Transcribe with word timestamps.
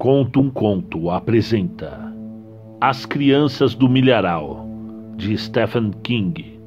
Conto 0.00 0.40
um 0.40 0.48
Conto 0.48 1.10
apresenta 1.10 2.10
As 2.80 3.04
Crianças 3.04 3.74
do 3.74 3.86
Milharal, 3.86 4.66
de 5.14 5.36
Stephen 5.36 5.90
King. 6.02 6.58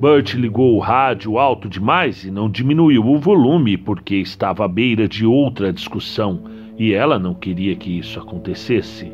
Bert 0.00 0.34
ligou 0.34 0.76
o 0.76 0.78
rádio 0.78 1.38
alto 1.38 1.68
demais 1.68 2.22
e 2.22 2.30
não 2.30 2.48
diminuiu 2.48 3.04
o 3.04 3.18
volume 3.18 3.76
porque 3.76 4.14
estava 4.14 4.64
à 4.64 4.68
beira 4.68 5.08
de 5.08 5.26
outra 5.26 5.72
discussão 5.72 6.44
e 6.78 6.92
ela 6.92 7.18
não 7.18 7.34
queria 7.34 7.74
que 7.74 7.98
isso 7.98 8.20
acontecesse. 8.20 9.10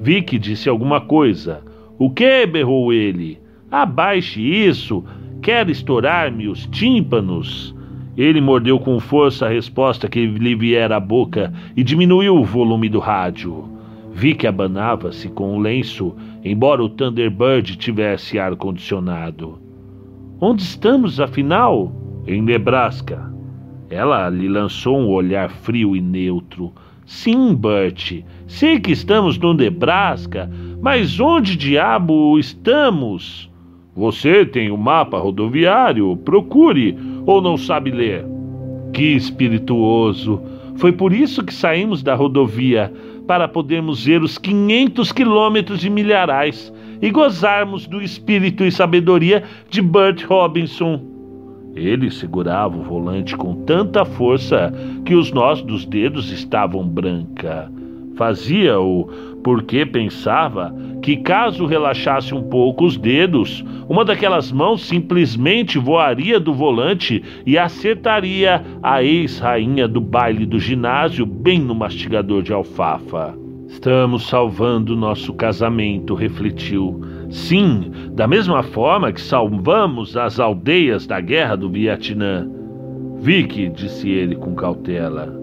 Vicky 0.00 0.38
disse 0.38 0.68
alguma 0.68 1.00
coisa. 1.00 1.60
O 1.98 2.08
que? 2.08 2.46
berrou 2.46 2.92
ele. 2.92 3.40
Abaixe 3.68 4.40
isso, 4.40 5.04
Quer 5.42 5.70
estourar-me 5.70 6.48
os 6.48 6.66
tímpanos? 6.66 7.74
Ele 8.14 8.42
mordeu 8.42 8.78
com 8.78 9.00
força 9.00 9.46
a 9.46 9.48
resposta 9.48 10.06
que 10.06 10.26
lhe 10.26 10.54
viera 10.54 10.96
à 10.96 11.00
boca 11.00 11.50
e 11.74 11.82
diminuiu 11.82 12.36
o 12.36 12.44
volume 12.44 12.90
do 12.90 12.98
rádio. 12.98 13.66
Vi 14.12 14.34
que 14.34 14.46
abanava-se 14.46 15.30
com 15.30 15.56
o 15.56 15.58
lenço, 15.58 16.14
embora 16.44 16.82
o 16.82 16.90
Thunderbird 16.90 17.76
tivesse 17.76 18.38
ar-condicionado. 18.38 19.58
Onde 20.38 20.62
estamos, 20.62 21.18
afinal? 21.18 21.90
Em 22.26 22.42
Nebraska. 22.42 23.32
Ela 23.88 24.28
lhe 24.28 24.48
lançou 24.48 24.98
um 24.98 25.08
olhar 25.08 25.48
frio 25.50 25.96
e 25.96 26.02
neutro. 26.02 26.70
Sim, 27.06 27.54
Bert, 27.54 28.22
sei 28.46 28.78
que 28.78 28.92
estamos 28.92 29.38
no 29.38 29.54
Nebraska, 29.54 30.50
mas 30.82 31.18
onde 31.18 31.56
diabo 31.56 32.38
estamos? 32.38 33.49
Você 34.00 34.46
tem 34.46 34.70
o 34.70 34.76
um 34.76 34.78
mapa 34.78 35.18
rodoviário, 35.18 36.16
procure, 36.24 36.96
ou 37.26 37.42
não 37.42 37.58
sabe 37.58 37.90
ler? 37.90 38.24
Que 38.94 39.14
espirituoso! 39.14 40.40
Foi 40.76 40.90
por 40.90 41.12
isso 41.12 41.44
que 41.44 41.52
saímos 41.52 42.02
da 42.02 42.14
rodovia, 42.14 42.90
para 43.26 43.46
podermos 43.46 44.06
ver 44.06 44.22
os 44.22 44.38
500 44.38 45.12
quilômetros 45.12 45.80
de 45.80 45.90
milharais 45.90 46.72
e 47.02 47.10
gozarmos 47.10 47.86
do 47.86 48.00
espírito 48.00 48.64
e 48.64 48.72
sabedoria 48.72 49.44
de 49.68 49.82
Bert 49.82 50.24
Robinson. 50.24 51.02
Ele 51.76 52.10
segurava 52.10 52.78
o 52.78 52.82
volante 52.82 53.36
com 53.36 53.54
tanta 53.66 54.06
força 54.06 54.72
que 55.04 55.14
os 55.14 55.30
nós 55.30 55.60
dos 55.60 55.84
dedos 55.84 56.32
estavam 56.32 56.88
branca. 56.88 57.70
Fazia-o 58.16 59.29
porque 59.42 59.86
pensava 59.86 60.74
que, 61.02 61.16
caso 61.16 61.66
relaxasse 61.66 62.34
um 62.34 62.42
pouco 62.42 62.84
os 62.84 62.96
dedos, 62.96 63.64
uma 63.88 64.04
daquelas 64.04 64.52
mãos 64.52 64.82
simplesmente 64.82 65.78
voaria 65.78 66.38
do 66.38 66.52
volante 66.52 67.22
e 67.46 67.56
acertaria 67.56 68.62
a 68.82 69.02
ex-rainha 69.02 69.88
do 69.88 70.00
baile 70.00 70.44
do 70.44 70.58
ginásio 70.58 71.24
bem 71.24 71.58
no 71.58 71.74
mastigador 71.74 72.42
de 72.42 72.52
alfafa. 72.52 73.34
Estamos 73.68 74.26
salvando 74.28 74.96
nosso 74.96 75.32
casamento, 75.32 76.14
refletiu. 76.14 77.00
Sim, 77.30 77.90
da 78.12 78.26
mesma 78.26 78.62
forma 78.62 79.12
que 79.12 79.20
salvamos 79.20 80.16
as 80.16 80.40
aldeias 80.40 81.06
da 81.06 81.20
guerra 81.20 81.56
do 81.56 81.70
Vietnã. 81.70 82.48
Vicky, 83.20 83.68
disse 83.68 84.10
ele 84.10 84.34
com 84.34 84.54
cautela. 84.54 85.39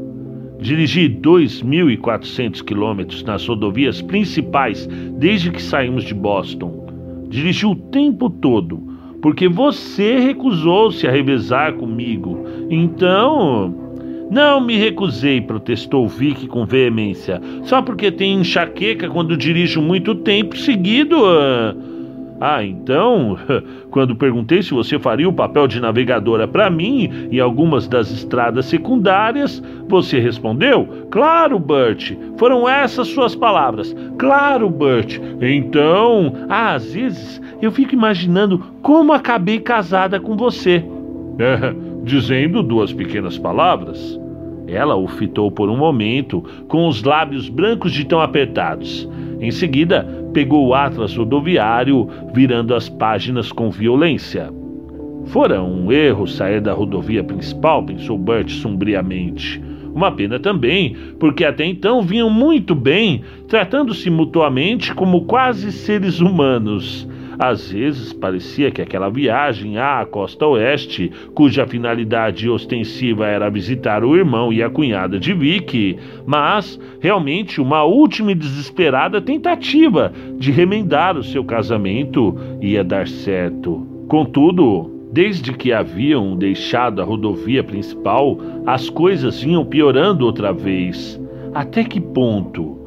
Dirigi 0.59 1.08
2.400 1.09 2.63
quilômetros 2.63 3.23
nas 3.23 3.47
rodovias 3.47 4.02
principais 4.02 4.88
desde 5.17 5.52
que 5.52 5.61
saímos 5.61 6.03
de 6.03 6.13
Boston. 6.13 6.88
Dirigi 7.30 7.66
o 7.66 7.75
tempo 7.75 8.30
todo, 8.30 8.81
porque 9.22 9.47
você 9.47 10.19
recusou-se 10.19 11.08
a 11.08 11.11
revezar 11.11 11.73
comigo. 11.73 12.45
Então. 12.69 13.84
Não 14.29 14.59
me 14.59 14.75
recusei, 14.75 15.40
protestou 15.40 16.06
Vic 16.06 16.47
com 16.47 16.66
veemência. 16.66 17.41
Só 17.63 17.81
porque 17.81 18.12
tem 18.12 18.41
enxaqueca 18.41 19.09
quando 19.09 19.38
dirijo 19.38 19.81
muito 19.81 20.16
tempo 20.16 20.57
seguido. 20.57 21.16
Uh... 21.17 21.97
Ah, 22.40 22.64
então, 22.64 23.38
quando 23.90 24.16
perguntei 24.16 24.62
se 24.62 24.74
você 24.74 25.00
faria 25.00 25.28
o 25.28 25.34
papel 25.34 25.68
de 25.68 25.80
navegadora 25.80 26.48
para 26.48 26.70
mim 26.70 27.28
em 27.31 27.40
algumas 27.40 27.88
das 27.88 28.12
estradas 28.12 28.66
secundárias, 28.66 29.62
você 29.88 30.20
respondeu: 30.20 30.88
Claro, 31.09 31.58
Bert. 31.58 32.16
Foram 32.38 32.70
essas 32.70 33.08
suas 33.08 33.36
palavras. 33.36 33.96
Claro, 34.18 34.70
Bert. 34.70 35.20
Então, 35.42 36.34
ah, 36.47 36.76
às 36.76 36.94
vezes 36.94 37.42
eu 37.62 37.72
fico 37.72 37.94
imaginando 37.94 38.59
como 38.81 39.14
acabei 39.14 39.59
casada 39.59 40.20
com 40.20 40.38
você. 40.38 40.84
É, 41.40 41.74
dizendo 42.03 42.62
duas 42.62 42.94
pequenas 42.94 43.38
palavras. 43.38 44.20
Ela 44.68 44.96
o 44.96 45.08
fitou 45.08 45.50
por 45.50 45.70
um 45.70 45.78
momento, 45.78 46.44
com 46.68 46.88
os 46.88 47.02
lábios 47.03 47.47
brancos 47.47 47.94
de 47.94 48.06
tão 48.06 48.20
apertados. 48.20 49.09
Em 49.40 49.52
seguida, 49.52 50.08
pegou 50.34 50.68
o 50.68 50.74
atlas 50.74 51.16
rodoviário, 51.16 52.09
virando 52.34 52.74
as 52.74 52.90
páginas 52.90 53.52
com 53.52 53.70
violência. 53.70 54.52
Fora 55.28 55.62
um 55.62 55.92
erro 55.92 56.25
sair 56.25 56.62
da 56.62 56.74
rodovia 56.74 57.24
principal, 57.24 57.84
pensou 57.84 58.18
Bert 58.18 58.50
sombriamente. 58.50 59.62
Uma 59.94 60.12
pena 60.12 60.40
também, 60.40 60.96
porque 61.20 61.44
até 61.44 61.66
então 61.66 62.02
vinham 62.02 62.30
muito 62.30 62.74
bem, 62.74 63.24
tratando-se 63.47 64.09
mutuamente 64.09 64.94
como 64.94 65.26
quase 65.26 65.72
seres 65.72 66.20
humanos. 66.20 67.08
Às 67.40 67.72
vezes 67.72 68.14
parecia 68.14 68.72
que 68.72 68.81
aquela 68.81 69.09
viagem 69.09 69.78
à 69.78 70.06
costa 70.06 70.46
oeste, 70.46 71.12
cuja 71.34 71.68
finalidade 71.68 72.50
ostensiva 72.50 73.28
era 73.28 73.50
visitar 73.50 74.03
o 74.03 74.16
irmão 74.16 74.52
e 74.52 74.64
a 74.64 74.70
cunhada 74.70 75.20
de 75.20 75.34
Vicky, 75.34 75.97
mas 76.26 76.80
realmente 77.00 77.62
uma 77.62 77.84
última 77.84 78.31
e 78.31 78.36
desesperada 78.36 79.22
tentativa 79.22 80.12
de 80.38 80.52
remendar 80.52 81.18
o 81.18 81.24
seu 81.24 81.44
casamento 81.44 82.36
ia 82.62 82.84
dar 82.84 83.08
certo. 83.08 83.86
Contudo, 84.08 84.97
Desde 85.12 85.53
que 85.53 85.72
haviam 85.72 86.36
deixado 86.36 87.02
a 87.02 87.06
rodovia 87.06 87.64
principal, 87.64 88.38
as 88.66 88.90
coisas 88.90 89.42
vinham 89.42 89.66
piorando 89.66 90.26
outra 90.26 90.52
vez. 90.52 91.20
Até 91.53 91.84
que 91.84 92.00
ponto? 92.00 92.78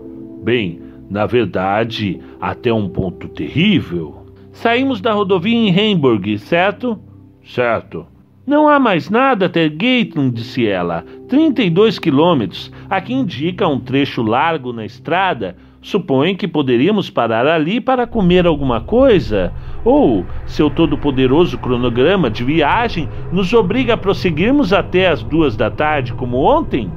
Bem, 0.44 0.81
na 1.09 1.27
verdade, 1.27 2.21
até 2.41 2.72
um 2.72 2.89
ponto 2.89 3.27
terrível. 3.27 4.19
Saímos 4.53 5.00
da 5.00 5.12
rodovia 5.12 5.55
em 5.55 5.71
Hamburg, 5.71 6.38
certo? 6.38 6.99
Certo. 7.43 8.06
Não 8.47 8.69
há 8.69 8.81
mais 8.81 9.09
nada 9.09 9.47
até 9.47 9.69
Gaten, 9.69 10.31
disse 10.31 10.66
ela. 10.66 11.05
32 11.28 11.99
quilômetros. 11.99 12.72
Aqui 12.89 13.15
indica 13.15 13.69
um 13.69 13.78
trecho 13.78 14.22
largo 14.22 14.72
na 14.72 14.84
estrada. 14.84 15.56
Supõe 15.81 16.34
que 16.34 16.49
poderíamos 16.49 17.09
parar 17.09 17.47
ali 17.47 17.81
para 17.81 18.06
comer 18.06 18.47
alguma 18.47 18.81
coisa? 18.81 19.53
Ou 19.84 20.27
seu 20.47 20.69
todo-poderoso 20.69 21.56
cronograma 21.59 22.28
de 22.28 22.44
viagem 22.44 23.09
nos 23.33 23.53
obriga 23.53 23.94
a 23.94 23.97
prosseguirmos 23.97 24.72
até 24.72 25.09
as 25.09 25.22
duas 25.22 25.56
da 25.56 25.71
tarde, 25.71 26.12
como 26.15 26.39
ontem? 26.39 26.91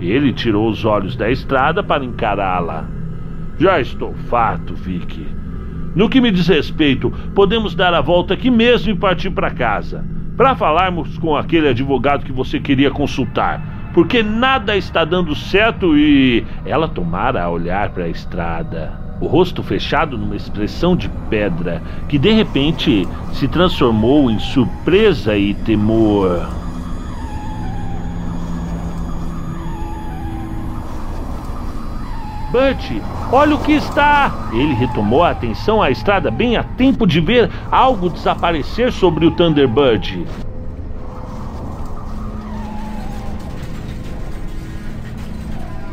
Ele 0.00 0.32
tirou 0.32 0.68
os 0.68 0.84
olhos 0.84 1.16
da 1.16 1.30
estrada 1.30 1.82
para 1.82 2.04
encará-la. 2.04 2.88
Já 3.58 3.80
estou 3.80 4.14
farto, 4.14 4.74
Vicky. 4.74 5.26
No 5.94 6.08
que 6.08 6.20
me 6.20 6.32
diz 6.32 6.48
respeito, 6.48 7.12
podemos 7.34 7.74
dar 7.74 7.94
a 7.94 8.00
volta 8.00 8.34
aqui 8.34 8.50
mesmo 8.50 8.90
e 8.90 8.96
partir 8.96 9.30
para 9.30 9.50
casa, 9.50 10.04
para 10.36 10.56
falarmos 10.56 11.16
com 11.18 11.36
aquele 11.36 11.68
advogado 11.68 12.24
que 12.24 12.32
você 12.32 12.58
queria 12.58 12.90
consultar, 12.90 13.90
porque 13.94 14.20
nada 14.20 14.76
está 14.76 15.04
dando 15.04 15.36
certo 15.36 15.96
e 15.96 16.44
ela 16.66 16.88
tomara 16.88 17.44
a 17.44 17.48
olhar 17.50 17.90
para 17.90 18.04
a 18.04 18.08
estrada, 18.08 18.92
o 19.20 19.26
rosto 19.26 19.62
fechado 19.62 20.18
numa 20.18 20.34
expressão 20.34 20.96
de 20.96 21.08
pedra 21.30 21.80
que 22.08 22.18
de 22.18 22.32
repente 22.32 23.06
se 23.32 23.46
transformou 23.46 24.28
em 24.28 24.38
surpresa 24.40 25.36
e 25.36 25.54
temor. 25.54 26.63
Bert, 32.54 33.02
olha 33.32 33.56
o 33.56 33.58
que 33.58 33.72
está! 33.72 34.32
Ele 34.52 34.74
retomou 34.74 35.24
a 35.24 35.30
atenção 35.30 35.82
à 35.82 35.90
estrada 35.90 36.30
bem 36.30 36.56
a 36.56 36.62
tempo 36.62 37.04
de 37.04 37.20
ver 37.20 37.50
algo 37.68 38.08
desaparecer 38.08 38.92
sobre 38.92 39.26
o 39.26 39.32
Thunderbird. 39.32 40.24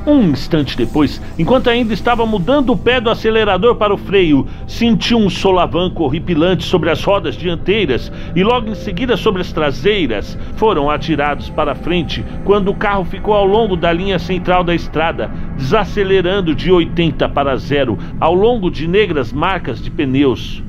Um 0.05 0.31
instante 0.31 0.75
depois, 0.75 1.21
enquanto 1.37 1.69
ainda 1.69 1.93
estava 1.93 2.25
mudando 2.25 2.71
o 2.71 2.77
pé 2.77 2.99
do 2.99 3.11
acelerador 3.11 3.75
para 3.75 3.93
o 3.93 3.97
freio, 3.97 4.47
sentiu 4.65 5.19
um 5.19 5.29
solavanco 5.29 6.03
horripilante 6.03 6.63
sobre 6.63 6.89
as 6.89 7.03
rodas 7.03 7.35
dianteiras 7.35 8.11
e 8.35 8.43
logo 8.43 8.67
em 8.67 8.73
seguida 8.73 9.15
sobre 9.15 9.41
as 9.41 9.53
traseiras. 9.53 10.35
Foram 10.55 10.89
atirados 10.89 11.49
para 11.49 11.75
frente 11.75 12.25
quando 12.43 12.69
o 12.69 12.75
carro 12.75 13.05
ficou 13.05 13.35
ao 13.35 13.45
longo 13.45 13.75
da 13.75 13.93
linha 13.93 14.17
central 14.17 14.63
da 14.63 14.73
estrada, 14.73 15.29
desacelerando 15.55 16.55
de 16.55 16.71
80 16.71 17.29
para 17.29 17.55
zero 17.57 17.95
ao 18.19 18.33
longo 18.33 18.71
de 18.71 18.87
negras 18.87 19.31
marcas 19.31 19.79
de 19.79 19.91
pneus. 19.91 20.63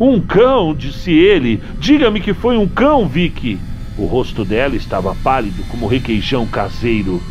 Um 0.00 0.20
cão, 0.20 0.74
disse 0.74 1.12
ele. 1.12 1.62
Diga-me 1.78 2.20
que 2.20 2.34
foi 2.34 2.56
um 2.56 2.66
cão, 2.66 3.06
Vicky. 3.06 3.56
O 3.96 4.06
rosto 4.06 4.44
dela 4.44 4.74
estava 4.74 5.14
pálido 5.22 5.62
como 5.70 5.86
requeijão 5.86 6.44
caseiro. 6.44 7.22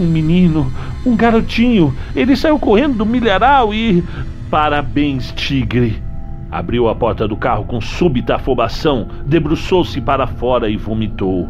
Um 0.00 0.06
menino, 0.06 0.72
um 1.04 1.14
garotinho. 1.14 1.94
Ele 2.16 2.34
saiu 2.34 2.58
correndo 2.58 2.96
do 2.96 3.04
milharal 3.04 3.74
e. 3.74 4.02
Parabéns, 4.50 5.30
tigre. 5.32 6.02
Abriu 6.50 6.88
a 6.88 6.94
porta 6.94 7.28
do 7.28 7.36
carro 7.36 7.64
com 7.64 7.80
súbita 7.82 8.36
afobação, 8.36 9.06
debruçou-se 9.26 10.00
para 10.00 10.26
fora 10.26 10.70
e 10.70 10.76
vomitou. 10.76 11.46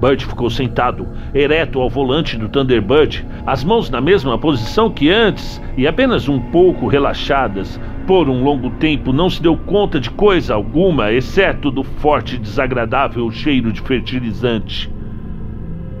Burt 0.00 0.22
ficou 0.22 0.50
sentado, 0.50 1.08
ereto 1.32 1.80
ao 1.80 1.88
volante 1.88 2.36
do 2.36 2.48
Thunderbird, 2.48 3.24
as 3.46 3.62
mãos 3.62 3.88
na 3.88 4.00
mesma 4.00 4.36
posição 4.36 4.90
que 4.90 5.08
antes 5.08 5.62
e 5.76 5.86
apenas 5.86 6.28
um 6.28 6.38
pouco 6.38 6.88
relaxadas. 6.88 7.80
Por 8.06 8.28
um 8.28 8.42
longo 8.42 8.70
tempo 8.70 9.12
não 9.12 9.30
se 9.30 9.40
deu 9.40 9.56
conta 9.56 9.98
de 10.00 10.10
coisa 10.10 10.52
alguma, 10.52 11.12
exceto 11.12 11.70
do 11.70 11.84
forte 11.84 12.34
e 12.34 12.38
desagradável 12.38 13.30
cheiro 13.30 13.72
de 13.72 13.80
fertilizante. 13.80 14.92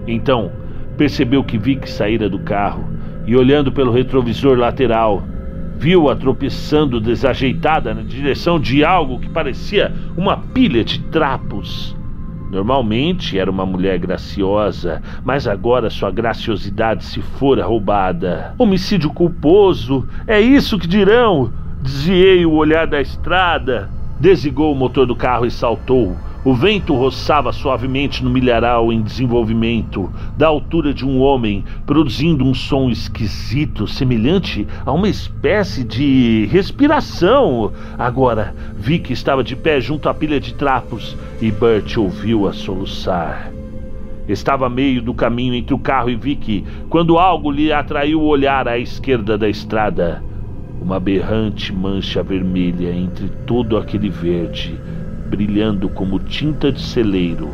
Então, 0.06 0.52
percebeu 0.96 1.44
que 1.44 1.58
Vic 1.58 1.88
saíra 1.88 2.28
do 2.28 2.38
carro 2.38 2.84
e, 3.26 3.36
olhando 3.36 3.72
pelo 3.72 3.92
retrovisor 3.92 4.56
lateral, 4.56 5.22
viu-a 5.76 6.16
tropeçando 6.16 7.00
desajeitada 7.00 7.94
na 7.94 8.02
direção 8.02 8.58
de 8.58 8.84
algo 8.84 9.18
que 9.18 9.28
parecia 9.28 9.92
uma 10.16 10.36
pilha 10.36 10.84
de 10.84 11.00
trapos. 11.00 11.96
Normalmente 12.50 13.38
era 13.38 13.50
uma 13.50 13.66
mulher 13.66 13.98
graciosa, 13.98 15.02
mas 15.24 15.48
agora 15.48 15.90
sua 15.90 16.10
graciosidade 16.10 17.04
se 17.04 17.20
fora 17.20 17.66
roubada. 17.66 18.54
Homicídio 18.56 19.10
culposo, 19.10 20.06
é 20.26 20.40
isso 20.40 20.78
que 20.78 20.86
dirão. 20.86 21.52
Desviei 21.82 22.46
o 22.46 22.52
olhar 22.52 22.86
da 22.86 23.00
estrada. 23.00 23.90
Desligou 24.20 24.72
o 24.72 24.76
motor 24.76 25.04
do 25.06 25.16
carro 25.16 25.44
e 25.44 25.50
saltou. 25.50 26.16
O 26.44 26.52
vento 26.52 26.92
roçava 26.94 27.54
suavemente 27.54 28.22
no 28.22 28.28
milharal 28.28 28.92
em 28.92 29.00
desenvolvimento, 29.00 30.12
da 30.36 30.46
altura 30.46 30.92
de 30.92 31.02
um 31.02 31.18
homem, 31.18 31.64
produzindo 31.86 32.44
um 32.44 32.52
som 32.52 32.90
esquisito, 32.90 33.86
semelhante 33.86 34.66
a 34.84 34.92
uma 34.92 35.08
espécie 35.08 35.82
de 35.82 36.46
respiração. 36.52 37.72
Agora 37.98 38.54
vi 38.76 38.98
que 38.98 39.14
estava 39.14 39.42
de 39.42 39.56
pé 39.56 39.80
junto 39.80 40.06
à 40.06 40.12
pilha 40.12 40.38
de 40.38 40.52
trapos 40.52 41.16
e 41.40 41.50
Bert 41.50 41.96
ouviu-a 41.96 42.52
soluçar. 42.52 43.50
Estava 44.28 44.66
a 44.66 44.70
meio 44.70 45.00
do 45.00 45.14
caminho 45.14 45.54
entre 45.54 45.72
o 45.72 45.78
carro 45.78 46.10
e 46.10 46.14
Vicky 46.14 46.62
quando 46.90 47.18
algo 47.18 47.50
lhe 47.50 47.72
atraiu 47.72 48.20
o 48.20 48.26
olhar 48.26 48.68
à 48.68 48.78
esquerda 48.78 49.38
da 49.38 49.48
estrada. 49.48 50.22
Uma 50.78 51.00
berrante 51.00 51.72
mancha 51.72 52.22
vermelha 52.22 52.94
entre 52.94 53.30
todo 53.46 53.78
aquele 53.78 54.10
verde 54.10 54.78
brilhando 55.34 55.88
como 55.88 56.20
tinta 56.20 56.70
de 56.70 56.80
celeiro. 56.80 57.50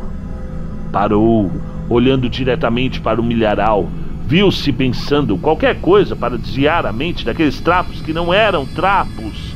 Parou, 0.91 1.51
olhando 1.89 2.29
diretamente 2.29 3.01
para 3.01 3.19
o 3.19 3.23
milharal. 3.23 3.89
Viu-se 4.27 4.71
pensando 4.71 5.37
qualquer 5.37 5.81
coisa 5.81 6.15
para 6.15 6.37
desviar 6.37 6.85
a 6.85 6.93
mente 6.93 7.25
daqueles 7.25 7.59
trapos 7.59 8.01
que 8.01 8.13
não 8.13 8.33
eram 8.33 8.65
trapos. 8.65 9.50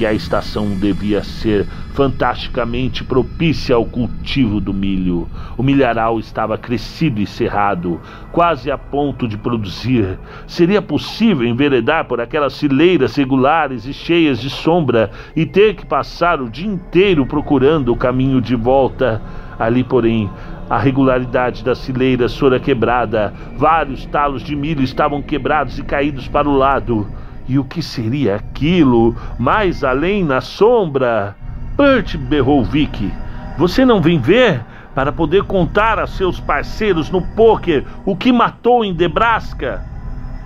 Que 0.00 0.06
a 0.06 0.14
estação 0.14 0.70
devia 0.70 1.22
ser 1.22 1.66
fantasticamente 1.92 3.04
propícia 3.04 3.76
ao 3.76 3.84
cultivo 3.84 4.58
do 4.58 4.72
milho. 4.72 5.28
O 5.58 5.62
milharal 5.62 6.18
estava 6.18 6.56
crescido 6.56 7.20
e 7.20 7.26
cerrado, 7.26 8.00
quase 8.32 8.70
a 8.70 8.78
ponto 8.78 9.28
de 9.28 9.36
produzir. 9.36 10.18
Seria 10.46 10.80
possível 10.80 11.46
enveredar 11.46 12.06
por 12.06 12.18
aquelas 12.18 12.58
fileiras 12.58 13.14
regulares 13.14 13.84
e 13.84 13.92
cheias 13.92 14.40
de 14.40 14.48
sombra 14.48 15.10
e 15.36 15.44
ter 15.44 15.74
que 15.74 15.84
passar 15.84 16.40
o 16.40 16.48
dia 16.48 16.66
inteiro 16.66 17.26
procurando 17.26 17.92
o 17.92 17.96
caminho 17.96 18.40
de 18.40 18.56
volta. 18.56 19.20
Ali, 19.58 19.84
porém, 19.84 20.30
a 20.70 20.78
regularidade 20.78 21.62
das 21.62 21.84
fileiras 21.84 22.34
fora 22.34 22.58
quebrada. 22.58 23.34
Vários 23.58 24.06
talos 24.06 24.42
de 24.42 24.56
milho 24.56 24.82
estavam 24.82 25.20
quebrados 25.20 25.78
e 25.78 25.82
caídos 25.82 26.26
para 26.26 26.48
o 26.48 26.56
lado. 26.56 27.06
E 27.50 27.58
o 27.58 27.64
que 27.64 27.82
seria 27.82 28.36
aquilo? 28.36 29.16
Mais 29.36 29.82
além 29.82 30.22
na 30.22 30.40
sombra? 30.40 31.34
Bert, 31.76 32.16
berrou 32.16 32.64
Vicky, 32.64 33.12
você 33.58 33.84
não 33.84 34.00
vem 34.00 34.20
ver 34.20 34.64
para 34.94 35.10
poder 35.10 35.42
contar 35.42 35.98
a 35.98 36.06
seus 36.06 36.38
parceiros 36.38 37.10
no 37.10 37.20
poker 37.20 37.84
o 38.04 38.14
que 38.14 38.30
matou 38.30 38.84
em 38.84 38.94
Nebraska? 38.94 39.84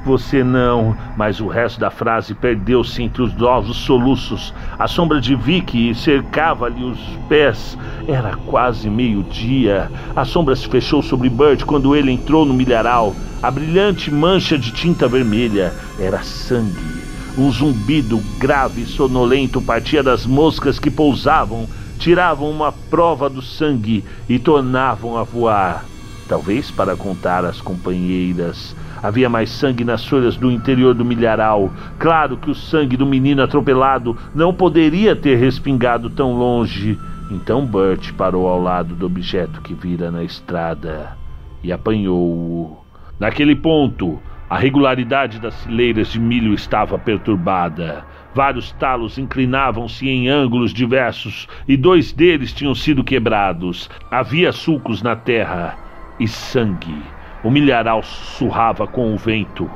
Você 0.05 0.45
não, 0.45 0.95
mas 1.17 1.41
o 1.41 1.49
resto 1.49 1.81
da 1.81 1.91
frase 1.91 2.35
perdeu-se 2.35 3.03
entre 3.03 3.23
os 3.23 3.35
novos 3.35 3.79
soluços. 3.79 4.53
A 4.79 4.87
sombra 4.87 5.19
de 5.19 5.35
Vicky 5.35 5.95
cercava-lhe 5.95 6.85
os 6.85 6.99
pés. 7.27 7.79
Era 8.07 8.37
quase 8.37 8.91
meio-dia. 8.91 9.91
A 10.15 10.27
sombra 10.27 10.55
se 10.55 10.69
fechou 10.69 11.03
sobre 11.03 11.31
Bert 11.31 11.65
quando 11.65 11.97
ele 11.97 12.13
entrou 12.13 12.45
no 12.45 12.53
milharal. 12.53 13.17
A 13.43 13.51
brilhante 13.51 14.11
mancha 14.11 14.59
de 14.59 14.73
tinta 14.73 15.09
vermelha 15.09 15.73
era 15.99 16.23
sangue. 16.23 17.03
Um 17.39 17.51
zumbido 17.51 18.23
grave 18.39 18.83
e 18.83 18.87
sonolento 18.87 19.61
partia 19.63 20.03
das 20.03 20.27
moscas 20.27 20.79
que 20.79 20.91
pousavam, 20.91 21.67
tiravam 21.99 22.51
uma 22.51 22.71
prova 22.71 23.31
do 23.31 23.41
sangue 23.41 24.05
e 24.29 24.39
tornavam 24.39 25.17
a 25.17 25.23
voar. 25.23 25.85
Talvez 26.29 26.71
para 26.71 26.95
contar 26.95 27.45
às 27.45 27.61
companheiras. 27.61 28.77
Havia 29.05 29.29
mais 29.29 29.51
sangue 29.51 29.85
nas 29.85 30.03
folhas 30.07 30.35
do 30.35 30.51
interior 30.51 30.95
do 30.95 31.05
milharal. 31.05 31.71
Claro 31.99 32.39
que 32.39 32.51
o 32.51 32.55
sangue 32.55 32.97
do 32.97 33.05
menino 33.05 33.43
atropelado 33.43 34.17
não 34.35 34.55
poderia 34.55 35.15
ter 35.15 35.37
respingado 35.37 36.09
tão 36.09 36.33
longe. 36.33 36.99
Então 37.31 37.67
Bert 37.67 38.15
parou 38.15 38.49
ao 38.49 38.59
lado 38.59 38.95
do 38.95 39.05
objeto 39.05 39.61
que 39.61 39.75
vira 39.75 40.11
na 40.11 40.25
estrada 40.25 41.19
e 41.63 41.71
apanhou-o. 41.71 42.79
Naquele 43.21 43.55
ponto, 43.55 44.19
a 44.49 44.57
regularidade 44.57 45.39
das 45.39 45.63
fileiras 45.65 46.09
de 46.09 46.19
milho 46.19 46.55
estava 46.55 46.99
perturbada. 46.99 48.07
Vários 48.35 48.73
talos 48.73 49.19
inclinavam-se 49.19 50.09
em 50.09 50.31
ângulos 50.31 50.73
diversos 50.73 51.47
e 51.69 51.77
dois 51.77 52.11
deles 52.11 52.55
tinham 52.55 52.75
sido 52.75 53.05
quebrados. 53.05 53.91
Havia 54.11 54.51
sulcos 54.51 55.03
na 55.03 55.15
terra 55.15 55.77
e 56.19 56.27
sangue. 56.27 57.14
O 57.45 57.51
milharal 57.51 58.03
sussurrava 58.03 58.87
com 58.87 59.13
o 59.13 59.19
vento. 59.19 59.71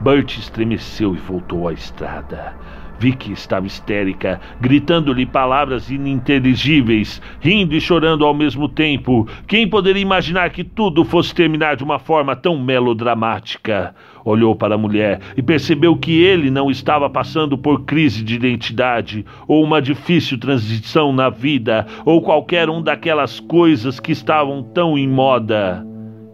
Bert 0.00 0.36
estremeceu 0.36 1.14
e 1.14 1.18
voltou 1.18 1.68
à 1.68 1.72
estrada. 1.72 2.52
Vicky 2.98 3.32
estava 3.32 3.66
histérica, 3.66 4.40
gritando-lhe 4.60 5.24
palavras 5.24 5.88
ininteligíveis, 5.88 7.22
rindo 7.40 7.74
e 7.74 7.80
chorando 7.80 8.24
ao 8.24 8.34
mesmo 8.34 8.68
tempo. 8.68 9.26
Quem 9.46 9.68
poderia 9.68 10.02
imaginar 10.02 10.50
que 10.50 10.64
tudo 10.64 11.04
fosse 11.04 11.34
terminar 11.34 11.76
de 11.76 11.84
uma 11.84 11.98
forma 12.00 12.34
tão 12.34 12.58
melodramática? 12.58 13.94
Olhou 14.24 14.54
para 14.54 14.74
a 14.74 14.78
mulher 14.78 15.20
e 15.36 15.42
percebeu 15.42 15.96
que 15.96 16.20
ele 16.22 16.50
não 16.50 16.70
estava 16.70 17.08
passando 17.08 17.56
por 17.56 17.84
crise 17.84 18.22
de 18.22 18.34
identidade, 18.34 19.24
ou 19.48 19.64
uma 19.64 19.82
difícil 19.82 20.38
transição 20.38 21.12
na 21.12 21.28
vida, 21.28 21.86
ou 22.04 22.20
qualquer 22.20 22.68
um 22.68 22.82
daquelas 22.82 23.38
coisas 23.38 23.98
que 23.98 24.12
estavam 24.12 24.62
tão 24.62 24.96
em 24.96 25.08
moda. 25.08 25.84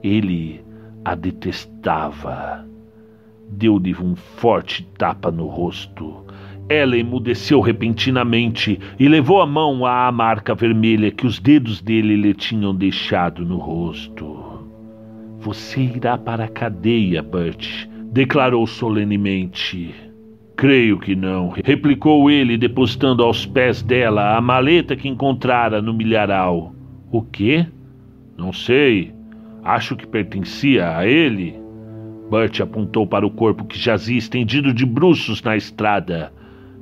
Ele 0.02 0.67
a 1.04 1.14
detestava. 1.14 2.66
Deu-lhe 3.50 3.94
um 3.94 4.14
forte 4.14 4.86
tapa 4.98 5.30
no 5.30 5.46
rosto. 5.46 6.24
Ela 6.68 6.98
emudeceu 6.98 7.60
repentinamente 7.60 8.78
e 8.98 9.08
levou 9.08 9.40
a 9.40 9.46
mão 9.46 9.86
à 9.86 10.12
marca 10.12 10.54
vermelha 10.54 11.10
que 11.10 11.26
os 11.26 11.38
dedos 11.38 11.80
dele 11.80 12.14
lhe 12.14 12.34
tinham 12.34 12.74
deixado 12.74 13.44
no 13.44 13.56
rosto. 13.56 14.66
Você 15.38 15.80
irá 15.80 16.18
para 16.18 16.44
a 16.44 16.48
cadeia, 16.48 17.22
Bert, 17.22 17.88
declarou 18.12 18.66
solenemente. 18.66 19.94
Creio 20.56 20.98
que 20.98 21.14
não, 21.14 21.50
replicou 21.64 22.28
ele, 22.30 22.58
depositando 22.58 23.22
aos 23.22 23.46
pés 23.46 23.80
dela 23.80 24.36
a 24.36 24.40
maleta 24.40 24.96
que 24.96 25.08
encontrara 25.08 25.80
no 25.80 25.94
milharal. 25.94 26.74
O 27.10 27.22
quê? 27.22 27.64
Não 28.36 28.52
sei. 28.52 29.17
Acho 29.68 29.94
que 29.94 30.06
pertencia 30.06 30.96
a 30.96 31.06
ele. 31.06 31.54
Bert 32.30 32.58
apontou 32.60 33.06
para 33.06 33.26
o 33.26 33.30
corpo 33.30 33.66
que 33.66 33.78
jazia 33.78 34.16
estendido 34.16 34.72
de 34.72 34.86
bruços 34.86 35.42
na 35.42 35.56
estrada 35.56 36.32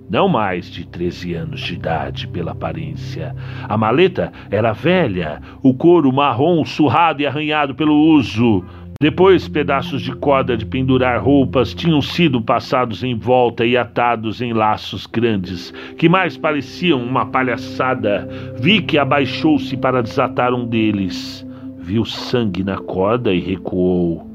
não 0.09 0.29
mais 0.29 0.71
de 0.71 0.87
13 0.87 1.35
anos 1.35 1.61
de 1.61 1.75
idade 1.75 2.29
pela 2.29 2.53
aparência. 2.53 3.35
A 3.69 3.77
maleta 3.77 4.33
era 4.51 4.73
velha, 4.73 5.41
o 5.65 5.75
couro 5.75 6.13
marrom 6.13 6.65
surrado 6.65 7.23
e 7.23 7.27
arranhado 7.27 7.75
pelo 7.75 7.95
uso. 7.95 8.65
Depois, 9.01 9.47
pedaços 9.47 10.01
de 10.01 10.13
corda 10.13 10.57
de 10.57 10.65
pendurar 10.65 11.21
roupas 11.21 11.75
tinham 11.75 12.01
sido 12.01 12.41
passados 12.41 13.03
em 13.03 13.15
volta 13.15 13.67
e 13.67 13.77
atados 13.77 14.41
em 14.41 14.53
laços 14.53 15.07
grandes, 15.07 15.71
que 15.99 16.09
mais 16.09 16.37
pareciam 16.37 17.03
uma 17.03 17.27
palhaçada. 17.27 18.27
Vi 18.59 18.81
que 18.81 18.97
abaixou-se 18.97 19.77
para 19.77 20.03
desatar 20.03 20.55
um 20.55 20.65
deles. 20.65 21.46
Viu 21.87 22.05
sangue 22.05 22.65
na 22.65 22.79
corda 22.79 23.33
e 23.33 23.39
recuou. 23.39 24.27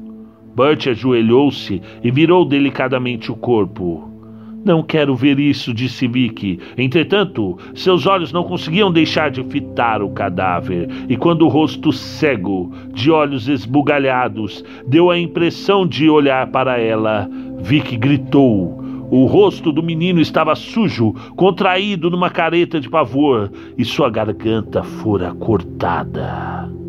Bert 0.56 0.86
ajoelhou-se 0.86 1.82
e 2.02 2.10
virou 2.10 2.46
delicadamente 2.46 3.30
o 3.30 3.36
corpo. 3.36 4.08
Não 4.64 4.82
quero 4.82 5.14
ver 5.14 5.38
isso, 5.38 5.74
disse 5.74 6.08
Vicky. 6.08 6.58
Entretanto, 6.78 7.58
seus 7.74 8.06
olhos 8.06 8.32
não 8.32 8.42
conseguiam 8.42 8.90
deixar 8.90 9.30
de 9.30 9.44
fitar 9.44 10.00
o 10.00 10.08
cadáver, 10.08 10.88
e 11.10 11.14
quando 11.14 11.42
o 11.42 11.48
rosto 11.48 11.92
cego, 11.92 12.72
de 12.94 13.10
olhos 13.10 13.46
esbugalhados, 13.46 14.64
deu 14.86 15.10
a 15.10 15.18
impressão 15.18 15.86
de 15.86 16.08
olhar 16.08 16.46
para 16.46 16.80
ela, 16.80 17.28
Vicky 17.58 17.98
gritou. 17.98 18.82
O 19.10 19.26
rosto 19.26 19.70
do 19.70 19.82
menino 19.82 20.22
estava 20.22 20.54
sujo, 20.54 21.12
contraído 21.36 22.10
numa 22.10 22.30
careta 22.30 22.80
de 22.80 22.88
pavor, 22.88 23.52
e 23.76 23.84
sua 23.84 24.08
garganta 24.08 24.82
fora 24.82 25.34
cortada. 25.34 26.80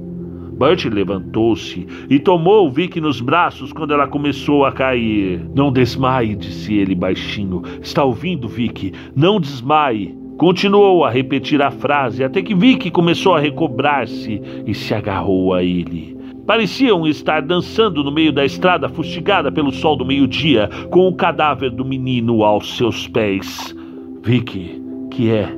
Bert 0.64 0.86
levantou-se 0.86 1.86
e 2.10 2.18
tomou 2.18 2.72
Vicky 2.72 3.02
nos 3.02 3.20
braços 3.20 3.74
quando 3.74 3.94
ela 3.94 4.08
começou 4.08 4.64
a 4.64 4.72
cair. 4.72 5.42
Não 5.54 5.70
desmaie, 5.70 6.38
disse 6.38 6.74
ele 6.74 6.96
baixinho. 6.96 7.62
Está 7.82 8.06
ouvindo, 8.06 8.48
Vicky? 8.48 8.94
Não 9.14 9.42
desmaie. 9.42 10.16
Continuou 10.38 11.04
a 11.04 11.10
repetir 11.10 11.62
a 11.62 11.70
frase 11.70 12.24
até 12.24 12.42
que 12.42 12.56
Vicky 12.56 12.90
começou 12.90 13.36
a 13.36 13.42
recobrar-se 13.42 14.42
e 14.66 14.74
se 14.74 14.94
agarrou 14.94 15.54
a 15.54 15.62
ele. 15.62 16.18
Pareciam 16.48 17.06
estar 17.06 17.42
dançando 17.42 18.02
no 18.02 18.12
meio 18.12 18.32
da 18.32 18.46
estrada 18.46 18.88
fustigada 18.88 19.52
pelo 19.52 19.72
sol 19.72 19.98
do 19.98 20.06
meio-dia, 20.06 20.70
com 20.90 21.10
o 21.10 21.14
cadáver 21.14 21.72
do 21.72 21.84
menino 21.84 22.42
aos 22.42 22.78
seus 22.78 23.06
pés. 23.06 23.76
Vicky, 24.24 24.82
que 25.12 25.30
é? 25.30 25.54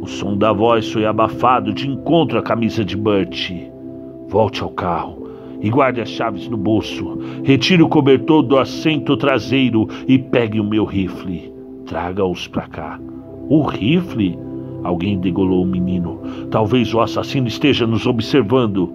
O 0.00 0.06
som 0.06 0.36
da 0.36 0.52
voz 0.52 0.92
foi 0.92 1.06
abafado 1.06 1.74
de 1.74 1.88
encontro 1.88 2.38
à 2.38 2.42
camisa 2.42 2.84
de 2.84 2.96
Bert. 2.96 3.72
Volte 4.32 4.62
ao 4.62 4.70
carro 4.70 5.28
e 5.60 5.68
guarde 5.68 6.00
as 6.00 6.08
chaves 6.08 6.48
no 6.48 6.56
bolso. 6.56 7.18
Retire 7.44 7.82
o 7.82 7.88
cobertor 7.88 8.42
do 8.42 8.56
assento 8.56 9.14
traseiro 9.14 9.86
e 10.08 10.18
pegue 10.18 10.58
o 10.58 10.64
meu 10.64 10.86
rifle. 10.86 11.52
Traga-os 11.84 12.48
para 12.48 12.66
cá. 12.66 12.98
O 13.50 13.60
rifle? 13.60 14.38
Alguém 14.82 15.18
degolou 15.18 15.62
o 15.62 15.66
menino. 15.66 16.18
Talvez 16.50 16.94
o 16.94 17.00
assassino 17.02 17.46
esteja 17.46 17.86
nos 17.86 18.06
observando. 18.06 18.90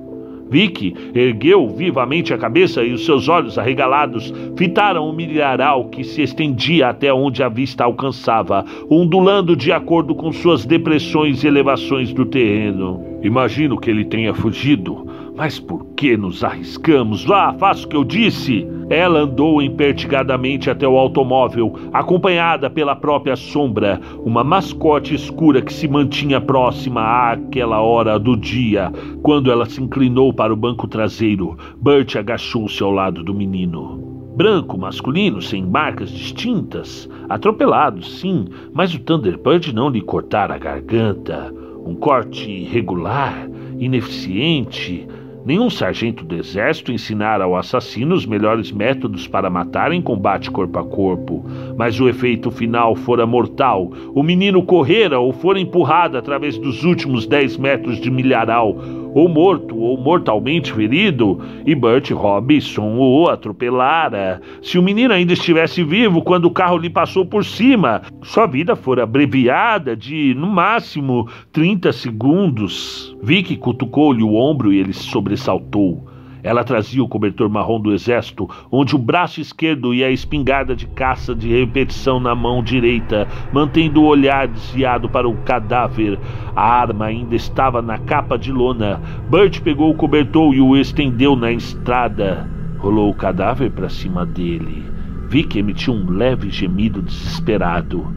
Vicky 0.49 0.95
ergueu 1.13 1.67
vivamente 1.67 2.33
a 2.33 2.37
cabeça 2.37 2.83
e 2.83 2.93
os 2.93 3.05
seus 3.05 3.27
olhos 3.27 3.57
arregalados 3.57 4.33
fitaram 4.57 5.07
o 5.07 5.13
milharal 5.13 5.89
que 5.89 6.03
se 6.03 6.21
estendia 6.21 6.89
até 6.89 7.13
onde 7.13 7.43
a 7.43 7.49
vista 7.49 7.83
alcançava, 7.83 8.65
ondulando 8.89 9.55
de 9.55 9.71
acordo 9.71 10.15
com 10.15 10.31
suas 10.31 10.65
depressões 10.65 11.43
e 11.43 11.47
elevações 11.47 12.13
do 12.13 12.25
terreno. 12.25 13.03
Imagino 13.21 13.77
que 13.77 13.89
ele 13.89 14.05
tenha 14.05 14.33
fugido, 14.33 15.05
mas 15.37 15.59
por 15.59 15.85
que 15.95 16.17
nos 16.17 16.43
arriscamos? 16.43 17.23
Vá, 17.23 17.53
faça 17.53 17.85
o 17.85 17.87
que 17.87 17.95
eu 17.95 18.03
disse. 18.03 18.67
Ela 18.89 19.19
andou 19.19 19.61
empertigadamente 19.61 20.67
até 20.67 20.87
o 20.87 20.97
automóvel, 20.97 21.75
acompanhada 21.93 22.71
pela 22.71 22.95
própria 22.95 23.35
sombra, 23.35 24.01
uma 24.25 24.43
mascote 24.43 25.13
escura 25.13 25.61
que 25.61 25.71
se 25.71 25.87
mantinha 25.87 26.41
próxima 26.41 27.31
àquela 27.31 27.79
hora 27.81 28.17
do 28.17 28.35
dia. 28.35 28.91
Quando 29.21 29.51
ela 29.51 29.67
se 29.67 29.79
inclinou 29.81 30.33
para 30.33 30.51
o 30.51 30.57
banco 30.57 30.87
traseiro, 30.87 31.55
Bert 31.79 32.15
agachou-se 32.15 32.81
ao 32.81 32.89
lado 32.89 33.23
do 33.23 33.33
menino. 33.33 34.07
Branco, 34.35 34.75
masculino, 34.75 35.39
sem 35.39 35.63
marcas 35.63 36.09
distintas. 36.09 37.07
Atropelado, 37.29 38.03
sim, 38.03 38.45
mas 38.73 38.93
o 38.93 38.99
Thunderbird 38.99 39.73
não 39.73 39.89
lhe 39.89 40.01
cortara 40.01 40.55
a 40.55 40.59
garganta. 40.59 41.53
Um 41.85 41.95
corte 41.95 42.49
irregular, 42.49 43.47
ineficiente, 43.79 45.07
Nenhum 45.47 45.69
sargento 45.69 46.25
do 46.25 46.35
exército 46.35 46.91
ensinara 46.91 47.45
ao 47.45 47.55
assassino 47.55 48.13
os 48.13 48.25
melhores 48.25 48.69
métodos 48.69 49.29
para 49.29 49.49
matar 49.49 49.93
em 49.93 50.01
combate 50.01 50.51
corpo 50.51 50.77
a 50.77 50.83
corpo, 50.83 51.45
mas 51.77 51.97
o 52.01 52.09
efeito 52.09 52.51
final 52.51 52.97
fora 52.97 53.25
mortal. 53.25 53.89
O 54.13 54.21
menino 54.21 54.61
correra 54.61 55.19
ou 55.19 55.31
fora 55.31 55.57
empurrado 55.57 56.17
através 56.17 56.57
dos 56.57 56.83
últimos 56.83 57.25
dez 57.25 57.55
metros 57.55 57.97
de 57.97 58.11
milharal, 58.11 58.75
ou 59.17 59.27
morto 59.27 59.75
ou 59.75 59.97
mortalmente 59.97 60.71
ferido, 60.71 61.41
e 61.65 61.73
Bert 61.73 62.11
Robinson 62.11 62.97
o 62.99 63.27
atropelara. 63.27 64.39
Se 64.61 64.77
o 64.77 64.83
menino 64.83 65.11
ainda 65.11 65.33
estivesse 65.33 65.83
vivo 65.83 66.21
quando 66.21 66.45
o 66.45 66.51
carro 66.51 66.77
lhe 66.77 66.87
passou 66.89 67.25
por 67.25 67.43
cima, 67.43 68.03
sua 68.21 68.45
vida 68.45 68.75
fora 68.75 69.01
abreviada 69.01 69.95
de, 69.95 70.35
no 70.35 70.45
máximo, 70.45 71.27
30 71.51 71.91
segundos. 71.93 73.17
Vicky 73.23 73.57
cutucou-lhe 73.57 74.21
o 74.21 74.35
ombro 74.35 74.71
e 74.71 74.77
ele 74.77 74.93
sobressaltou. 74.93 76.16
Ela 76.43 76.63
trazia 76.63 77.03
o 77.03 77.07
cobertor 77.07 77.49
marrom 77.49 77.79
do 77.79 77.93
exército, 77.93 78.49
onde 78.71 78.95
o 78.95 78.99
braço 78.99 79.41
esquerdo 79.41 79.93
e 79.93 80.03
a 80.03 80.09
espingarda 80.09 80.75
de 80.75 80.87
caça 80.87 81.35
de 81.35 81.49
repetição 81.49 82.19
na 82.19 82.35
mão 82.35 82.63
direita, 82.63 83.27
mantendo 83.51 84.01
o 84.01 84.05
olhar 84.05 84.47
desviado 84.47 85.09
para 85.09 85.27
o 85.27 85.37
cadáver. 85.37 86.17
A 86.55 86.63
arma 86.63 87.05
ainda 87.05 87.35
estava 87.35 87.81
na 87.81 87.97
capa 87.97 88.37
de 88.37 88.51
lona. 88.51 89.01
Bert 89.29 89.61
pegou 89.61 89.91
o 89.91 89.95
cobertor 89.95 90.53
e 90.53 90.61
o 90.61 90.75
estendeu 90.75 91.35
na 91.35 91.51
estrada. 91.51 92.49
Rolou 92.77 93.09
o 93.09 93.15
cadáver 93.15 93.71
para 93.71 93.89
cima 93.89 94.25
dele. 94.25 94.85
Vi 95.27 95.43
que 95.43 95.59
emitiu 95.59 95.93
um 95.93 96.09
leve 96.09 96.49
gemido 96.49 97.01
desesperado. 97.01 98.07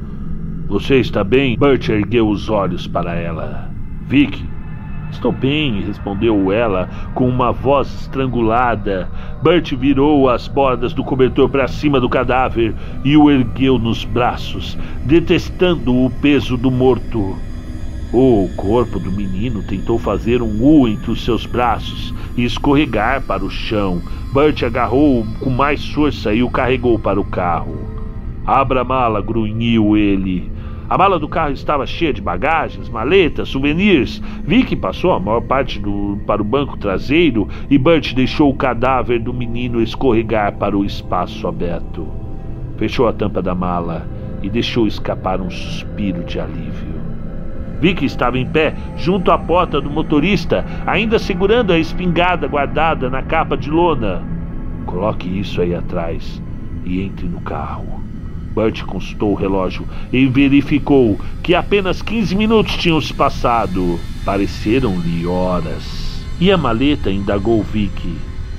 Você 0.69 1.01
está 1.01 1.25
bem? 1.25 1.59
Bert 1.59 1.89
ergueu 1.89 2.29
os 2.29 2.49
olhos 2.49 2.87
para 2.87 3.17
ela. 3.17 3.69
Vic, 4.07 4.45
Estou 5.11 5.33
bem, 5.33 5.83
respondeu 5.83 6.53
ela 6.53 6.89
com 7.15 7.29
uma 7.29 7.53
voz 7.53 7.89
estrangulada. 8.03 9.09
Bert 9.43 9.75
virou 9.75 10.29
as 10.29 10.49
bordas 10.49 10.93
do 10.93 11.05
cobertor 11.05 11.49
para 11.49 11.69
cima 11.69 12.01
do 12.01 12.09
cadáver 12.09 12.75
e 13.05 13.17
o 13.17 13.31
ergueu 13.31 13.79
nos 13.79 14.05
braços, 14.05 14.79
detestando 15.05 15.95
o 15.95 16.11
peso 16.23 16.57
do 16.57 16.71
morto. 16.71 17.37
O 18.13 18.49
corpo 18.57 18.99
do 18.99 19.13
menino 19.13 19.63
tentou 19.63 19.99
fazer 19.99 20.43
um 20.43 20.63
U 20.63 20.89
entre 20.89 21.11
os 21.11 21.25
seus 21.25 21.47
braços 21.47 22.15
e 22.37 22.45
escorregar 22.45 23.23
para 23.23 23.45
o 23.45 23.51
chão. 23.51 24.03
Bert 24.33 24.63
agarrou-o 24.63 25.25
com 25.39 25.51
mais 25.51 25.87
força 25.91 26.33
e 26.33 26.43
o 26.43 26.51
carregou 26.51 26.99
para 26.99 27.21
o 27.21 27.25
carro. 27.25 27.79
Abra 28.47 28.81
a 28.81 28.85
mala, 28.85 29.21
grunhiu 29.21 29.97
ele. 29.97 30.51
A 30.91 30.99
mala 30.99 31.21
do 31.21 31.29
carro 31.29 31.53
estava 31.53 31.87
cheia 31.87 32.13
de 32.13 32.21
bagagens, 32.21 32.89
maletas, 32.89 33.49
souvenirs. 33.49 34.21
Vicky 34.43 34.75
passou 34.75 35.13
a 35.13 35.21
maior 35.21 35.41
parte 35.43 35.79
do, 35.79 36.19
para 36.27 36.43
o 36.43 36.45
banco 36.45 36.77
traseiro 36.77 37.49
e 37.71 37.79
Bert 37.79 38.13
deixou 38.13 38.51
o 38.51 38.57
cadáver 38.57 39.21
do 39.21 39.33
menino 39.33 39.81
escorregar 39.81 40.57
para 40.57 40.77
o 40.77 40.85
espaço 40.85 41.47
aberto. 41.47 42.09
Fechou 42.77 43.07
a 43.07 43.13
tampa 43.13 43.41
da 43.41 43.55
mala 43.55 44.05
e 44.43 44.51
deixou 44.51 44.85
escapar 44.85 45.41
um 45.41 45.49
suspiro 45.49 46.25
de 46.25 46.41
alívio. 46.41 47.01
Vicky 47.81 48.05
estava 48.05 48.37
em 48.37 48.47
pé, 48.47 48.75
junto 48.97 49.31
à 49.31 49.39
porta 49.39 49.81
do 49.81 49.89
motorista, 49.89 50.65
ainda 50.85 51.21
segurando 51.21 51.73
a 51.73 51.79
espingarda 51.79 52.49
guardada 52.49 53.09
na 53.09 53.23
capa 53.23 53.57
de 53.57 53.71
lona. 53.71 54.25
Coloque 54.87 55.29
isso 55.39 55.61
aí 55.61 55.73
atrás 55.73 56.43
e 56.85 57.01
entre 57.01 57.29
no 57.29 57.41
carro. 57.43 58.10
Bert 58.55 58.85
consultou 58.85 59.33
o 59.33 59.37
relógio 59.37 59.87
e 60.13 60.27
verificou 60.27 61.19
que 61.43 61.55
apenas 61.55 62.03
15 62.03 62.35
minutos 62.35 62.77
tinham 62.77 63.01
se 63.01 63.15
passado. 63.15 63.99
Pareceram-lhe 64.25 65.27
horas. 65.27 66.25
E 66.41 66.51
a 66.51 66.57
maleta 66.57 67.11
indagou 67.11 67.63
Vicky. 67.63 68.17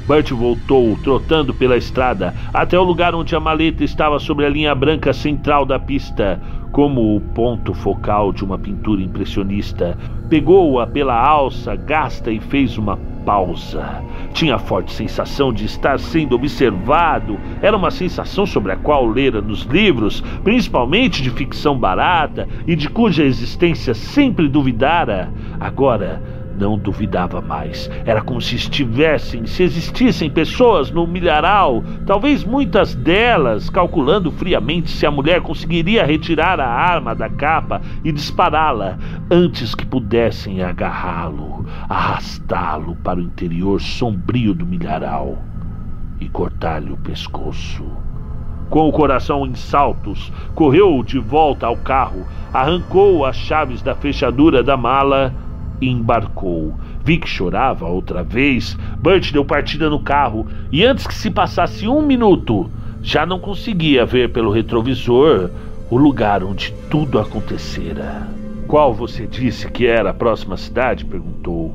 Bert 0.07 0.31
voltou, 0.31 0.97
trotando 1.03 1.53
pela 1.53 1.77
estrada, 1.77 2.33
até 2.53 2.77
o 2.77 2.83
lugar 2.83 3.13
onde 3.13 3.35
a 3.35 3.39
maleta 3.39 3.83
estava 3.83 4.19
sobre 4.19 4.45
a 4.45 4.49
linha 4.49 4.73
branca 4.73 5.13
central 5.13 5.65
da 5.65 5.79
pista, 5.79 6.41
como 6.71 7.15
o 7.15 7.21
ponto 7.21 7.73
focal 7.73 8.33
de 8.33 8.43
uma 8.43 8.57
pintura 8.57 9.01
impressionista. 9.01 9.97
Pegou-a 10.29 10.87
pela 10.87 11.15
alça 11.15 11.75
gasta 11.75 12.31
e 12.31 12.39
fez 12.39 12.77
uma 12.77 12.97
pausa. 13.25 14.03
Tinha 14.33 14.55
a 14.55 14.59
forte 14.59 14.91
sensação 14.91 15.51
de 15.53 15.65
estar 15.65 15.99
sendo 15.99 16.35
observado. 16.35 17.39
Era 17.61 17.77
uma 17.77 17.91
sensação 17.91 18.45
sobre 18.45 18.71
a 18.71 18.77
qual 18.77 19.05
lera 19.05 19.41
nos 19.41 19.63
livros, 19.63 20.21
principalmente 20.43 21.21
de 21.21 21.29
ficção 21.29 21.77
barata 21.77 22.47
e 22.67 22.75
de 22.75 22.89
cuja 22.89 23.23
existência 23.23 23.93
sempre 23.93 24.47
duvidara. 24.47 25.31
Agora 25.59 26.40
não 26.61 26.77
duvidava 26.77 27.41
mais. 27.41 27.89
Era 28.05 28.21
como 28.21 28.39
se 28.39 28.55
estivessem, 28.55 29.47
se 29.47 29.63
existissem 29.63 30.29
pessoas 30.29 30.91
no 30.91 31.07
milharal, 31.07 31.83
talvez 32.05 32.43
muitas 32.43 32.93
delas, 32.93 33.67
calculando 33.67 34.31
friamente 34.31 34.91
se 34.91 35.05
a 35.05 35.11
mulher 35.11 35.41
conseguiria 35.41 36.05
retirar 36.05 36.59
a 36.59 36.69
arma 36.69 37.15
da 37.15 37.27
capa 37.27 37.81
e 38.03 38.11
dispará-la 38.11 38.99
antes 39.31 39.73
que 39.73 39.85
pudessem 39.85 40.61
agarrá-lo, 40.61 41.65
arrastá-lo 41.89 42.95
para 42.97 43.19
o 43.19 43.23
interior 43.23 43.81
sombrio 43.81 44.53
do 44.53 44.65
milharal 44.65 45.39
e 46.19 46.29
cortar-lhe 46.29 46.91
o 46.93 46.97
pescoço. 46.97 47.83
Com 48.69 48.87
o 48.87 48.91
coração 48.91 49.45
em 49.45 49.55
saltos, 49.55 50.31
correu 50.53 51.03
de 51.03 51.17
volta 51.17 51.65
ao 51.65 51.75
carro, 51.75 52.25
arrancou 52.53 53.25
as 53.25 53.35
chaves 53.35 53.81
da 53.81 53.95
fechadura 53.95 54.63
da 54.63 54.77
mala 54.77 55.33
embarcou. 55.81 56.75
Vic 57.03 57.27
chorava 57.27 57.87
outra 57.87 58.23
vez. 58.23 58.77
Bert 58.99 59.31
deu 59.31 59.43
partida 59.43 59.89
no 59.89 59.99
carro 59.99 60.45
e 60.71 60.85
antes 60.85 61.07
que 61.07 61.13
se 61.13 61.29
passasse 61.29 61.87
um 61.87 62.01
minuto, 62.01 62.69
Já 63.03 63.25
não 63.25 63.39
conseguia 63.39 64.05
ver 64.05 64.31
pelo 64.31 64.51
retrovisor 64.51 65.49
o 65.89 65.97
lugar 65.97 66.43
onde 66.43 66.71
tudo 66.87 67.17
acontecera. 67.17 68.27
Qual 68.67 68.93
você 68.93 69.25
disse 69.25 69.69
que 69.69 69.87
era 69.87 70.11
a 70.11 70.13
próxima 70.13 70.55
cidade? 70.55 71.03
perguntou. 71.03 71.73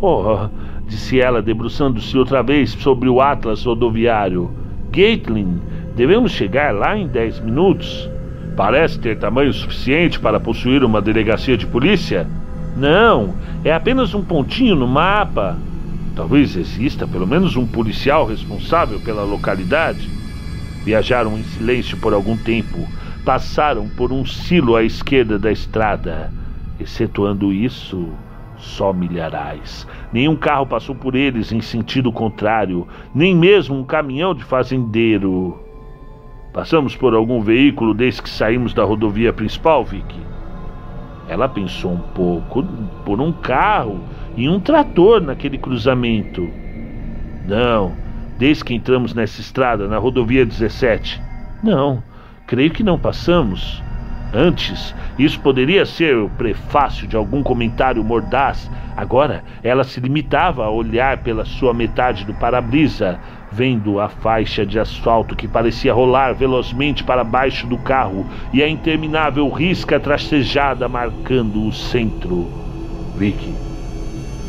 Oh, 0.00 0.48
disse 0.86 1.20
ela, 1.20 1.42
debruçando-se 1.42 2.16
outra 2.16 2.42
vez 2.42 2.70
sobre 2.70 3.08
o 3.08 3.20
atlas 3.20 3.64
rodoviário. 3.64 4.50
Gatling, 4.90 5.60
devemos 5.94 6.32
chegar 6.32 6.74
lá 6.74 6.96
em 6.96 7.06
dez 7.06 7.38
minutos. 7.40 8.08
Parece 8.56 8.98
ter 8.98 9.18
tamanho 9.18 9.52
suficiente 9.52 10.18
para 10.18 10.40
possuir 10.40 10.82
uma 10.82 11.02
delegacia 11.02 11.56
de 11.56 11.66
polícia? 11.66 12.26
Não, 12.76 13.34
é 13.64 13.72
apenas 13.72 14.14
um 14.14 14.22
pontinho 14.22 14.74
no 14.74 14.86
mapa. 14.86 15.58
Talvez 16.14 16.56
exista 16.56 17.06
pelo 17.06 17.26
menos 17.26 17.56
um 17.56 17.66
policial 17.66 18.26
responsável 18.26 19.00
pela 19.00 19.22
localidade. 19.22 20.08
Viajaram 20.84 21.38
em 21.38 21.42
silêncio 21.42 21.98
por 21.98 22.12
algum 22.12 22.36
tempo. 22.36 22.88
Passaram 23.24 23.88
por 23.88 24.12
um 24.12 24.24
silo 24.24 24.76
à 24.76 24.82
esquerda 24.82 25.38
da 25.38 25.52
estrada. 25.52 26.32
Excetuando 26.78 27.52
isso, 27.52 28.08
só 28.56 28.92
milharais. 28.92 29.86
Nenhum 30.12 30.36
carro 30.36 30.66
passou 30.66 30.94
por 30.94 31.14
eles 31.14 31.52
em 31.52 31.60
sentido 31.60 32.12
contrário, 32.12 32.86
nem 33.14 33.34
mesmo 33.34 33.78
um 33.78 33.84
caminhão 33.84 34.34
de 34.34 34.44
fazendeiro. 34.44 35.58
Passamos 36.52 36.96
por 36.96 37.14
algum 37.14 37.40
veículo 37.40 37.94
desde 37.94 38.22
que 38.22 38.28
saímos 38.28 38.74
da 38.74 38.84
rodovia 38.84 39.32
principal, 39.32 39.84
Vicky? 39.84 40.18
Ela 41.30 41.48
pensou 41.48 41.92
um 41.92 42.00
pouco 42.12 42.64
por 43.04 43.20
um 43.20 43.30
carro 43.30 44.00
e 44.36 44.48
um 44.48 44.58
trator 44.58 45.20
naquele 45.20 45.58
cruzamento. 45.58 46.50
Não, 47.46 47.92
desde 48.36 48.64
que 48.64 48.74
entramos 48.74 49.14
nessa 49.14 49.40
estrada, 49.40 49.86
na 49.86 49.96
rodovia 49.96 50.44
17. 50.44 51.22
Não, 51.62 52.02
creio 52.48 52.72
que 52.72 52.82
não 52.82 52.98
passamos. 52.98 53.80
Antes, 54.34 54.92
isso 55.16 55.38
poderia 55.38 55.86
ser 55.86 56.16
o 56.16 56.28
prefácio 56.30 57.06
de 57.06 57.14
algum 57.14 57.44
comentário 57.44 58.02
mordaz. 58.02 58.68
Agora, 58.96 59.44
ela 59.62 59.84
se 59.84 60.00
limitava 60.00 60.64
a 60.64 60.70
olhar 60.70 61.18
pela 61.18 61.44
sua 61.44 61.72
metade 61.72 62.24
do 62.24 62.34
para-brisa, 62.34 63.20
vendo 63.52 63.98
a 63.98 64.08
faixa 64.08 64.64
de 64.64 64.78
asfalto 64.78 65.34
que 65.34 65.48
parecia 65.48 65.92
rolar 65.92 66.32
velozmente 66.34 67.02
para 67.02 67.24
baixo 67.24 67.66
do 67.66 67.76
carro 67.78 68.26
e 68.52 68.62
a 68.62 68.68
interminável 68.68 69.48
risca 69.48 69.98
tracejada 69.98 70.88
marcando 70.88 71.66
o 71.66 71.72
centro. 71.72 72.48
Vicky, 73.16 73.52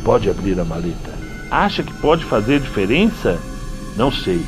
pode 0.04 0.30
abrir 0.30 0.60
a 0.60 0.66
maleta. 0.66 1.12
Acha 1.50 1.84
que 1.84 1.94
pode 1.96 2.24
fazer 2.24 2.60
diferença? 2.60 3.40
Não 3.98 4.12
sei. 4.12 4.42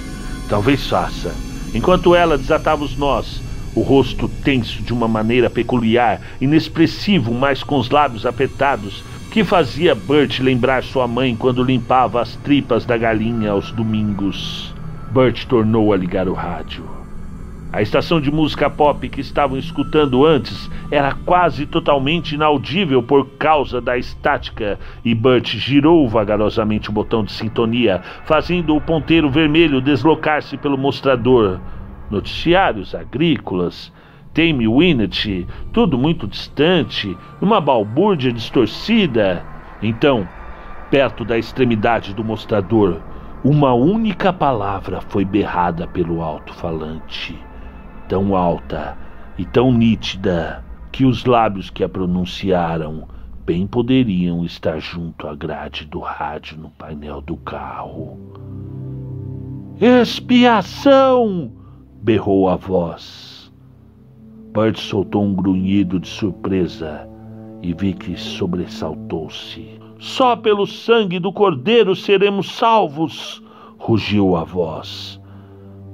Talvez 0.47 0.87
faça. 0.87 1.33
Enquanto 1.73 2.15
ela 2.15 2.37
desatava 2.37 2.83
os 2.83 2.95
nós, 2.95 3.41
o 3.75 3.81
rosto 3.81 4.27
tenso 4.27 4.81
de 4.83 4.93
uma 4.93 5.07
maneira 5.07 5.49
peculiar, 5.49 6.21
inexpressivo, 6.39 7.33
mas 7.33 7.63
com 7.63 7.77
os 7.77 7.89
lábios 7.89 8.25
apertados, 8.25 9.03
que 9.33 9.43
fazia 9.43 9.95
Bert 9.95 10.41
lembrar 10.41 10.83
sua 10.83 11.07
mãe 11.07 11.35
quando 11.35 11.63
limpava 11.63 12.21
as 12.21 12.35
tripas 12.35 12.85
da 12.85 12.95
galinha 12.95 13.49
aos 13.49 13.71
domingos. 13.71 14.71
Bert 15.11 15.47
tornou 15.47 15.91
a 15.91 15.97
ligar 15.97 16.27
o 16.27 16.33
rádio. 16.33 16.83
A 17.71 17.81
estação 17.81 18.21
de 18.21 18.31
música 18.31 18.69
pop 18.69 19.09
que 19.09 19.21
estavam 19.21 19.57
escutando 19.57 20.23
antes 20.23 20.69
era 20.91 21.15
quase 21.25 21.65
totalmente 21.65 22.35
inaudível 22.35 23.01
por 23.01 23.27
causa 23.39 23.81
da 23.81 23.97
estática 23.97 24.77
e 25.03 25.15
Bert 25.15 25.47
girou 25.57 26.07
vagarosamente 26.07 26.91
o 26.91 26.93
botão 26.93 27.23
de 27.23 27.31
sintonia, 27.31 28.03
fazendo 28.25 28.75
o 28.75 28.81
ponteiro 28.81 29.31
vermelho 29.31 29.81
deslocar-se 29.81 30.57
pelo 30.57 30.77
mostrador 30.77 31.59
noticiários 32.07 32.93
agrícolas, 32.93 33.91
Tame 34.33 34.67
Winnet, 34.67 35.47
tudo 35.71 35.97
muito 35.97 36.27
distante, 36.27 37.15
uma 37.39 37.61
balbúrdia 37.61 38.31
distorcida. 38.31 39.45
Então, 39.81 40.27
perto 40.89 41.23
da 41.23 41.37
extremidade 41.37 42.13
do 42.15 42.23
mostrador, 42.23 42.99
uma 43.43 43.73
única 43.73 44.33
palavra 44.33 45.01
foi 45.01 45.23
berrada 45.23 45.85
pelo 45.85 46.21
alto-falante, 46.21 47.37
tão 48.07 48.35
alta 48.35 48.97
e 49.37 49.45
tão 49.45 49.71
nítida 49.71 50.63
que 50.91 51.05
os 51.05 51.25
lábios 51.25 51.69
que 51.69 51.83
a 51.83 51.89
pronunciaram 51.89 53.07
bem 53.45 53.67
poderiam 53.67 54.45
estar 54.45 54.79
junto 54.79 55.27
à 55.27 55.35
grade 55.35 55.85
do 55.85 55.99
rádio 55.99 56.57
no 56.57 56.69
painel 56.69 57.21
do 57.21 57.35
carro. 57.37 58.17
Expiação! 59.79 61.51
berrou 62.01 62.47
a 62.47 62.55
voz. 62.55 63.32
Bert 64.53 64.77
soltou 64.77 65.23
um 65.23 65.33
grunhido 65.33 65.99
de 65.99 66.07
surpresa 66.07 67.09
e 67.63 67.73
Vicky 67.73 68.15
sobressaltou-se. 68.15 69.67
Só 69.97 70.35
pelo 70.35 70.67
sangue 70.67 71.17
do 71.17 71.33
cordeiro 71.33 71.95
seremos 71.95 72.51
salvos! 72.51 73.41
rugiu 73.79 74.35
a 74.35 74.43
voz. 74.43 75.19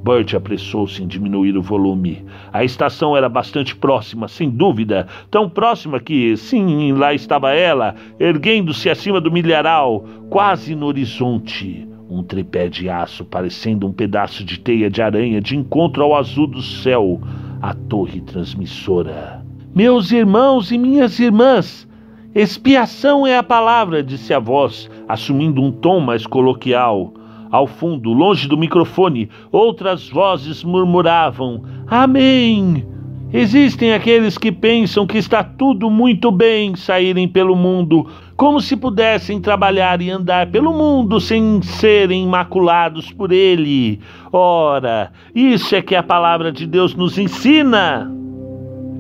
Bert 0.04 0.34
apressou-se 0.36 1.02
em 1.02 1.08
diminuir 1.08 1.56
o 1.58 1.62
volume. 1.62 2.26
A 2.52 2.62
estação 2.62 3.16
era 3.16 3.30
bastante 3.30 3.74
próxima, 3.74 4.28
sem 4.28 4.50
dúvida, 4.50 5.08
tão 5.32 5.50
próxima 5.50 5.98
que, 5.98 6.36
sim, 6.36 6.92
lá 6.92 7.14
estava 7.14 7.54
ela, 7.54 7.96
erguendo-se 8.20 8.90
acima 8.90 9.22
do 9.22 9.32
milharal, 9.32 10.04
quase 10.30 10.76
no 10.76 10.86
horizonte 10.88 11.88
um 12.10 12.24
tripé 12.24 12.68
de 12.68 12.90
aço 12.90 13.24
parecendo 13.24 13.88
um 13.88 13.94
pedaço 13.94 14.44
de 14.44 14.60
teia 14.60 14.90
de 14.90 15.02
aranha 15.02 15.40
de 15.40 15.56
encontro 15.56 16.04
ao 16.04 16.16
azul 16.16 16.48
do 16.48 16.62
céu, 16.62 17.22
a 17.62 17.74
torre 17.74 18.22
transmissora. 18.22 19.44
Meus 19.76 20.12
irmãos 20.12 20.72
e 20.72 20.78
minhas 20.78 21.20
irmãs, 21.20 21.88
expiação 22.34 23.26
é 23.26 23.38
a 23.38 23.44
palavra, 23.44 24.04
disse 24.04 24.34
a 24.34 24.40
voz, 24.40 24.90
assumindo 25.08 25.62
um 25.62 25.72
tom 25.72 26.00
mais 26.00 26.26
coloquial. 26.26 27.14
Ao 27.52 27.66
fundo, 27.66 28.14
longe 28.14 28.48
do 28.48 28.58
microfone, 28.58 29.30
outras 29.52 30.10
vozes 30.10 30.64
murmuravam: 30.64 31.64
Amém! 31.88 32.86
Existem 33.32 33.94
aqueles 33.94 34.38
que 34.38 34.52
pensam 34.52 35.06
que 35.06 35.18
está 35.18 35.44
tudo 35.44 35.90
muito 35.90 36.32
bem 36.32 36.76
saírem 36.76 37.28
pelo 37.28 37.56
mundo, 37.56 38.08
como 38.40 38.62
se 38.62 38.78
pudessem 38.78 39.42
trabalhar 39.42 40.02
e 40.02 40.10
andar 40.10 40.48
pelo 40.50 40.72
mundo 40.72 41.20
sem 41.20 41.62
serem 41.62 42.26
maculados 42.26 43.12
por 43.12 43.34
ele. 43.34 44.00
Ora, 44.32 45.12
isso 45.36 45.76
é 45.76 45.82
que 45.82 45.94
a 45.94 46.02
palavra 46.02 46.50
de 46.50 46.66
Deus 46.66 46.96
nos 46.96 47.18
ensina. 47.18 48.10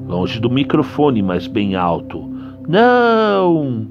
Longe 0.09 0.41
do 0.41 0.49
microfone, 0.49 1.21
mas 1.21 1.47
bem 1.47 1.73
alto. 1.73 2.29
Não! 2.67 3.87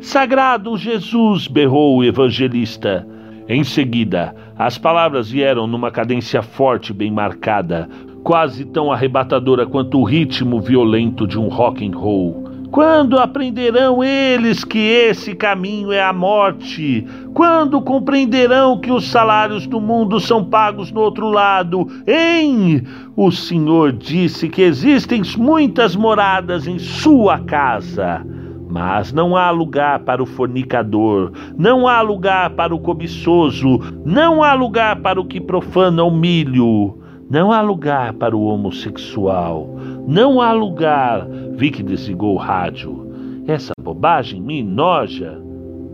Sagrado 0.00 0.78
Jesus! 0.78 1.48
berrou 1.48 1.96
o 1.96 2.04
evangelista. 2.04 3.04
Em 3.48 3.64
seguida, 3.64 4.32
as 4.56 4.78
palavras 4.78 5.32
vieram 5.32 5.66
numa 5.66 5.90
cadência 5.90 6.42
forte, 6.42 6.92
bem 6.92 7.10
marcada, 7.10 7.88
quase 8.22 8.64
tão 8.66 8.92
arrebatadora 8.92 9.66
quanto 9.66 9.98
o 9.98 10.04
ritmo 10.04 10.60
violento 10.60 11.26
de 11.26 11.36
um 11.36 11.48
rock 11.48 11.84
and 11.84 11.98
roll. 11.98 12.49
Quando 12.70 13.18
aprenderão 13.18 14.02
eles 14.02 14.62
que 14.62 14.78
esse 14.78 15.34
caminho 15.34 15.90
é 15.90 16.00
a 16.00 16.12
morte? 16.12 17.04
Quando 17.34 17.82
compreenderão 17.82 18.78
que 18.78 18.92
os 18.92 19.10
salários 19.10 19.66
do 19.66 19.80
mundo 19.80 20.20
são 20.20 20.44
pagos 20.44 20.92
no 20.92 21.00
outro 21.00 21.28
lado? 21.28 21.88
Hein? 22.06 22.84
O 23.16 23.32
Senhor 23.32 23.90
disse 23.90 24.48
que 24.48 24.62
existem 24.62 25.20
muitas 25.36 25.96
moradas 25.96 26.68
em 26.68 26.78
sua 26.78 27.40
casa. 27.40 28.24
Mas 28.68 29.12
não 29.12 29.36
há 29.36 29.50
lugar 29.50 29.98
para 30.00 30.22
o 30.22 30.26
fornicador, 30.26 31.32
não 31.58 31.88
há 31.88 32.00
lugar 32.00 32.50
para 32.50 32.72
o 32.72 32.78
cobiçoso, 32.78 33.80
não 34.04 34.44
há 34.44 34.54
lugar 34.54 35.00
para 35.00 35.20
o 35.20 35.24
que 35.24 35.40
profana 35.40 36.04
o 36.04 36.10
milho. 36.10 36.96
Não 37.28 37.52
há 37.52 37.60
lugar 37.60 38.12
para 38.14 38.36
o 38.36 38.44
homossexual. 38.44 39.76
Não 40.06 40.40
há 40.40 40.52
lugar. 40.52 41.26
Vi 41.52 41.70
que 41.70 41.82
desligou 41.82 42.34
o 42.34 42.38
rádio. 42.38 43.06
Essa 43.46 43.72
bobagem 43.80 44.40
me 44.40 44.60
enoja. 44.60 45.40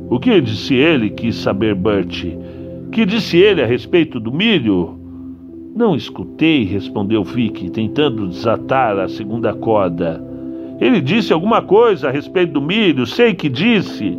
O 0.09 0.19
que 0.19 0.40
disse 0.40 0.75
ele? 0.75 1.11
quis 1.11 1.37
saber 1.37 1.75
Bert. 1.75 2.25
Que 2.92 3.05
disse 3.05 3.37
ele 3.37 3.62
a 3.62 3.66
respeito 3.66 4.21
do 4.21 4.33
milho? 4.33 4.99
Não 5.75 5.95
escutei, 5.95 6.64
respondeu 6.64 7.23
Vicky, 7.23 7.69
tentando 7.69 8.29
desatar 8.29 8.99
a 8.99 9.09
segunda 9.09 9.53
corda. 9.53 10.25
Ele 10.81 11.01
disse 11.01 11.33
alguma 11.33 11.61
coisa 11.61 12.09
a 12.09 12.11
respeito 12.11 12.55
do 12.55 12.62
milho, 12.62 13.07
sei 13.07 13.35
que 13.35 13.49
disse. 13.49 14.16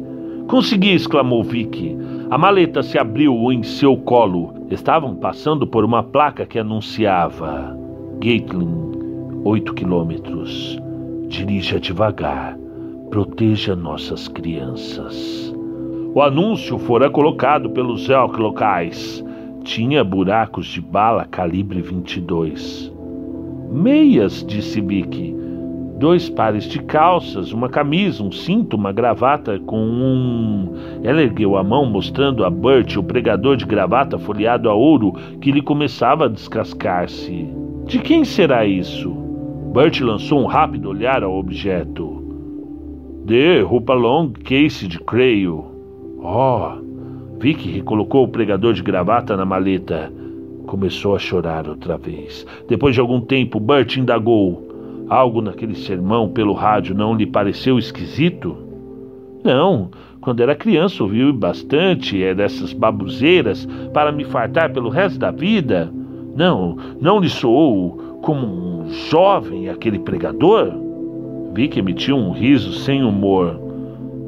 Consegui, 0.48 0.94
exclamou 0.94 1.44
Vicky. 1.44 1.98
A 2.30 2.38
maleta 2.38 2.84
se 2.84 2.98
abriu 2.98 3.52
em 3.52 3.64
seu 3.64 3.98
colo. 3.98 4.54
Estavam 4.70 5.16
passando 5.16 5.66
por 5.66 5.84
uma 5.84 6.04
placa 6.04 6.46
que 6.46 6.60
anunciava: 6.60 7.76
Gatling, 8.20 8.87
8 9.44 9.74
quilômetros. 9.74 10.80
Dirija 11.28 11.80
devagar. 11.80 12.58
Proteja 13.10 13.76
nossas 13.76 14.28
crianças. 14.28 15.54
O 16.14 16.22
anúncio 16.22 16.78
fora 16.78 17.10
colocado 17.10 17.70
pelos 17.70 18.08
locais. 18.10 19.24
Tinha 19.64 20.04
buracos 20.04 20.68
de 20.68 20.82
bala 20.82 21.26
calibre 21.26 21.82
22. 21.82 22.92
Meias, 23.72 24.44
disse 24.46 24.82
Vicky. 24.82 25.36
Dois 25.98 26.30
pares 26.30 26.66
de 26.66 26.80
calças, 26.80 27.52
uma 27.52 27.70
camisa, 27.70 28.24
um 28.24 28.32
cinto, 28.32 28.76
uma 28.76 28.92
gravata 28.92 29.60
com 29.60 29.80
um. 29.80 30.74
Ela 31.04 31.22
ergueu 31.22 31.58
a 31.58 31.64
mão 31.64 31.86
mostrando 31.86 32.44
a 32.44 32.50
Bert 32.50 32.98
o 32.98 33.04
pregador 33.04 33.56
de 33.56 33.66
gravata 33.66 34.18
folheado 34.18 34.70
a 34.70 34.74
ouro 34.74 35.14
que 35.42 35.52
lhe 35.52 35.62
começava 35.62 36.26
a 36.26 36.30
descascar-se. 36.30 37.48
De 37.86 38.00
quem 38.00 38.26
será 38.26 38.66
isso? 38.66 39.27
Bert 39.74 40.02
lançou 40.02 40.42
um 40.42 40.46
rápido 40.46 40.90
olhar 40.90 41.24
ao 41.24 41.38
objeto. 41.38 42.24
De 43.26 43.62
Long 43.62 44.32
Case 44.32 44.88
de 44.88 45.00
creio. 45.00 45.66
Oh! 46.20 46.82
Vicky 47.40 47.70
recolocou 47.70 48.24
o 48.24 48.28
pregador 48.28 48.74
de 48.74 48.82
gravata 48.82 49.38
na 49.38 49.46
maleta. 49.46 50.12
Começou 50.66 51.16
a 51.16 51.20
chorar 51.20 51.68
outra 51.68 51.98
vez. 51.98 52.46
Depois 52.68 52.96
de 52.96 53.02
algum 53.02 53.22
tempo, 53.22 53.60
Bert 53.60 53.98
indagou. 53.98 55.06
Algo 55.10 55.42
naquele 55.42 55.76
sermão 55.76 56.30
pelo 56.30 56.54
rádio 56.54 56.96
não 56.96 57.14
lhe 57.14 57.26
pareceu 57.26 57.78
esquisito? 57.78 58.58
Não, 59.44 59.92
quando 60.20 60.42
era 60.42 60.56
criança 60.56 61.04
ouvi 61.04 61.32
bastante 61.32 62.22
é 62.24 62.34
dessas 62.34 62.74
babuzeiras 62.74 63.68
para 63.94 64.12
me 64.12 64.26
fartar 64.26 64.74
pelo 64.74 64.90
resto 64.90 65.20
da 65.20 65.32
vida. 65.32 65.94
Não, 66.36 66.78
não 67.00 67.20
lhe 67.20 67.30
soou 67.30 68.07
como 68.28 68.46
um 68.46 68.90
jovem 69.10 69.70
aquele 69.70 70.00
pregador? 70.00 70.74
Vi 71.54 71.70
que 71.70 71.80
emitiu 71.80 72.18
um 72.18 72.34
riso 72.34 72.74
sem 72.74 73.02
humor. 73.02 73.58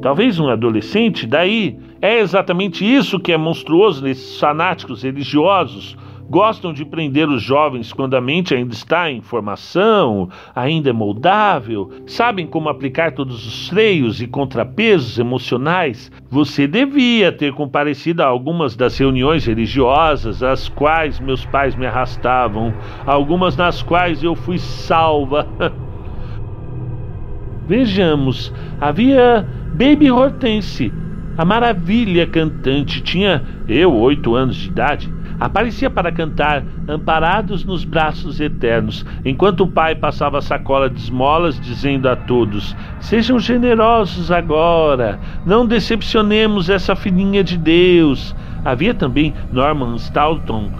Talvez 0.00 0.38
um 0.38 0.48
adolescente, 0.48 1.26
daí 1.26 1.78
é 2.00 2.18
exatamente 2.18 2.82
isso 2.82 3.20
que 3.20 3.30
é 3.30 3.36
monstruoso 3.36 4.02
nesses 4.02 4.40
fanáticos 4.40 5.02
religiosos 5.02 5.98
gostam 6.30 6.72
de 6.72 6.84
prender 6.84 7.28
os 7.28 7.42
jovens 7.42 7.92
quando 7.92 8.14
a 8.14 8.20
mente 8.20 8.54
ainda 8.54 8.72
está 8.72 9.10
em 9.10 9.20
formação, 9.20 10.28
ainda 10.54 10.90
é 10.90 10.92
moldável, 10.92 11.90
sabem 12.06 12.46
como 12.46 12.68
aplicar 12.68 13.10
todos 13.12 13.44
os 13.44 13.68
freios 13.68 14.22
e 14.22 14.28
contrapesos 14.28 15.18
emocionais. 15.18 16.10
Você 16.30 16.68
devia 16.68 17.32
ter 17.32 17.52
comparecido 17.52 18.22
a 18.22 18.26
algumas 18.26 18.76
das 18.76 18.96
reuniões 18.96 19.44
religiosas 19.44 20.40
às 20.40 20.68
quais 20.68 21.18
meus 21.18 21.44
pais 21.44 21.74
me 21.74 21.84
arrastavam, 21.84 22.72
algumas 23.04 23.56
nas 23.56 23.82
quais 23.82 24.22
eu 24.22 24.36
fui 24.36 24.58
salva. 24.58 25.48
Vejamos, 27.66 28.54
havia 28.80 29.44
Baby 29.74 30.12
Hortense, 30.12 30.92
a 31.36 31.44
maravilha 31.44 32.24
cantante, 32.26 33.00
tinha 33.00 33.42
eu 33.68 33.92
oito 33.96 34.36
anos 34.36 34.54
de 34.54 34.68
idade 34.68 35.19
aparecia 35.40 35.88
para 35.88 36.12
cantar, 36.12 36.62
amparados 36.86 37.64
nos 37.64 37.82
braços 37.82 38.38
eternos, 38.38 39.06
enquanto 39.24 39.62
o 39.62 39.66
pai 39.66 39.94
passava 39.94 40.38
a 40.38 40.42
sacola 40.42 40.90
de 40.90 41.00
esmolas, 41.00 41.58
dizendo 41.58 42.08
a 42.08 42.14
todos: 42.14 42.76
Sejam 43.00 43.38
generosos 43.38 44.30
agora, 44.30 45.18
não 45.46 45.66
decepcionemos 45.66 46.68
essa 46.68 46.94
filhinha 46.94 47.42
de 47.42 47.56
Deus. 47.56 48.36
Havia 48.62 48.92
também 48.92 49.32
Norman 49.50 49.96
Stoughton, 49.96 50.70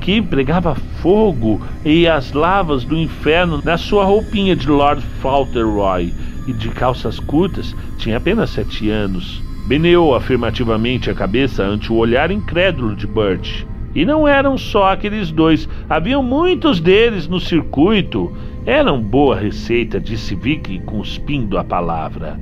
que 0.00 0.20
pregava 0.20 0.74
fogo 1.00 1.60
e 1.82 2.06
as 2.06 2.32
lavas 2.32 2.84
do 2.84 2.96
inferno 2.96 3.62
na 3.64 3.78
sua 3.78 4.04
roupinha 4.04 4.54
de 4.54 4.68
Lord 4.68 5.02
Fauntleroy 5.22 6.12
e 6.46 6.52
de 6.52 6.68
calças 6.68 7.18
curtas, 7.18 7.74
tinha 7.96 8.18
apenas 8.18 8.50
sete 8.50 8.90
anos. 8.90 9.42
Beneou 9.66 10.14
afirmativamente 10.14 11.08
a 11.08 11.14
cabeça 11.14 11.62
ante 11.62 11.90
o 11.90 11.96
olhar 11.96 12.30
incrédulo 12.30 12.94
de 12.94 13.06
Bert. 13.06 13.64
E 13.94 14.04
não 14.04 14.26
eram 14.26 14.58
só 14.58 14.92
aqueles 14.92 15.30
dois, 15.30 15.68
haviam 15.88 16.22
muitos 16.22 16.80
deles 16.80 17.28
no 17.28 17.38
circuito. 17.38 18.32
Eram 18.66 19.00
boa 19.00 19.36
receita, 19.36 20.00
disse 20.00 20.34
Vicky, 20.34 20.80
cuspindo 20.80 21.58
a 21.58 21.64
palavra. 21.64 22.38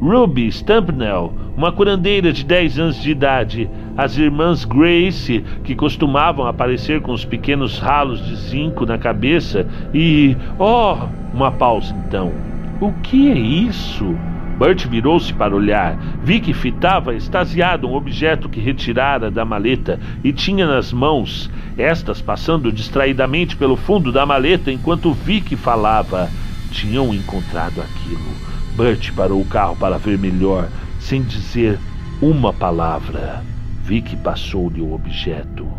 Ruby 0.00 0.46
Stampnell, 0.48 1.32
uma 1.56 1.72
curandeira 1.72 2.32
de 2.32 2.44
10 2.44 2.78
anos 2.78 3.02
de 3.02 3.10
idade, 3.10 3.68
as 3.96 4.16
irmãs 4.16 4.64
Grace, 4.64 5.42
que 5.64 5.74
costumavam 5.74 6.46
aparecer 6.46 7.00
com 7.00 7.12
os 7.12 7.24
pequenos 7.24 7.78
ralos 7.78 8.24
de 8.24 8.36
zinco 8.36 8.84
na 8.84 8.98
cabeça, 8.98 9.66
e. 9.94 10.36
Oh! 10.58 10.96
Uma 11.34 11.50
pausa 11.50 11.94
então. 12.06 12.32
O 12.80 12.92
que 13.02 13.30
é 13.30 13.38
isso? 13.38 14.14
Bert 14.58 14.86
virou-se 14.86 15.32
para 15.34 15.54
olhar. 15.54 15.98
Vi 16.22 16.40
que 16.40 16.54
fitava 16.54 17.14
extasiado 17.14 17.86
um 17.86 17.94
objeto 17.94 18.48
que 18.48 18.60
retirara 18.60 19.30
da 19.30 19.44
maleta 19.44 20.00
e 20.24 20.32
tinha 20.32 20.66
nas 20.66 20.92
mãos, 20.92 21.50
estas 21.76 22.22
passando 22.22 22.72
distraidamente 22.72 23.56
pelo 23.56 23.76
fundo 23.76 24.10
da 24.10 24.24
maleta 24.24 24.72
enquanto 24.72 25.12
vi 25.12 25.40
que 25.40 25.56
falava. 25.56 26.30
Tinham 26.70 27.14
encontrado 27.14 27.80
aquilo. 27.80 28.34
Bert 28.76 29.12
parou 29.12 29.40
o 29.40 29.46
carro 29.46 29.76
para 29.76 29.98
ver 29.98 30.18
melhor, 30.18 30.68
sem 30.98 31.22
dizer 31.22 31.78
uma 32.20 32.52
palavra. 32.52 33.42
Vi 33.82 34.00
que 34.00 34.16
passou-lhe 34.16 34.80
o 34.80 34.92
objeto. 34.94 35.75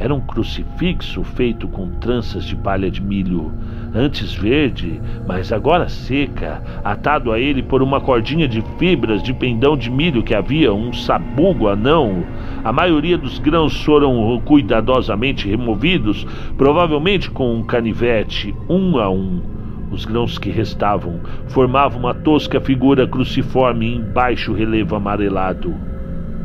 Era 0.00 0.14
um 0.14 0.20
crucifixo 0.20 1.24
feito 1.24 1.66
com 1.66 1.88
tranças 1.90 2.44
de 2.44 2.54
palha 2.54 2.88
de 2.88 3.02
milho, 3.02 3.52
antes 3.92 4.32
verde, 4.32 5.00
mas 5.26 5.52
agora 5.52 5.88
seca, 5.88 6.62
atado 6.84 7.32
a 7.32 7.40
ele 7.40 7.64
por 7.64 7.82
uma 7.82 8.00
cordinha 8.00 8.46
de 8.46 8.62
fibras 8.78 9.20
de 9.24 9.34
pendão 9.34 9.76
de 9.76 9.90
milho 9.90 10.22
que 10.22 10.36
havia 10.36 10.72
um 10.72 10.92
sabugo 10.92 11.66
anão. 11.66 12.22
A 12.62 12.72
maioria 12.72 13.18
dos 13.18 13.40
grãos 13.40 13.82
foram 13.82 14.40
cuidadosamente 14.44 15.48
removidos, 15.48 16.24
provavelmente 16.56 17.28
com 17.28 17.56
um 17.56 17.64
canivete, 17.64 18.54
um 18.68 18.98
a 18.98 19.10
um. 19.10 19.42
Os 19.90 20.04
grãos 20.04 20.38
que 20.38 20.48
restavam 20.48 21.18
formavam 21.48 21.98
uma 21.98 22.14
tosca 22.14 22.60
figura 22.60 23.04
cruciforme 23.04 23.96
em 23.96 24.00
baixo 24.00 24.52
relevo 24.52 24.94
amarelado. 24.94 25.74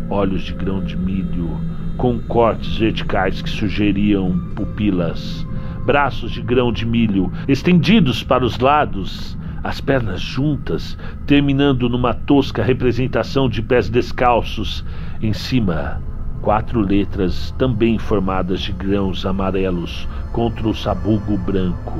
Olhos 0.09 0.41
de 0.41 0.53
grão 0.53 0.83
de 0.83 0.97
milho 0.97 1.72
com 1.97 2.19
cortes 2.19 2.77
verticais 2.77 3.41
que 3.41 3.49
sugeriam 3.49 4.37
pupilas, 4.55 5.45
braços 5.85 6.31
de 6.31 6.41
grão 6.41 6.71
de 6.71 6.85
milho 6.85 7.31
estendidos 7.47 8.23
para 8.23 8.45
os 8.45 8.59
lados, 8.59 9.37
as 9.63 9.79
pernas 9.79 10.21
juntas, 10.21 10.97
terminando 11.25 11.87
numa 11.87 12.13
tosca 12.13 12.61
representação 12.61 13.47
de 13.47 13.61
pés 13.61 13.89
descalços. 13.89 14.83
Em 15.21 15.31
cima, 15.31 16.01
quatro 16.41 16.81
letras 16.81 17.51
também 17.57 17.97
formadas 17.97 18.61
de 18.61 18.73
grãos 18.73 19.25
amarelos 19.25 20.07
contra 20.33 20.67
o 20.67 20.75
sabugo 20.75 21.37
branco. 21.37 21.99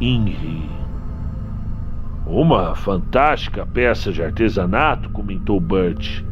INRI. 0.00 0.68
Uma 2.26 2.74
fantástica 2.74 3.66
peça 3.66 4.12
de 4.12 4.22
artesanato, 4.22 5.08
comentou 5.10 5.58
Bert. 5.58 6.22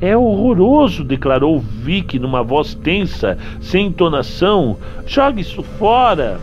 É 0.00 0.16
horroroso, 0.16 1.02
declarou 1.02 1.58
Vic 1.58 2.18
numa 2.18 2.42
voz 2.42 2.74
tensa, 2.74 3.38
sem 3.60 3.86
entonação. 3.86 4.76
Jogue 5.06 5.40
isso 5.40 5.62
fora. 5.62 6.38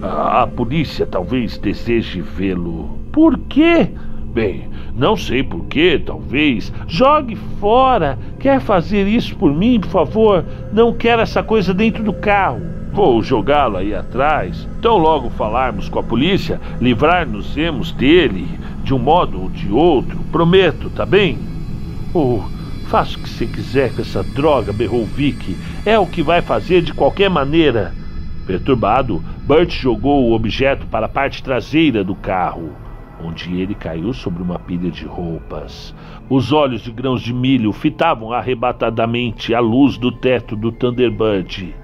A 0.00 0.46
polícia 0.46 1.04
talvez 1.04 1.58
deseje 1.58 2.20
vê-lo. 2.20 2.98
Por 3.12 3.38
quê? 3.48 3.88
Bem, 4.32 4.68
não 4.94 5.16
sei 5.16 5.42
por 5.42 5.64
quê, 5.64 6.00
talvez. 6.04 6.72
Jogue 6.86 7.36
fora. 7.58 8.18
Quer 8.38 8.60
fazer 8.60 9.08
isso 9.08 9.36
por 9.36 9.52
mim, 9.52 9.80
por 9.80 9.90
favor? 9.90 10.44
Não 10.72 10.92
quero 10.92 11.22
essa 11.22 11.42
coisa 11.42 11.74
dentro 11.74 12.04
do 12.04 12.12
carro. 12.12 12.60
Vou 12.92 13.20
jogá-lo 13.22 13.76
aí 13.76 13.92
atrás. 13.92 14.68
Então, 14.78 14.98
logo 14.98 15.30
falarmos 15.30 15.88
com 15.88 15.98
a 15.98 16.02
polícia, 16.02 16.60
livrar-nos-emos 16.80 17.90
dele, 17.90 18.46
de 18.84 18.94
um 18.94 18.98
modo 19.00 19.42
ou 19.42 19.50
de 19.50 19.72
outro. 19.72 20.16
Prometo, 20.30 20.90
tá 20.90 21.04
bem? 21.04 21.38
Oh, 22.12 22.40
Faça 22.86 23.18
o 23.18 23.22
que 23.22 23.28
você 23.28 23.46
quiser 23.46 23.92
com 23.94 24.02
essa 24.02 24.22
droga, 24.22 24.72
berrou 24.72 25.04
Vic. 25.04 25.56
É 25.84 25.98
o 25.98 26.06
que 26.06 26.22
vai 26.22 26.42
fazer 26.42 26.82
de 26.82 26.92
qualquer 26.92 27.28
maneira. 27.28 27.92
Perturbado, 28.46 29.24
Bert 29.46 29.70
jogou 29.70 30.24
o 30.24 30.34
objeto 30.34 30.86
para 30.86 31.06
a 31.06 31.08
parte 31.08 31.42
traseira 31.42 32.04
do 32.04 32.14
carro, 32.14 32.72
onde 33.22 33.58
ele 33.58 33.74
caiu 33.74 34.12
sobre 34.12 34.42
uma 34.42 34.58
pilha 34.58 34.90
de 34.90 35.06
roupas. 35.06 35.94
Os 36.28 36.52
olhos 36.52 36.82
de 36.82 36.92
grãos 36.92 37.22
de 37.22 37.32
milho 37.32 37.72
fitavam 37.72 38.32
arrebatadamente 38.32 39.54
a 39.54 39.60
luz 39.60 39.96
do 39.96 40.12
teto 40.12 40.54
do 40.54 40.70
Thunderbird. 40.70 41.74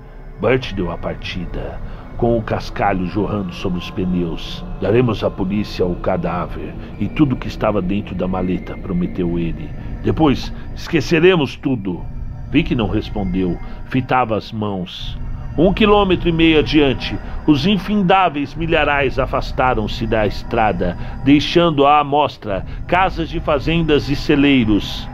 Bert 0.41 0.73
deu 0.75 0.91
a 0.91 0.99
partida, 0.99 1.81
com 2.21 2.37
o 2.37 2.43
cascalho 2.43 3.07
jorrando 3.07 3.51
sobre 3.55 3.79
os 3.79 3.91
pneus. 3.91 4.63
Daremos 4.79 5.25
à 5.25 5.31
polícia 5.31 5.87
o 5.87 5.97
cadáver 5.97 6.75
e 7.01 7.09
tudo 7.09 7.35
que 7.35 7.49
estava 7.49 7.81
dentro 7.81 8.15
da 8.15 8.29
maleta, 8.29 8.77
prometeu 8.77 9.39
ele. 9.39 9.71
Depois 10.05 10.53
esqueceremos 10.77 11.57
tudo. 11.57 12.05
Vi 12.51 12.63
que 12.63 12.75
não 12.75 12.89
respondeu, 12.89 13.59
fitava 13.87 14.37
as 14.37 14.53
mãos. 14.53 15.19
Um 15.57 15.73
quilômetro 15.73 16.29
e 16.29 16.33
meio 16.33 16.59
adiante, 16.59 17.19
os 17.47 17.67
infindáveis 17.67 18.55
milharais 18.55 19.19
afastaram-se 19.19 20.07
da 20.07 20.27
estrada, 20.27 20.99
deixando 21.25 21.87
à 21.87 22.01
amostra 22.01 22.67
casas 22.87 23.31
de 23.31 23.41
fazendas 23.41 24.11
e 24.11 24.15
celeiros. 24.15 25.09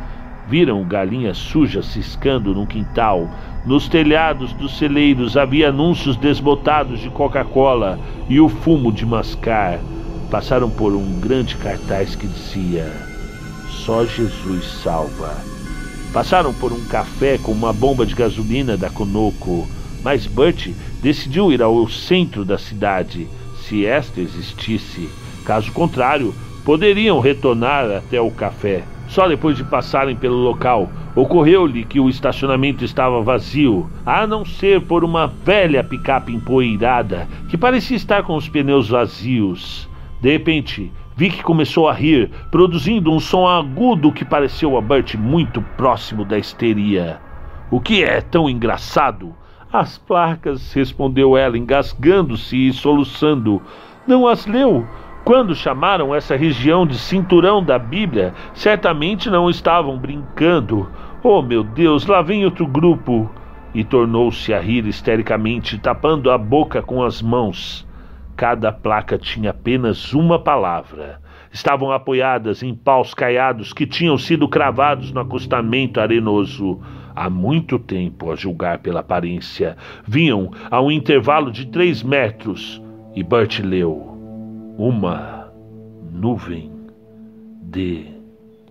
Viram 0.48 0.82
galinhas 0.82 1.38
sujas 1.38 1.86
ciscando 1.86 2.52
num 2.52 2.66
quintal, 2.66 3.28
Nos 3.66 3.88
telhados 3.88 4.52
dos 4.52 4.78
celeiros 4.78 5.36
havia 5.36 5.70
anúncios 5.70 6.16
desbotados 6.16 7.00
de 7.00 7.10
Coca-Cola 7.10 7.98
e 8.28 8.38
o 8.38 8.48
fumo 8.48 8.92
de 8.92 9.04
mascar. 9.04 9.80
Passaram 10.30 10.70
por 10.70 10.92
um 10.92 11.18
grande 11.18 11.56
cartaz 11.56 12.14
que 12.14 12.28
dizia: 12.28 12.88
Só 13.68 14.06
Jesus 14.06 14.64
salva. 14.84 15.34
Passaram 16.12 16.54
por 16.54 16.72
um 16.72 16.84
café 16.84 17.38
com 17.38 17.50
uma 17.50 17.72
bomba 17.72 18.06
de 18.06 18.14
gasolina 18.14 18.76
da 18.76 18.88
Conoco, 18.88 19.66
mas 20.04 20.28
Bert 20.28 20.70
decidiu 21.02 21.50
ir 21.50 21.60
ao 21.60 21.88
centro 21.88 22.44
da 22.44 22.58
cidade, 22.58 23.26
se 23.64 23.84
esta 23.84 24.20
existisse. 24.20 25.10
Caso 25.44 25.72
contrário, 25.72 26.32
poderiam 26.64 27.18
retornar 27.18 27.90
até 27.90 28.20
o 28.20 28.30
café. 28.30 28.84
Só 29.08 29.28
depois 29.28 29.56
de 29.56 29.64
passarem 29.64 30.16
pelo 30.16 30.36
local, 30.36 30.90
ocorreu-lhe 31.14 31.84
que 31.84 32.00
o 32.00 32.08
estacionamento 32.08 32.84
estava 32.84 33.22
vazio, 33.22 33.88
a 34.04 34.26
não 34.26 34.44
ser 34.44 34.80
por 34.82 35.04
uma 35.04 35.26
velha 35.26 35.82
picape 35.82 36.34
empoeirada 36.34 37.28
que 37.48 37.56
parecia 37.56 37.96
estar 37.96 38.22
com 38.24 38.36
os 38.36 38.48
pneus 38.48 38.88
vazios. 38.88 39.88
De 40.20 40.32
repente, 40.32 40.92
Vic 41.16 41.42
começou 41.42 41.88
a 41.88 41.94
rir, 41.94 42.30
produzindo 42.50 43.10
um 43.10 43.18
som 43.18 43.46
agudo 43.46 44.12
que 44.12 44.24
pareceu 44.24 44.76
a 44.76 44.82
Bert 44.82 45.14
muito 45.14 45.62
próximo 45.76 46.24
da 46.24 46.36
histeria. 46.36 47.18
O 47.70 47.80
que 47.80 48.04
é 48.04 48.20
tão 48.20 48.50
engraçado? 48.50 49.34
As 49.72 49.96
placas, 49.96 50.72
respondeu 50.72 51.36
ela, 51.36 51.56
engasgando-se 51.56 52.68
e 52.68 52.72
soluçando. 52.72 53.62
Não 54.06 54.26
as 54.26 54.46
leu? 54.46 54.86
Quando 55.26 55.56
chamaram 55.56 56.14
essa 56.14 56.36
região 56.36 56.86
de 56.86 56.96
cinturão 56.96 57.60
da 57.60 57.80
Bíblia, 57.80 58.32
certamente 58.54 59.28
não 59.28 59.50
estavam 59.50 59.98
brincando. 59.98 60.88
Oh, 61.20 61.42
meu 61.42 61.64
Deus, 61.64 62.06
lá 62.06 62.22
vem 62.22 62.44
outro 62.44 62.64
grupo! 62.64 63.28
E 63.74 63.82
tornou-se 63.82 64.54
a 64.54 64.60
rir 64.60 64.86
histericamente, 64.86 65.80
tapando 65.80 66.30
a 66.30 66.38
boca 66.38 66.80
com 66.80 67.02
as 67.02 67.20
mãos. 67.20 67.84
Cada 68.36 68.70
placa 68.70 69.18
tinha 69.18 69.50
apenas 69.50 70.14
uma 70.14 70.38
palavra. 70.38 71.20
Estavam 71.50 71.90
apoiadas 71.90 72.62
em 72.62 72.72
paus 72.72 73.12
caiados 73.12 73.72
que 73.72 73.84
tinham 73.84 74.16
sido 74.16 74.46
cravados 74.46 75.10
no 75.10 75.18
acostamento 75.18 75.98
arenoso. 75.98 76.80
Há 77.16 77.28
muito 77.28 77.80
tempo, 77.80 78.30
a 78.30 78.36
julgar 78.36 78.78
pela 78.78 79.00
aparência, 79.00 79.76
vinham 80.06 80.52
a 80.70 80.80
um 80.80 80.88
intervalo 80.88 81.50
de 81.50 81.66
três 81.66 82.00
metros. 82.00 82.80
E 83.16 83.24
Bert 83.24 83.58
leu 83.58 84.15
uma 84.76 85.50
nuvem 86.12 86.70
de 87.62 88.06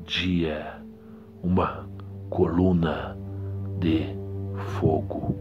dia, 0.06 0.76
uma 1.44 1.88
coluna 2.30 3.18
de 3.80 4.06
fogo 4.80 5.36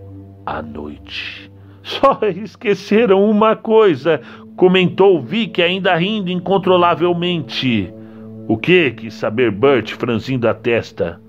à 0.47 0.63
noite. 0.63 1.51
Só 1.83 2.19
esqueceram 2.23 3.29
uma 3.29 3.55
coisa, 3.55 4.21
comentou 4.57 5.21
Vic, 5.21 5.61
ainda 5.61 5.95
rindo 5.95 6.31
incontrolavelmente. 6.31 7.93
O 8.49 8.57
que? 8.57 8.91
quis 8.93 9.15
saber 9.15 9.51
Bert, 9.51 9.93
franzindo 9.93 10.49
a 10.49 10.55
testa. 10.55 11.21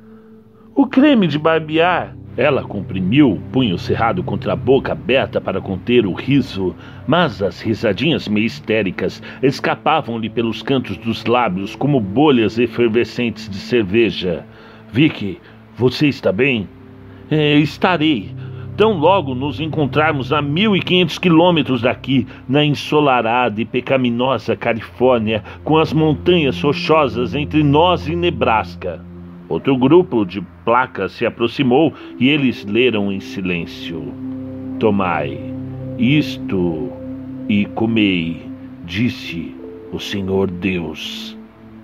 O 0.74 0.88
creme 0.88 1.28
de 1.28 1.38
barbear. 1.38 2.16
Ela 2.38 2.64
comprimiu, 2.64 3.42
punho 3.54 3.78
cerrado 3.78 4.22
contra 4.22 4.54
a 4.54 4.56
boca 4.58 4.92
aberta 4.92 5.40
para 5.40 5.62
conter 5.62 6.06
o 6.06 6.12
riso, 6.12 6.76
mas 7.08 7.42
as 7.42 7.62
risadinhas 7.62 8.28
meio 8.28 8.46
histéricas 8.46 9.24
escapavam-lhe 9.42 10.30
pelos 10.30 10.62
cantos 10.62 10.98
dos 10.98 11.26
lábios 11.26 11.78
como 11.78 12.00
bolhas 12.00 12.60
efervescentes 12.60 13.50
de 13.50 13.56
cerveja. 13.56 14.46
Vicky, 14.92 15.40
você 15.78 16.08
está 16.08 16.32
bem? 16.32 16.68
É, 17.32 17.56
estarei. 17.56 18.36
Tão 18.76 18.98
logo 18.98 19.34
nos 19.34 19.62
encontrarmos 19.62 20.34
a 20.34 20.42
1500 20.42 21.18
quilômetros 21.18 21.82
daqui, 21.82 22.28
na 22.50 22.66
ensolarada 22.66 23.62
e 23.62 23.66
pecaminosa 23.66 24.58
Califórnia, 24.58 25.42
com 25.64 25.78
as 25.78 25.94
montanhas 25.94 26.62
rochosas 26.62 27.34
entre 27.34 27.64
nós 27.64 28.10
e 28.10 28.16
Nebraska. 28.18 29.00
Outro 29.48 29.78
grupo 29.78 30.26
de 30.26 30.44
placas 30.66 31.14
se 31.14 31.26
aproximou 31.26 31.94
e 32.20 32.28
eles 32.28 32.66
leram 32.66 33.12
em 33.12 33.20
silêncio: 33.20 34.04
Tomai 34.80 35.40
isto 35.98 36.92
e 37.48 37.66
comei, 37.68 38.42
disse 38.84 39.56
o 39.94 40.00
Senhor 40.00 40.52
Deus. 40.52 41.38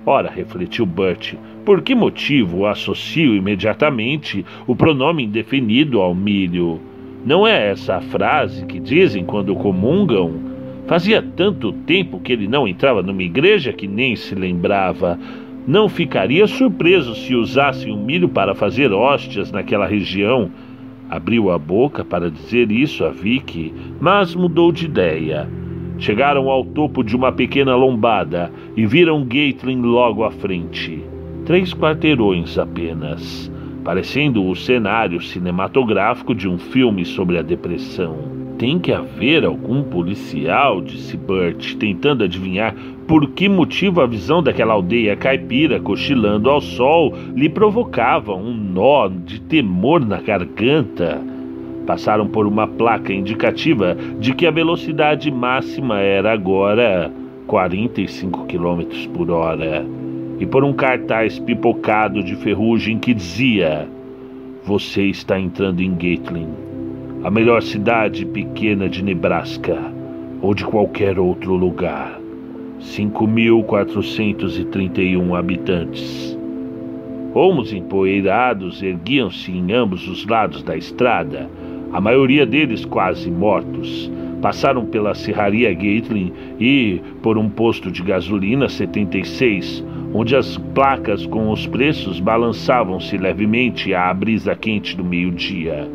Ora, 0.05 0.29
refletiu 0.29 0.85
Bert, 0.85 1.35
por 1.63 1.81
que 1.81 1.95
motivo 1.95 2.65
associo 2.65 3.35
imediatamente 3.35 4.43
o 4.67 4.75
pronome 4.75 5.23
indefinido 5.23 6.01
ao 6.01 6.13
milho? 6.13 6.81
Não 7.25 7.47
é 7.47 7.69
essa 7.69 7.97
a 7.97 8.01
frase 8.01 8.65
que 8.65 8.79
dizem 8.79 9.23
quando 9.23 9.55
comungam? 9.55 10.33
Fazia 10.87 11.21
tanto 11.21 11.71
tempo 11.71 12.19
que 12.19 12.33
ele 12.33 12.47
não 12.47 12.67
entrava 12.67 13.01
numa 13.01 13.23
igreja 13.23 13.71
que 13.71 13.87
nem 13.87 14.15
se 14.15 14.35
lembrava. 14.35 15.17
Não 15.67 15.87
ficaria 15.87 16.47
surpreso 16.47 17.13
se 17.13 17.35
usassem 17.35 17.91
o 17.91 17.97
milho 17.97 18.27
para 18.27 18.55
fazer 18.55 18.91
hóstias 18.91 19.51
naquela 19.51 19.85
região. 19.85 20.49
Abriu 21.09 21.51
a 21.51 21.59
boca 21.59 22.03
para 22.03 22.31
dizer 22.31 22.71
isso 22.71 23.05
a 23.05 23.09
Vicky, 23.09 23.73
mas 23.99 24.33
mudou 24.33 24.71
de 24.71 24.85
ideia. 24.85 25.47
Chegaram 25.99 26.49
ao 26.49 26.65
topo 26.65 27.03
de 27.03 27.15
uma 27.15 27.31
pequena 27.31 27.75
lombada 27.75 28.51
e 28.75 28.87
viram 28.87 29.23
Gatlin 29.23 29.81
logo 29.81 30.23
à 30.23 30.31
frente. 30.31 31.03
Três 31.45 31.73
quarteirões 31.75 32.57
apenas, 32.57 33.51
parecendo 33.83 34.43
o 34.43 34.55
cenário 34.55 35.21
cinematográfico 35.21 36.33
de 36.33 36.47
um 36.47 36.57
filme 36.57 37.05
sobre 37.05 37.37
a 37.37 37.43
depressão. 37.43 38.17
Tem 38.57 38.79
que 38.79 38.91
haver 38.91 39.43
algum 39.45 39.83
policial, 39.83 40.81
disse 40.81 41.17
Bert, 41.17 41.75
tentando 41.77 42.23
adivinhar 42.23 42.75
por 43.11 43.31
que 43.31 43.49
motivo 43.49 43.99
a 43.99 44.07
visão 44.07 44.41
daquela 44.41 44.71
aldeia 44.71 45.17
caipira 45.17 45.81
cochilando 45.81 46.49
ao 46.49 46.61
sol 46.61 47.13
lhe 47.35 47.49
provocava 47.49 48.33
um 48.33 48.53
nó 48.53 49.09
de 49.09 49.41
temor 49.41 49.99
na 49.99 50.21
garganta. 50.21 51.21
Passaram 51.85 52.25
por 52.25 52.47
uma 52.47 52.69
placa 52.69 53.11
indicativa 53.11 53.97
de 54.17 54.33
que 54.33 54.47
a 54.47 54.51
velocidade 54.51 55.29
máxima 55.29 55.99
era 55.99 56.31
agora 56.31 57.11
45 57.47 58.45
km 58.45 59.09
por 59.13 59.29
hora 59.29 59.85
e 60.39 60.45
por 60.45 60.63
um 60.63 60.71
cartaz 60.71 61.37
pipocado 61.37 62.23
de 62.23 62.37
ferrugem 62.37 62.97
que 62.97 63.13
dizia: 63.13 63.89
Você 64.63 65.03
está 65.07 65.37
entrando 65.37 65.81
em 65.81 65.91
Gatlin 65.91 66.47
a 67.25 67.29
melhor 67.29 67.61
cidade 67.61 68.25
pequena 68.25 68.87
de 68.87 69.03
Nebraska 69.03 69.77
ou 70.41 70.53
de 70.53 70.63
qualquer 70.63 71.19
outro 71.19 71.53
lugar. 71.57 72.20
5.431 72.81 75.37
habitantes. 75.37 76.37
Homos 77.33 77.71
empoeirados 77.71 78.83
erguiam-se 78.83 79.49
em 79.51 79.71
ambos 79.71 80.05
os 80.07 80.25
lados 80.25 80.63
da 80.63 80.75
estrada, 80.75 81.49
a 81.93 82.01
maioria 82.01 82.45
deles 82.45 82.83
quase 82.83 83.31
mortos. 83.31 84.11
Passaram 84.41 84.85
pela 84.85 85.13
serraria 85.13 85.73
Gatlin 85.73 86.33
e 86.59 86.99
por 87.21 87.37
um 87.37 87.49
posto 87.49 87.89
de 87.91 88.01
gasolina 88.01 88.67
76, 88.67 89.85
onde 90.13 90.35
as 90.35 90.57
placas 90.73 91.25
com 91.25 91.49
os 91.51 91.65
preços 91.67 92.19
balançavam-se 92.19 93.17
levemente 93.17 93.93
à 93.93 94.13
brisa 94.13 94.53
quente 94.55 94.97
do 94.97 95.03
meio-dia 95.03 95.87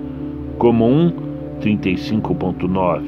comum 0.59 1.13
35.9, 1.61 3.03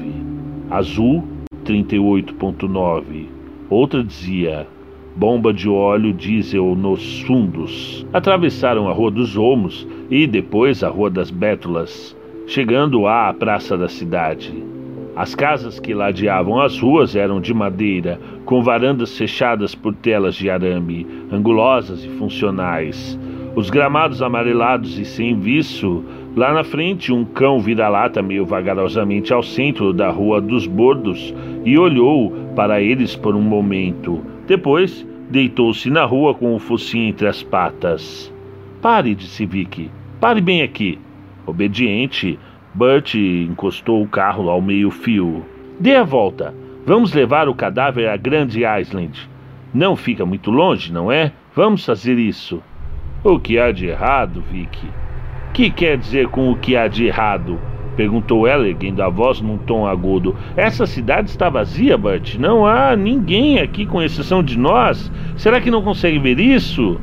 azul 0.71 1.25
38.9. 1.64 3.38
Outra 3.70 4.02
dizia 4.02 4.66
bomba 5.14 5.52
de 5.52 5.68
óleo 5.68 6.12
diesel 6.12 6.74
nos 6.74 7.20
fundos. 7.22 8.07
Atravessaram 8.12 8.88
a 8.88 8.92
Rua 8.92 9.11
dos 9.11 9.37
Olmos 9.37 9.87
e 10.11 10.26
depois 10.26 10.83
a 10.83 10.88
Rua 10.88 11.11
das 11.11 11.31
Bétulas, 11.31 12.16
chegando 12.46 13.07
à 13.07 13.35
praça 13.35 13.76
da 13.76 13.88
cidade. 13.88 14.64
As 15.14 15.35
casas 15.35 15.81
que 15.81 15.92
ladeavam 15.92 16.61
as 16.61 16.78
ruas 16.78 17.16
eram 17.16 17.40
de 17.40 17.52
madeira, 17.52 18.20
com 18.44 18.62
varandas 18.62 19.18
fechadas 19.18 19.74
por 19.74 19.92
telas 19.94 20.37
de 20.37 20.48
arame, 20.48 21.07
angulosas 21.33 22.04
e 22.04 22.09
funcionais. 22.11 23.18
Os 23.57 23.68
gramados 23.68 24.22
amarelados 24.22 24.96
e 24.98 25.04
sem 25.04 25.38
viço 25.38 26.04
Lá 26.38 26.53
na 26.53 26.62
frente, 26.62 27.12
um 27.12 27.24
cão 27.24 27.59
vira-lata 27.59 28.22
meio 28.22 28.46
vagarosamente 28.46 29.33
ao 29.33 29.42
centro 29.42 29.92
da 29.92 30.09
Rua 30.09 30.40
dos 30.40 30.68
Bordos 30.68 31.35
e 31.64 31.77
olhou 31.77 32.31
para 32.55 32.81
eles 32.81 33.16
por 33.16 33.35
um 33.35 33.42
momento. 33.42 34.24
Depois, 34.46 35.05
deitou-se 35.29 35.90
na 35.90 36.05
rua 36.05 36.33
com 36.35 36.55
o 36.55 36.61
focinho 36.61 37.09
entre 37.09 37.27
as 37.27 37.42
patas. 37.42 38.33
Pare, 38.81 39.16
disse 39.16 39.44
Vicky. 39.44 39.90
Pare 40.20 40.40
bem 40.40 40.62
aqui. 40.62 41.01
Obediente, 41.44 42.38
Bert 42.72 43.16
encostou 43.16 44.01
o 44.01 44.09
carro 44.09 44.48
ao 44.48 44.62
meio-fio. 44.62 45.44
Dê 45.81 45.96
a 45.96 46.05
volta. 46.05 46.55
Vamos 46.87 47.12
levar 47.12 47.48
o 47.48 47.55
cadáver 47.55 48.09
a 48.09 48.16
Grande 48.16 48.61
Island. 48.61 49.29
Não 49.74 49.96
fica 49.96 50.24
muito 50.24 50.53
longe, 50.53 50.92
não 50.92 51.11
é? 51.11 51.33
Vamos 51.53 51.85
fazer 51.85 52.16
isso. 52.16 52.62
O 53.24 53.40
que 53.40 53.59
há 53.59 53.72
de 53.72 53.87
errado, 53.87 54.40
Vicky? 54.40 54.87
Que 55.52 55.70
quer 55.70 55.96
dizer 55.96 56.28
com 56.28 56.50
o 56.50 56.56
que 56.56 56.76
há 56.76 56.87
de 56.87 57.06
errado? 57.06 57.58
Perguntou 57.96 58.46
ela, 58.46 58.68
erguendo 58.68 59.02
a 59.02 59.08
voz 59.08 59.40
num 59.40 59.58
tom 59.58 59.84
agudo. 59.84 60.37
Essa 60.56 60.87
cidade 60.87 61.30
está 61.30 61.48
vazia, 61.48 61.98
Bert. 61.98 62.37
Não 62.38 62.64
há 62.64 62.94
ninguém 62.94 63.58
aqui 63.58 63.84
com 63.84 64.00
exceção 64.00 64.40
de 64.40 64.56
nós. 64.56 65.11
Será 65.37 65.61
que 65.61 65.70
não 65.70 65.82
consegue 65.82 66.18
ver 66.20 66.38
isso? 66.38 67.00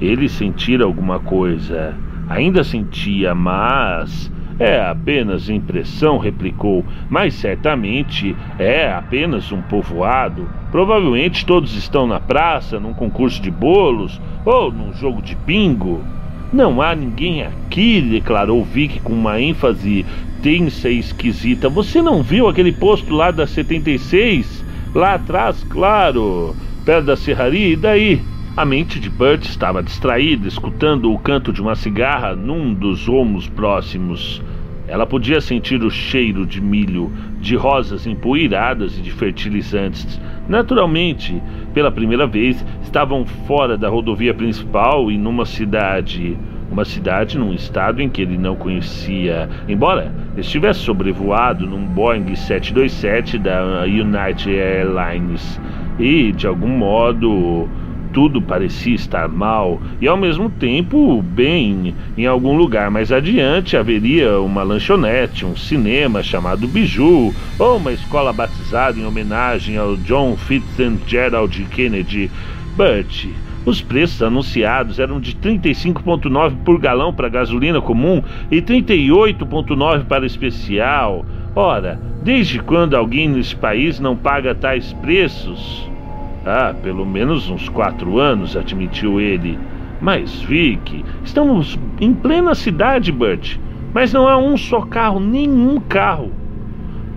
Ele 0.00 0.28
sentir 0.28 0.80
alguma 0.80 1.18
coisa. 1.18 1.96
Ainda 2.28 2.62
sentia, 2.62 3.34
mas 3.34 4.30
é 4.60 4.78
apenas 4.78 5.48
impressão, 5.48 6.18
replicou, 6.18 6.84
mas 7.08 7.34
certamente 7.34 8.36
é 8.56 8.92
apenas 8.92 9.50
um 9.50 9.62
povoado. 9.62 10.48
Provavelmente 10.70 11.44
todos 11.44 11.74
estão 11.74 12.06
na 12.06 12.20
praça, 12.20 12.78
num 12.78 12.92
concurso 12.92 13.42
de 13.42 13.50
bolos 13.50 14.20
ou 14.44 14.70
num 14.70 14.92
jogo 14.92 15.20
de 15.20 15.34
bingo. 15.34 16.04
Não 16.52 16.82
há 16.82 16.96
ninguém 16.96 17.44
aqui, 17.44 18.00
declarou 18.00 18.64
Vic 18.64 18.98
com 19.00 19.12
uma 19.12 19.40
ênfase 19.40 20.04
tensa 20.42 20.88
e 20.90 20.98
esquisita. 20.98 21.68
Você 21.68 22.02
não 22.02 22.24
viu 22.24 22.48
aquele 22.48 22.72
posto 22.72 23.14
lá 23.14 23.30
da 23.30 23.46
76? 23.46 24.64
Lá 24.92 25.14
atrás, 25.14 25.64
claro, 25.70 26.56
perto 26.84 27.06
da 27.06 27.16
serraria, 27.16 27.68
e 27.68 27.76
daí? 27.76 28.20
A 28.56 28.64
mente 28.64 28.98
de 28.98 29.08
Bert 29.08 29.44
estava 29.44 29.80
distraída, 29.80 30.48
escutando 30.48 31.12
o 31.12 31.18
canto 31.20 31.52
de 31.52 31.62
uma 31.62 31.76
cigarra 31.76 32.34
num 32.34 32.74
dos 32.74 33.08
olmos 33.08 33.48
próximos. 33.48 34.42
Ela 34.90 35.06
podia 35.06 35.40
sentir 35.40 35.80
o 35.84 35.90
cheiro 35.90 36.44
de 36.44 36.60
milho, 36.60 37.12
de 37.40 37.54
rosas 37.54 38.08
empoeiradas 38.08 38.98
e 38.98 39.00
de 39.00 39.12
fertilizantes. 39.12 40.20
Naturalmente, 40.48 41.40
pela 41.72 41.92
primeira 41.92 42.26
vez, 42.26 42.66
estavam 42.82 43.24
fora 43.24 43.78
da 43.78 43.88
rodovia 43.88 44.34
principal 44.34 45.08
e 45.08 45.16
numa 45.16 45.46
cidade. 45.46 46.36
Uma 46.72 46.84
cidade 46.84 47.38
num 47.38 47.52
estado 47.52 48.02
em 48.02 48.08
que 48.08 48.20
ele 48.20 48.36
não 48.36 48.56
conhecia. 48.56 49.48
Embora 49.68 50.12
estivesse 50.36 50.80
sobrevoado 50.80 51.68
num 51.68 51.86
Boeing 51.86 52.34
727 52.34 53.38
da 53.38 53.84
United 53.84 54.50
Airlines 54.50 55.60
e, 56.00 56.32
de 56.32 56.48
algum 56.48 56.68
modo, 56.68 57.68
tudo 58.12 58.42
parecia 58.42 58.94
estar 58.94 59.28
mal 59.28 59.80
e 60.00 60.08
ao 60.08 60.16
mesmo 60.16 60.50
tempo 60.50 61.22
bem. 61.22 61.94
Em 62.16 62.26
algum 62.26 62.56
lugar 62.56 62.90
mais 62.90 63.10
adiante 63.10 63.76
haveria 63.76 64.40
uma 64.40 64.62
lanchonete, 64.62 65.44
um 65.44 65.56
cinema 65.56 66.22
chamado 66.22 66.68
Biju, 66.68 67.34
ou 67.58 67.76
uma 67.76 67.92
escola 67.92 68.32
batizada 68.32 68.98
em 68.98 69.06
homenagem 69.06 69.76
ao 69.76 69.96
John 69.96 70.36
Fitzgerald 70.36 71.64
Kennedy. 71.70 72.30
Burt, 72.76 73.26
os 73.66 73.82
preços 73.82 74.22
anunciados 74.22 74.98
eram 74.98 75.20
de 75.20 75.34
35,9 75.34 76.56
por 76.64 76.78
galão 76.78 77.12
para 77.12 77.28
gasolina 77.28 77.80
comum 77.80 78.22
e 78.50 78.62
38,9 78.62 80.04
para 80.04 80.24
especial. 80.24 81.26
Ora, 81.54 82.00
desde 82.22 82.58
quando 82.60 82.96
alguém 82.96 83.28
nesse 83.28 83.54
país 83.54 84.00
não 84.00 84.16
paga 84.16 84.54
tais 84.54 84.92
preços? 84.94 85.89
Ah, 86.44 86.74
pelo 86.82 87.04
menos 87.04 87.50
uns 87.50 87.68
quatro 87.68 88.18
anos, 88.18 88.56
admitiu 88.56 89.20
ele. 89.20 89.58
Mas, 90.00 90.40
Vic, 90.42 91.04
estamos 91.22 91.78
em 92.00 92.14
plena 92.14 92.54
cidade, 92.54 93.12
Bert. 93.12 93.58
Mas 93.92 94.12
não 94.12 94.26
há 94.26 94.38
um 94.38 94.56
só 94.56 94.80
carro, 94.82 95.20
nenhum 95.20 95.78
carro. 95.80 96.32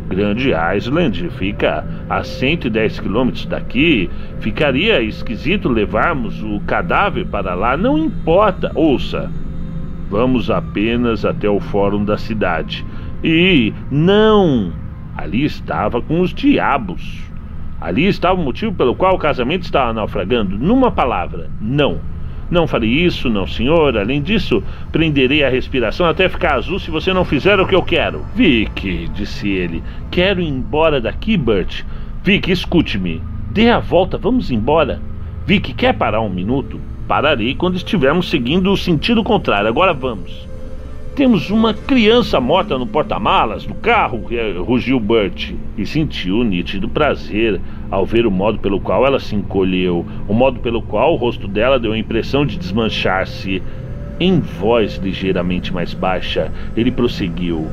Grande 0.09 0.51
Island 0.75 1.29
fica 1.31 1.85
a 2.09 2.23
110 2.23 2.99
quilômetros 2.99 3.45
daqui. 3.45 4.09
Ficaria 4.39 5.01
esquisito 5.01 5.69
levarmos 5.69 6.43
o 6.43 6.59
cadáver 6.61 7.25
para 7.27 7.53
lá. 7.53 7.77
Não 7.77 7.97
importa. 7.97 8.71
Ouça, 8.75 9.31
vamos 10.09 10.51
apenas 10.51 11.23
até 11.23 11.49
o 11.49 11.59
fórum 11.59 12.03
da 12.03 12.17
cidade. 12.17 12.85
E 13.23 13.73
não! 13.89 14.73
Ali 15.15 15.45
estava 15.45 16.01
com 16.01 16.19
os 16.19 16.33
diabos. 16.33 17.32
Ali 17.83 18.07
estava 18.07 18.39
o 18.39 18.43
motivo 18.43 18.73
pelo 18.73 18.95
qual 18.95 19.13
o 19.13 19.19
casamento 19.19 19.63
estava 19.63 19.91
naufragando. 19.91 20.57
Numa 20.57 20.89
palavra, 20.89 21.49
não. 21.59 21.99
Não 22.49 22.65
farei 22.65 22.89
isso, 22.89 23.29
não, 23.29 23.45
senhor. 23.45 23.97
Além 23.97 24.21
disso, 24.21 24.63
prenderei 24.89 25.43
a 25.43 25.49
respiração 25.49 26.05
até 26.05 26.29
ficar 26.29 26.53
azul 26.53 26.79
se 26.79 26.89
você 26.89 27.11
não 27.11 27.25
fizer 27.25 27.59
o 27.59 27.67
que 27.67 27.75
eu 27.75 27.83
quero. 27.83 28.25
Vic, 28.33 29.09
disse 29.13 29.49
ele, 29.49 29.83
quero 30.09 30.39
ir 30.39 30.47
embora 30.47 31.01
daqui, 31.01 31.35
Bert. 31.35 31.83
Vic, 32.23 32.49
escute-me. 32.49 33.21
Dê 33.51 33.69
a 33.69 33.79
volta, 33.79 34.17
vamos 34.17 34.49
embora. 34.49 35.01
Vic, 35.45 35.73
quer 35.73 35.93
parar 35.93 36.21
um 36.21 36.29
minuto? 36.29 36.79
Pararei 37.05 37.53
quando 37.53 37.75
estivermos 37.75 38.29
seguindo 38.29 38.71
o 38.71 38.77
sentido 38.77 39.25
contrário. 39.25 39.67
Agora 39.67 39.93
vamos. 39.93 40.52
Temos 41.15 41.51
uma 41.51 41.75
criança 41.75 42.41
morta 42.41 42.75
no 42.75 42.87
porta-malas 42.87 43.67
do 43.67 43.75
carro, 43.75 44.25
rugiu 44.65 44.99
Bert, 44.99 45.53
e 45.77 45.85
sentiu 45.85 46.43
nítido 46.43 46.89
prazer 46.89 47.61
ao 47.91 48.03
ver 48.03 48.25
o 48.25 48.31
modo 48.31 48.57
pelo 48.57 48.79
qual 48.79 49.05
ela 49.05 49.19
se 49.19 49.35
encolheu, 49.35 50.03
o 50.27 50.33
modo 50.33 50.59
pelo 50.59 50.81
qual 50.81 51.13
o 51.13 51.15
rosto 51.15 51.47
dela 51.47 51.79
deu 51.79 51.91
a 51.91 51.97
impressão 51.97 52.43
de 52.43 52.57
desmanchar-se. 52.57 53.61
Em 54.19 54.39
voz 54.39 54.95
ligeiramente 54.95 55.71
mais 55.71 55.93
baixa, 55.93 56.51
ele 56.75 56.89
prosseguiu. 56.89 57.67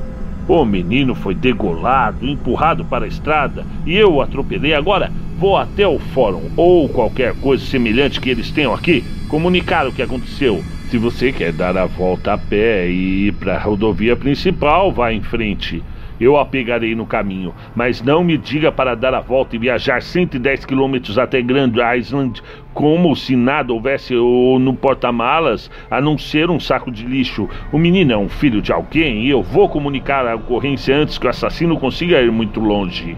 O 0.46 0.62
menino 0.66 1.14
foi 1.14 1.34
degolado, 1.34 2.28
empurrado 2.28 2.84
para 2.84 3.06
a 3.06 3.08
estrada 3.08 3.64
e 3.86 3.96
eu 3.96 4.12
o 4.12 4.20
atropelei. 4.20 4.74
Agora 4.74 5.10
vou 5.38 5.56
até 5.56 5.88
o 5.88 5.98
fórum 5.98 6.50
ou 6.58 6.90
qualquer 6.90 7.34
coisa 7.36 7.64
semelhante 7.64 8.20
que 8.20 8.28
eles 8.28 8.50
tenham 8.50 8.74
aqui 8.74 9.02
comunicar 9.28 9.86
o 9.86 9.92
que 9.92 10.02
aconteceu. 10.02 10.62
Se 10.90 10.98
você 10.98 11.30
quer 11.30 11.52
dar 11.52 11.76
a 11.76 11.86
volta 11.86 12.32
a 12.32 12.36
pé 12.36 12.88
e 12.88 13.28
ir 13.28 13.34
para 13.34 13.54
a 13.54 13.58
rodovia 13.60 14.16
principal, 14.16 14.90
vá 14.90 15.12
em 15.12 15.22
frente. 15.22 15.80
Eu 16.20 16.36
a 16.36 16.44
pegarei 16.44 16.96
no 16.96 17.06
caminho, 17.06 17.54
mas 17.76 18.02
não 18.02 18.24
me 18.24 18.36
diga 18.36 18.72
para 18.72 18.96
dar 18.96 19.14
a 19.14 19.20
volta 19.20 19.54
e 19.54 19.58
viajar 19.60 20.02
110 20.02 20.64
quilômetros 20.64 21.16
até 21.16 21.40
Grand 21.40 21.72
Island 21.96 22.42
como 22.74 23.14
se 23.14 23.36
nada 23.36 23.72
houvesse 23.72 24.14
no 24.14 24.74
porta-malas 24.74 25.70
a 25.88 26.00
não 26.00 26.18
ser 26.18 26.50
um 26.50 26.58
saco 26.58 26.90
de 26.90 27.06
lixo. 27.06 27.48
O 27.70 27.78
menino 27.78 28.12
é 28.12 28.18
um 28.18 28.28
filho 28.28 28.60
de 28.60 28.72
alguém 28.72 29.26
e 29.26 29.30
eu 29.30 29.44
vou 29.44 29.68
comunicar 29.68 30.26
a 30.26 30.34
ocorrência 30.34 30.96
antes 30.96 31.18
que 31.18 31.26
o 31.28 31.30
assassino 31.30 31.78
consiga 31.78 32.20
ir 32.20 32.32
muito 32.32 32.58
longe. 32.58 33.16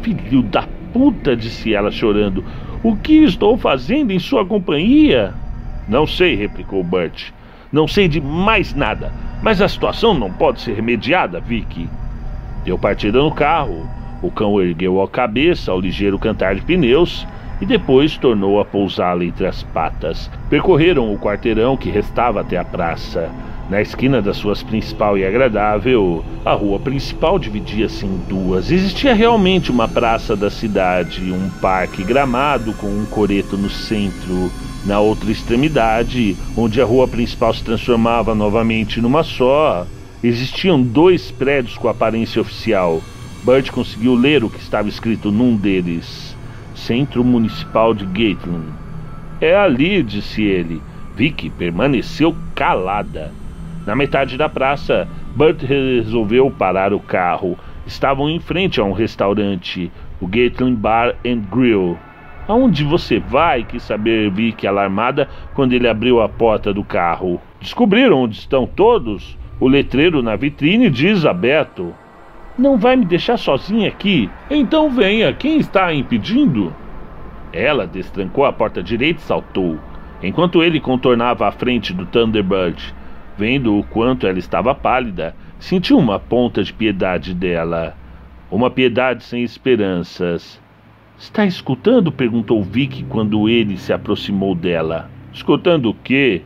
Filho 0.00 0.44
da 0.44 0.62
puta, 0.92 1.34
disse 1.34 1.74
ela 1.74 1.90
chorando. 1.90 2.44
O 2.84 2.94
que 2.94 3.24
estou 3.24 3.58
fazendo 3.58 4.12
em 4.12 4.20
sua 4.20 4.46
companhia? 4.46 5.34
Não 5.88 6.06
sei, 6.06 6.34
replicou 6.34 6.82
Bert. 6.82 7.30
Não 7.72 7.88
sei 7.88 8.08
de 8.08 8.20
mais 8.20 8.74
nada, 8.74 9.12
mas 9.42 9.60
a 9.60 9.68
situação 9.68 10.14
não 10.14 10.32
pode 10.32 10.60
ser 10.60 10.74
remediada, 10.74 11.40
Vicky. 11.40 11.88
Deu 12.64 12.78
partida 12.78 13.18
no 13.18 13.32
carro. 13.32 13.88
O 14.22 14.30
cão 14.30 14.60
ergueu 14.60 15.02
a 15.02 15.08
cabeça 15.08 15.70
ao 15.70 15.80
ligeiro 15.80 16.18
cantar 16.18 16.54
de 16.54 16.62
pneus 16.62 17.26
e 17.60 17.66
depois 17.66 18.16
tornou 18.16 18.60
a 18.60 18.64
pousá-la 18.64 19.24
entre 19.24 19.46
as 19.46 19.62
patas. 19.62 20.30
Percorreram 20.48 21.12
o 21.12 21.18
quarteirão 21.18 21.76
que 21.76 21.90
restava 21.90 22.40
até 22.40 22.56
a 22.56 22.64
praça. 22.64 23.30
Na 23.70 23.80
esquina 23.80 24.20
das 24.20 24.42
ruas 24.42 24.62
principal 24.62 25.16
e 25.16 25.24
agradável, 25.24 26.22
a 26.44 26.52
rua 26.52 26.78
principal 26.78 27.38
dividia-se 27.38 28.04
em 28.04 28.18
duas. 28.28 28.70
Existia 28.70 29.14
realmente 29.14 29.70
uma 29.70 29.88
praça 29.88 30.36
da 30.36 30.50
cidade, 30.50 31.32
um 31.32 31.48
parque 31.62 32.04
gramado 32.04 32.74
com 32.74 32.86
um 32.86 33.06
coreto 33.06 33.56
no 33.56 33.70
centro. 33.70 34.52
Na 34.84 35.00
outra 35.00 35.32
extremidade, 35.32 36.36
onde 36.54 36.78
a 36.78 36.84
rua 36.84 37.08
principal 37.08 37.54
se 37.54 37.64
transformava 37.64 38.34
novamente 38.34 39.00
numa 39.00 39.22
só, 39.22 39.86
existiam 40.22 40.82
dois 40.82 41.30
prédios 41.30 41.78
com 41.78 41.88
aparência 41.88 42.42
oficial. 42.42 43.00
Bert 43.42 43.70
conseguiu 43.70 44.14
ler 44.14 44.44
o 44.44 44.50
que 44.50 44.60
estava 44.60 44.90
escrito 44.90 45.32
num 45.32 45.56
deles: 45.56 46.36
Centro 46.74 47.24
Municipal 47.24 47.94
de 47.94 48.04
Gatling. 48.04 48.68
É 49.40 49.56
ali, 49.56 50.02
disse 50.02 50.42
ele. 50.42 50.82
Vicky 51.16 51.48
permaneceu 51.48 52.36
calada. 52.54 53.32
Na 53.86 53.94
metade 53.94 54.38
da 54.38 54.48
praça, 54.48 55.06
Bert 55.36 55.62
resolveu 55.62 56.50
parar 56.50 56.94
o 56.94 57.00
carro. 57.00 57.58
Estavam 57.86 58.30
em 58.30 58.40
frente 58.40 58.80
a 58.80 58.84
um 58.84 58.92
restaurante, 58.92 59.92
o 60.20 60.26
Gatling 60.26 60.74
Bar 60.74 61.14
and 61.24 61.42
Grill. 61.50 61.98
Aonde 62.48 62.82
você 62.82 63.18
vai? 63.18 63.62
quis 63.64 63.82
saber 63.82 64.30
Vicky 64.30 64.66
alarmada 64.66 65.28
quando 65.54 65.72
ele 65.74 65.88
abriu 65.88 66.22
a 66.22 66.28
porta 66.28 66.72
do 66.72 66.82
carro. 66.82 67.40
Descobriram 67.60 68.22
onde 68.22 68.36
estão 68.36 68.66
todos? 68.66 69.36
O 69.60 69.68
letreiro 69.68 70.22
na 70.22 70.34
vitrine 70.34 70.88
diz 70.88 71.26
aberto. 71.26 71.94
Não 72.58 72.78
vai 72.78 72.96
me 72.96 73.04
deixar 73.04 73.36
sozinha 73.36 73.88
aqui? 73.88 74.30
Então 74.50 74.90
venha, 74.90 75.32
quem 75.32 75.58
está 75.58 75.92
impedindo? 75.92 76.72
Ela 77.52 77.86
destrancou 77.86 78.44
a 78.44 78.52
porta 78.52 78.82
direita 78.82 79.20
e 79.20 79.24
saltou, 79.24 79.78
enquanto 80.22 80.62
ele 80.62 80.80
contornava 80.80 81.46
a 81.46 81.52
frente 81.52 81.92
do 81.92 82.06
Thunderbird. 82.06 82.94
Vendo 83.36 83.78
o 83.78 83.82
quanto 83.82 84.26
ela 84.26 84.38
estava 84.38 84.74
pálida, 84.74 85.34
sentiu 85.58 85.98
uma 85.98 86.18
ponta 86.18 86.62
de 86.62 86.72
piedade 86.72 87.34
dela. 87.34 87.96
Uma 88.50 88.70
piedade 88.70 89.24
sem 89.24 89.42
esperanças. 89.42 90.60
Está 91.18 91.44
escutando? 91.44 92.12
perguntou 92.12 92.62
Vic 92.62 93.04
quando 93.04 93.48
ele 93.48 93.76
se 93.76 93.92
aproximou 93.92 94.54
dela. 94.54 95.10
Escutando 95.32 95.90
o 95.90 95.94
quê? 95.94 96.42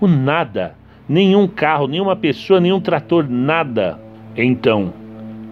O 0.00 0.06
nada. 0.06 0.76
nenhum 1.06 1.46
carro, 1.46 1.86
nenhuma 1.86 2.16
pessoa, 2.16 2.60
nenhum 2.60 2.80
trator, 2.80 3.26
nada. 3.28 4.00
Então, 4.34 4.92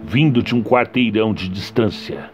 vindo 0.03 0.41
de 0.41 0.55
um 0.55 0.63
quarteirão 0.63 1.33
de 1.33 1.47
distância, 1.47 2.31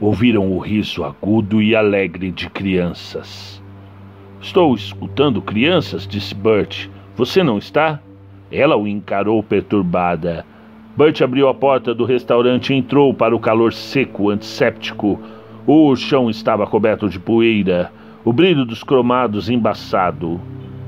ouviram 0.00 0.50
o 0.50 0.58
riso 0.58 1.04
agudo 1.04 1.60
e 1.60 1.76
alegre 1.76 2.30
de 2.30 2.48
crianças. 2.48 3.62
Estou 4.40 4.74
escutando 4.74 5.40
crianças, 5.40 6.06
disse 6.06 6.34
Bert. 6.34 6.88
Você 7.16 7.42
não 7.42 7.58
está? 7.58 8.00
Ela 8.50 8.76
o 8.76 8.86
encarou 8.86 9.42
perturbada. 9.42 10.46
Bert 10.96 11.20
abriu 11.22 11.48
a 11.48 11.54
porta 11.54 11.94
do 11.94 12.04
restaurante 12.04 12.72
e 12.72 12.76
entrou 12.76 13.12
para 13.14 13.34
o 13.34 13.40
calor 13.40 13.72
seco, 13.72 14.30
antisséptico. 14.30 15.20
O 15.66 15.94
chão 15.96 16.28
estava 16.28 16.66
coberto 16.66 17.08
de 17.08 17.18
poeira, 17.18 17.92
o 18.24 18.32
brilho 18.32 18.64
dos 18.64 18.82
cromados 18.82 19.48
embaçado 19.48 20.40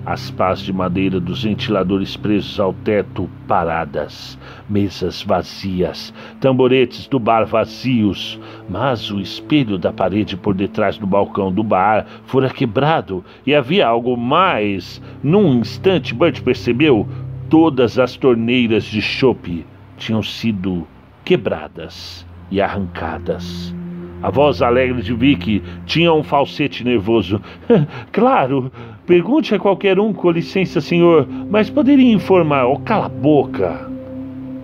as 0.07 0.31
pás 0.31 0.61
de 0.61 0.73
madeira 0.73 1.19
dos 1.19 1.45
ventiladores 1.45 2.17
presos 2.17 2.61
ao 2.61 2.73
teto 2.73 3.29
paradas, 3.49 4.39
mesas 4.69 5.23
vazias, 5.23 6.13
tamboretes 6.41 7.07
do 7.07 7.19
bar 7.19 7.47
vazios, 7.47 8.39
mas 8.69 9.11
o 9.11 9.21
espelho 9.21 9.79
da 9.79 9.93
parede 9.93 10.37
por 10.37 10.55
detrás 10.55 10.99
do 10.99 11.07
balcão 11.07 11.53
do 11.53 11.63
bar 11.63 12.07
fora 12.27 12.51
quebrado 12.51 13.25
e 13.47 13.55
havia 13.55 13.87
algo 13.87 14.17
mais. 14.17 15.01
Num 15.23 15.55
instante, 15.55 16.15
Bert 16.15 16.43
percebeu 16.43 17.09
todas 17.49 17.99
as 17.99 18.17
torneiras 18.17 18.85
de 18.85 19.01
chope 19.01 19.67
tinham 19.97 20.23
sido 20.23 20.87
quebradas 21.25 22.27
e 22.51 22.61
arrancadas. 22.61 23.75
A 24.23 24.31
voz 24.31 24.63
alegre 24.63 25.03
de 25.03 25.13
Vicky 25.13 25.63
tinha 25.85 26.13
um 26.13 26.23
falsete 26.23 26.83
nervoso. 26.83 27.41
claro, 28.11 28.73
pergunte 29.07 29.55
a 29.55 29.59
qualquer 29.59 29.99
um, 29.99 30.13
com 30.13 30.31
licença, 30.31 30.81
senhor, 30.81 31.27
mas 31.51 31.71
poderia 31.71 32.13
informar. 32.13 32.67
Oh, 32.67 32.79
cala 32.79 33.07
a 33.07 33.09
boca! 33.09 33.95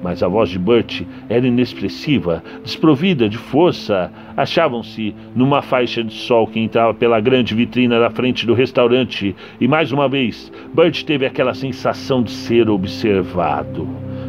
Mas 0.03 0.23
a 0.23 0.29
voz 0.29 0.49
de 0.49 0.59
Bert 0.59 1.03
era 1.29 1.47
inexpressiva, 1.47 2.43
desprovida 2.65 3.29
de 3.29 3.37
força. 3.37 4.11
Achavam-se 4.37 5.15
numa 5.35 5.61
faixa 5.61 6.03
de 6.03 6.15
sol 6.15 6.47
que 6.47 6.59
entrava 6.59 6.95
pela 6.95 7.21
grande 7.21 7.55
vitrina 7.55 8.01
da 8.01 8.09
frente 8.09 8.47
do 8.47 8.55
restaurante, 8.55 9.37
e 9.61 9.69
mais 9.69 9.93
uma 9.93 10.09
vez, 10.09 10.51
Bert 10.73 11.05
teve 11.05 11.27
aquela 11.27 11.53
sensação 11.53 12.23
de 12.23 12.31
ser 12.31 12.71
observado. 12.71 13.87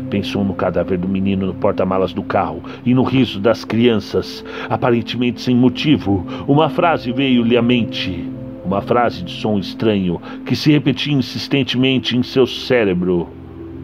Pensou 0.09 0.43
no 0.43 0.53
cadáver 0.53 0.97
do 0.97 1.07
menino 1.07 1.45
no 1.45 1.53
porta-malas 1.53 2.11
do 2.11 2.21
carro 2.21 2.61
e 2.85 2.93
no 2.93 3.03
riso 3.03 3.39
das 3.39 3.63
crianças, 3.63 4.43
aparentemente 4.69 5.39
sem 5.39 5.55
motivo. 5.55 6.25
Uma 6.49 6.69
frase 6.69 7.13
veio-lhe 7.13 7.55
à 7.55 7.61
mente. 7.61 8.40
Uma 8.71 8.81
frase 8.81 9.21
de 9.25 9.33
som 9.33 9.59
estranho 9.59 10.21
que 10.45 10.55
se 10.55 10.71
repetia 10.71 11.11
insistentemente 11.11 12.15
em 12.15 12.23
seu 12.23 12.47
cérebro: 12.47 13.27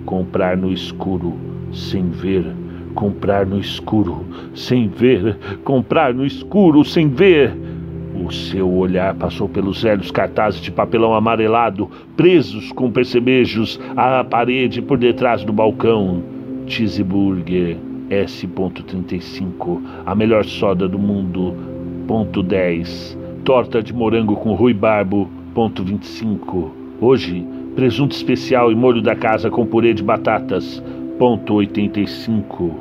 comprar 0.05 0.55
no 0.55 0.71
escuro, 0.71 1.37
sem 1.73 2.09
ver. 2.09 2.45
Comprar 2.95 3.45
no 3.45 3.59
escuro, 3.59 4.25
sem 4.55 4.87
ver. 4.87 5.35
Comprar 5.65 6.13
no 6.13 6.25
escuro, 6.25 6.85
sem 6.85 7.09
ver. 7.09 7.53
O 8.23 8.31
seu 8.31 8.73
olhar 8.73 9.13
passou 9.15 9.49
pelos 9.49 9.83
velhos 9.83 10.09
cartazes 10.09 10.61
de 10.61 10.71
papelão 10.71 11.13
amarelado, 11.13 11.91
presos 12.15 12.71
com 12.71 12.89
percebejos 12.89 13.77
à 13.93 14.23
parede 14.23 14.81
por 14.81 14.97
detrás 14.97 15.43
do 15.43 15.51
balcão. 15.51 16.23
Cheeseburger 16.65 17.75
S.35, 18.09 19.81
a 20.05 20.15
melhor 20.15 20.45
soda 20.45 20.87
do 20.87 20.97
mundo. 20.97 21.53
Ponto 22.07 22.41
10. 22.41 23.26
Torta 23.47 23.81
de 23.81 23.93
morango 23.93 24.35
com 24.35 24.53
ruibarbo. 24.55 25.29
Ponto 25.53 25.81
25. 25.81 26.69
Hoje, 26.99 27.45
presunto 27.77 28.13
especial 28.13 28.73
e 28.73 28.75
molho 28.75 29.01
da 29.01 29.15
casa 29.15 29.49
com 29.49 29.65
purê 29.65 29.93
de 29.93 30.03
batatas. 30.03 30.83
Ponto 31.17 31.53
85. 31.53 32.75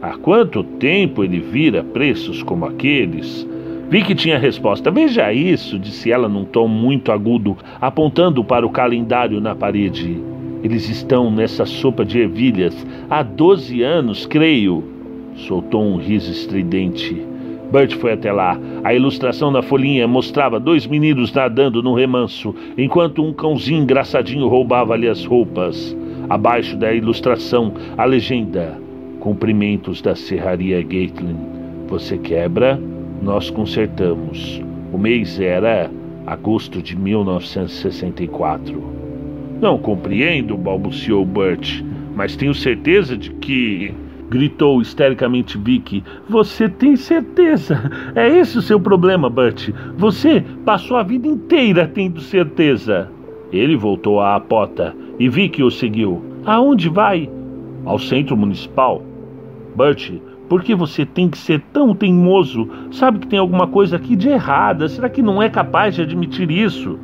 Há 0.00 0.16
quanto 0.18 0.62
tempo 0.62 1.24
ele 1.24 1.40
vira 1.40 1.82
preços 1.82 2.44
como 2.44 2.64
aqueles? 2.64 3.44
Vi 3.90 4.02
que 4.02 4.14
tinha 4.14 4.38
resposta. 4.38 4.88
Veja 4.88 5.32
isso, 5.32 5.80
disse 5.80 6.12
ela 6.12 6.28
num 6.28 6.44
tom 6.44 6.68
muito 6.68 7.10
agudo, 7.10 7.56
apontando 7.80 8.44
para 8.44 8.64
o 8.64 8.70
calendário 8.70 9.40
na 9.40 9.52
parede. 9.52 10.16
Eles 10.62 10.88
estão 10.88 11.28
nessa 11.28 11.66
sopa 11.66 12.04
de 12.04 12.20
ervilhas 12.20 12.86
há 13.10 13.24
12 13.24 13.82
anos, 13.82 14.26
creio. 14.26 14.84
Soltou 15.34 15.82
um 15.82 15.96
riso 15.96 16.30
estridente. 16.30 17.31
Bert 17.72 17.96
foi 17.96 18.12
até 18.12 18.30
lá. 18.30 18.56
A 18.84 18.94
ilustração 18.94 19.50
na 19.50 19.62
folhinha 19.62 20.06
mostrava 20.06 20.60
dois 20.60 20.86
meninos 20.86 21.32
nadando 21.32 21.82
no 21.82 21.94
remanso, 21.94 22.54
enquanto 22.78 23.24
um 23.24 23.32
cãozinho 23.32 23.82
engraçadinho 23.82 24.46
roubava-lhe 24.46 25.08
as 25.08 25.24
roupas. 25.24 25.96
Abaixo 26.30 26.76
da 26.76 26.92
ilustração, 26.92 27.72
a 27.98 28.04
legenda: 28.04 28.78
Cumprimentos 29.18 30.00
da 30.00 30.14
Serraria 30.14 30.80
Gatelin. 30.82 31.36
Você 31.88 32.16
quebra? 32.16 32.78
nós 33.22 33.48
consertamos. 33.48 34.60
O 34.92 34.98
mês 34.98 35.38
era 35.40 35.88
agosto 36.26 36.82
de 36.82 36.96
1964. 36.96 38.82
Não 39.60 39.78
compreendo, 39.78 40.56
balbuciou 40.56 41.24
Bert, 41.24 41.82
mas 42.16 42.34
tenho 42.34 42.52
certeza 42.52 43.16
de 43.16 43.30
que. 43.30 43.94
Gritou 44.32 44.80
histericamente 44.80 45.58
Vicky. 45.58 46.02
Você 46.26 46.66
tem 46.66 46.96
certeza? 46.96 47.78
É 48.16 48.26
esse 48.26 48.56
o 48.56 48.62
seu 48.62 48.80
problema, 48.80 49.28
Bert. 49.28 49.68
Você 49.98 50.42
passou 50.64 50.96
a 50.96 51.02
vida 51.02 51.28
inteira 51.28 51.86
tendo 51.86 52.18
certeza. 52.18 53.10
Ele 53.52 53.76
voltou 53.76 54.20
à 54.20 54.36
apota 54.36 54.96
e 55.18 55.28
Vicky 55.28 55.62
o 55.62 55.70
seguiu. 55.70 56.24
Aonde 56.46 56.88
vai? 56.88 57.28
Ao 57.84 57.98
centro 57.98 58.34
municipal. 58.34 59.02
Bert 59.76 60.10
por 60.48 60.62
que 60.62 60.74
você 60.74 61.04
tem 61.04 61.28
que 61.28 61.36
ser 61.36 61.60
tão 61.70 61.94
teimoso? 61.94 62.68
Sabe 62.90 63.18
que 63.18 63.26
tem 63.26 63.38
alguma 63.38 63.66
coisa 63.66 63.96
aqui 63.96 64.16
de 64.16 64.30
errada. 64.30 64.88
Será 64.88 65.10
que 65.10 65.20
não 65.20 65.42
é 65.42 65.50
capaz 65.50 65.94
de 65.94 66.02
admitir 66.02 66.50
isso? 66.50 66.98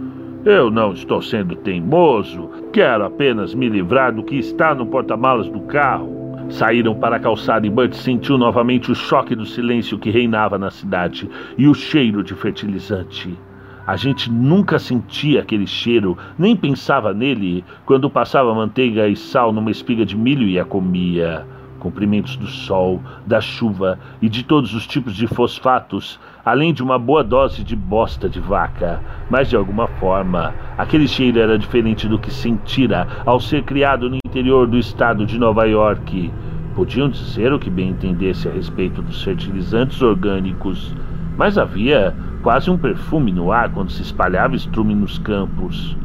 Eu 0.47 0.71
não 0.71 0.95
estou 0.95 1.21
sendo 1.21 1.57
teimoso. 1.57 2.49
Quero 2.73 3.05
apenas 3.05 3.55
me 3.55 3.69
livrar 3.69 4.15
do 4.15 4.23
que 4.23 4.37
está 4.37 4.75
no 4.75 4.87
porta-malas 4.87 5.49
do 5.51 5.61
carro. 5.61 6.18
Saíram 6.49 6.95
para 6.95 7.17
a 7.17 7.21
calçada 7.21 7.67
e 7.67 7.71
Bert 7.71 7.93
sentiu 7.93 8.39
novamente 8.39 8.91
o 8.91 8.95
choque 8.95 9.35
do 9.35 9.45
silêncio 9.45 9.99
que 9.99 10.11
reinava 10.11 10.59
na 10.59 10.71
cidade 10.71 11.29
e 11.57 11.69
o 11.69 11.75
cheiro 11.75 12.23
de 12.25 12.35
fertilizante. 12.35 13.39
A 13.87 13.97
gente 13.97 14.31
nunca 14.31 14.79
sentia 14.79 15.41
aquele 15.41 15.67
cheiro, 15.67 16.17
nem 16.39 16.57
pensava 16.57 17.15
nele 17.15 17.65
quando 17.87 18.11
passava 18.11 18.55
manteiga 18.55 19.09
e 19.09 19.17
sal 19.17 19.53
numa 19.53 19.71
espiga 19.71 20.05
de 20.05 20.17
milho 20.17 20.47
e 20.47 20.59
a 20.59 20.65
comia 20.65 21.47
comprimentos 21.79 22.37
do 22.37 22.47
sol, 22.47 23.01
da 23.27 23.41
chuva 23.41 23.99
e 24.21 24.29
de 24.29 24.43
todos 24.43 24.75
os 24.75 24.87
tipos 24.87 25.15
de 25.15 25.27
fosfatos, 25.27 26.19
além 26.45 26.73
de 26.73 26.83
uma 26.83 26.99
boa 26.99 27.25
dose 27.25 27.65
de 27.65 27.77
bosta 27.77 28.29
de 28.29 28.41
vaca. 28.41 29.01
Mas 29.31 29.49
de 29.49 29.57
alguma 29.57 29.87
forma, 29.87 30.55
aquele 30.77 31.09
cheiro 31.09 31.39
era 31.39 31.59
diferente 31.59 32.09
do 32.09 32.19
que 32.19 32.31
sentira 32.31 33.07
ao 33.25 33.41
ser 33.41 33.63
criado 33.63 34.11
no 34.11 34.17
interior 34.17 34.67
do 34.67 34.79
estado 34.79 35.25
de 35.25 35.39
Nova 35.39 35.65
York. 35.67 36.31
Podiam 36.75 37.09
dizer 37.09 37.53
o 37.53 37.59
que 37.59 37.71
bem 37.71 37.91
entendesse 37.91 38.49
a 38.49 38.53
respeito 38.53 39.03
dos 39.03 39.23
fertilizantes 39.23 40.01
orgânicos, 40.01 40.95
mas 41.37 41.59
havia 41.59 42.15
quase 42.43 42.71
um 42.71 42.79
perfume 42.79 43.33
no 43.33 43.51
ar 43.51 43.71
quando 43.71 43.91
se 43.91 44.03
espalhava 44.03 44.55
estrume 44.55 44.95
nos 44.95 45.19
campos. 45.19 45.97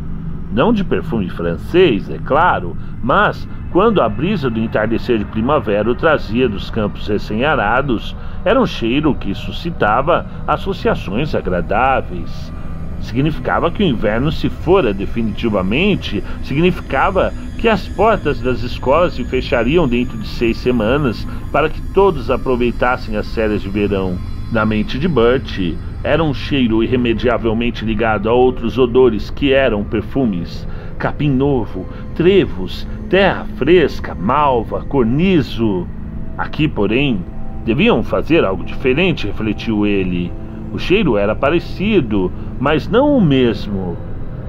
Não 0.51 0.71
de 0.71 0.83
perfume 0.83 1.29
francês, 1.29 2.09
é 2.09 2.19
claro, 2.19 2.77
mas 3.01 3.47
quando 3.73 4.03
a 4.03 4.07
brisa 4.07 4.51
do 4.51 4.59
entardecer 4.59 5.17
de 5.17 5.25
primavera 5.25 5.89
o 5.89 5.95
trazia 5.95 6.47
dos 6.47 6.69
campos 6.69 7.07
recém-arados, 7.07 8.15
era 8.45 8.61
um 8.61 8.67
cheiro 8.67 9.15
que 9.15 9.33
suscitava 9.33 10.27
associações 10.47 11.33
agradáveis. 11.33 12.53
Significava 13.01 13.71
que 13.71 13.81
o 13.81 13.85
inverno 13.85 14.31
se 14.31 14.47
fora 14.47 14.93
definitivamente, 14.93 16.23
significava 16.43 17.33
que 17.57 17.67
as 17.67 17.87
portas 17.87 18.39
das 18.39 18.61
escolas 18.61 19.15
se 19.15 19.23
fechariam 19.23 19.87
dentro 19.87 20.19
de 20.19 20.27
seis 20.27 20.57
semanas 20.57 21.27
para 21.51 21.67
que 21.67 21.81
todos 21.93 22.29
aproveitassem 22.29 23.17
as 23.17 23.33
férias 23.33 23.63
de 23.63 23.69
verão. 23.69 24.19
Na 24.51 24.67
mente 24.67 24.99
de 24.99 25.07
Bert, 25.07 25.75
era 26.03 26.23
um 26.23 26.33
cheiro 26.33 26.83
irremediavelmente 26.83 27.83
ligado 27.83 28.29
a 28.29 28.33
outros 28.33 28.77
odores 28.77 29.31
que 29.31 29.51
eram 29.51 29.83
perfumes 29.83 30.67
capim 31.03 31.29
novo, 31.29 31.85
trevos, 32.15 32.87
terra 33.13 33.45
fresca, 33.57 34.15
malva, 34.15 34.83
cornizo. 34.85 35.87
Aqui, 36.35 36.67
porém, 36.67 37.23
deviam 37.63 38.01
fazer 38.01 38.43
algo 38.43 38.63
diferente, 38.63 39.27
refletiu 39.27 39.85
ele. 39.85 40.33
O 40.73 40.79
cheiro 40.79 41.15
era 41.15 41.35
parecido, 41.35 42.31
mas 42.59 42.87
não 42.87 43.15
o 43.15 43.21
mesmo. 43.21 43.95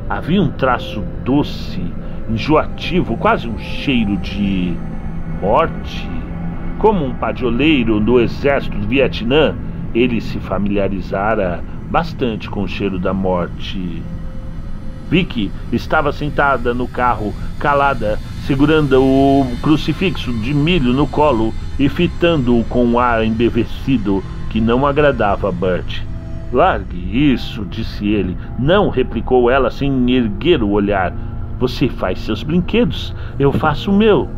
Havia 0.09 0.41
um 0.41 0.51
traço 0.51 1.05
doce, 1.27 1.83
enjoativo, 2.27 3.19
quase 3.19 3.47
um 3.47 3.59
cheiro 3.59 4.17
de 4.17 4.75
morte. 5.43 6.09
Como 6.79 7.05
um 7.05 7.13
padioleiro 7.13 8.01
do 8.01 8.19
exército 8.19 8.79
do 8.79 8.89
Vietnã, 8.89 9.55
ele 9.95 10.23
se 10.23 10.39
familiarizara 10.39 11.63
bastante 11.91 12.49
com 12.49 12.63
o 12.63 12.69
cheiro 12.69 12.99
da 12.99 13.13
morte. 13.13 14.03
Vicky 15.15 15.49
estava 15.73 16.11
sentada 16.11 16.75
no 16.75 16.89
carro, 16.89 17.33
calada, 17.61 18.19
segurando 18.49 19.01
o 19.01 19.47
crucifixo 19.63 20.33
de 20.41 20.53
milho 20.53 20.93
no 20.93 21.07
colo 21.07 21.55
e 21.79 21.89
fitando-o 21.89 22.65
com 22.65 22.85
um 22.85 22.99
ar 22.99 23.25
embevecido 23.25 24.25
que 24.51 24.61
não 24.61 24.85
agradava 24.85 25.51
a 25.51 25.53
Bert. 25.53 26.03
Largue 26.53 27.33
isso, 27.33 27.65
disse 27.65 28.09
ele. 28.09 28.37
Não, 28.59 28.89
replicou 28.89 29.49
ela 29.49 29.71
sem 29.71 30.11
erguer 30.11 30.65
o 30.65 30.71
olhar. 30.71 31.13
Você 31.61 31.89
faz 31.89 32.19
seus 32.19 32.43
brinquedos, 32.43 33.15
eu 33.39 33.53
faço 33.53 33.93
o 33.93 33.97
meu. 33.97 34.29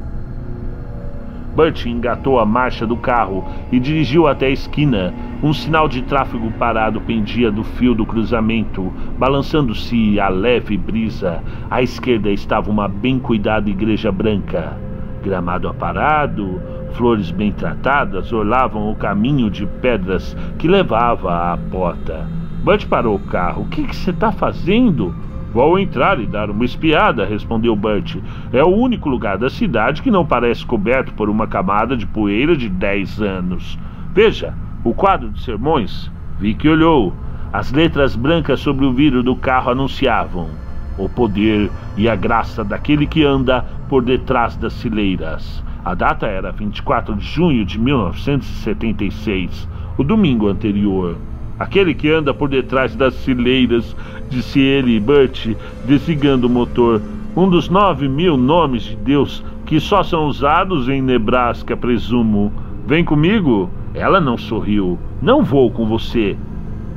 Bert 1.57 1.87
engatou 1.87 2.39
a 2.39 2.45
marcha 2.45 2.87
do 2.87 2.99
carro 2.99 3.43
e 3.73 3.81
dirigiu 3.81 4.29
até 4.29 4.47
a 4.47 4.51
esquina. 4.51 5.15
Um 5.43 5.55
sinal 5.55 5.89
de 5.89 6.03
tráfego 6.03 6.53
parado 6.53 7.01
pendia 7.01 7.51
do 7.51 7.65
fio 7.65 7.95
do 7.95 8.05
cruzamento, 8.05 8.93
balançando-se 9.19 10.21
a 10.21 10.29
leve 10.29 10.77
brisa. 10.77 11.43
À 11.71 11.83
esquerda 11.83 12.31
estava 12.31 12.71
uma 12.71 12.87
bem 12.87 13.19
cuidada 13.19 13.71
igreja 13.71 14.13
branca. 14.13 14.77
Gramado 15.23 15.67
aparado, 15.67 16.61
flores 16.93 17.31
bem 17.31 17.51
tratadas 17.53 18.33
orlavam 18.35 18.91
o 18.91 18.95
caminho 18.95 19.51
de 19.51 19.65
pedras 19.65 20.37
que 20.59 20.69
levava 20.69 21.53
à 21.53 21.57
porta. 21.57 22.29
Bert 22.63 22.87
parou 22.87 23.17
o 23.17 23.21
carro. 23.21 23.63
O 23.63 23.67
que 23.69 23.83
você 23.83 24.11
está 24.11 24.31
fazendo? 24.31 25.15
Vou 25.57 25.79
entrar 25.79 26.21
e 26.21 26.27
dar 26.27 26.51
uma 26.51 26.67
espiada, 26.67 27.25
respondeu 27.25 27.75
Bert. 27.75 28.19
É 28.53 28.63
o 28.63 28.69
único 28.69 29.09
lugar 29.09 29.39
da 29.39 29.49
cidade 29.49 30.03
que 30.03 30.11
não 30.11 30.23
parece 30.23 30.67
coberto 30.67 31.15
por 31.15 31.31
uma 31.31 31.47
camada 31.47 31.97
de 31.97 32.07
poeira 32.07 32.55
de 32.55 32.69
dez 32.69 33.23
anos. 33.23 33.79
Veja, 34.13 34.53
o 34.85 34.93
quadro 34.93 35.31
de 35.31 35.43
sermões. 35.43 36.13
Vi 36.39 36.53
que 36.53 36.69
olhou. 36.69 37.15
As 37.51 37.73
letras 37.73 38.15
brancas 38.15 38.61
sobre 38.61 38.85
o 38.85 38.93
vidro 38.93 39.23
do 39.23 39.35
carro 39.35 39.71
anunciavam 39.71 40.51
o 40.99 41.09
poder 41.09 41.71
e 41.97 42.07
a 42.07 42.15
graça 42.15 42.63
daquele 42.63 43.07
que 43.07 43.25
anda 43.25 43.65
por 43.89 44.05
detrás 44.05 44.59
das 44.59 44.83
fileiras. 44.83 45.65
A 45.83 45.95
data 45.95 46.27
era 46.27 46.53
24 46.53 47.15
de 47.15 47.25
junho 47.25 47.65
de 47.65 47.81
1976, 47.81 49.67
o 49.97 50.05
domingo 50.05 50.49
anterior. 50.49 51.17
Aquele 51.59 51.95
que 51.95 52.11
anda 52.11 52.35
por 52.35 52.49
detrás 52.49 52.95
das 52.95 53.17
fileiras, 53.25 53.97
disse 54.29 54.61
ele, 54.61 55.01
Bert, 55.01 55.55
desligando 55.87 56.47
o 56.47 56.51
motor. 56.51 57.01
Um 57.35 57.49
dos 57.49 57.69
nove 57.69 58.09
mil 58.09 58.37
nomes 58.37 58.83
de 58.83 58.97
Deus 58.97 59.43
que 59.65 59.81
só 59.81 60.03
são 60.03 60.27
usados 60.27 60.89
em 60.89 61.03
Nebraska, 61.03 61.77
presumo. 61.77 62.53
Vem 62.87 63.05
comigo? 63.05 63.71
Ela 63.95 64.21
não 64.21 64.39
sorriu. 64.39 64.99
Não 65.21 65.43
vou 65.43 65.71
com 65.71 65.87
você. 65.87 66.37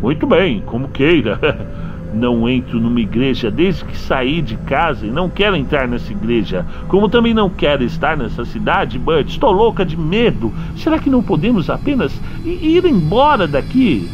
Muito 0.01 0.27
bem, 0.27 0.61
como 0.65 0.87
queira. 0.89 1.39
Não 2.11 2.49
entro 2.49 2.79
numa 2.79 2.99
igreja 2.99 3.51
desde 3.51 3.85
que 3.85 3.95
saí 3.95 4.41
de 4.41 4.57
casa 4.57 5.05
e 5.05 5.11
não 5.11 5.29
quero 5.29 5.55
entrar 5.55 5.87
nessa 5.87 6.11
igreja. 6.11 6.65
Como 6.87 7.07
também 7.07 7.35
não 7.35 7.51
quero 7.51 7.83
estar 7.83 8.17
nessa 8.17 8.43
cidade, 8.45 8.97
Bert. 8.97 9.29
Estou 9.29 9.51
louca 9.51 9.85
de 9.85 9.95
medo. 9.95 10.51
Será 10.75 10.97
que 10.97 11.07
não 11.07 11.21
podemos 11.21 11.69
apenas 11.69 12.19
ir 12.43 12.83
embora 12.83 13.47
daqui? 13.47 14.09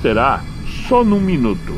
Será? 0.00 0.40
Só 0.88 1.02
num 1.02 1.20
minuto. 1.20 1.74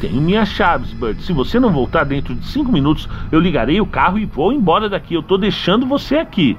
Tenho 0.00 0.20
minhas 0.20 0.48
chaves, 0.50 0.92
Bert. 0.92 1.20
Se 1.20 1.32
você 1.32 1.58
não 1.58 1.72
voltar 1.72 2.04
dentro 2.04 2.34
de 2.34 2.46
cinco 2.46 2.70
minutos, 2.70 3.08
eu 3.32 3.40
ligarei 3.40 3.80
o 3.80 3.86
carro 3.86 4.18
e 4.18 4.26
vou 4.26 4.52
embora 4.52 4.88
daqui. 4.88 5.14
Eu 5.14 5.22
tô 5.22 5.38
deixando 5.38 5.86
você 5.86 6.16
aqui. 6.16 6.58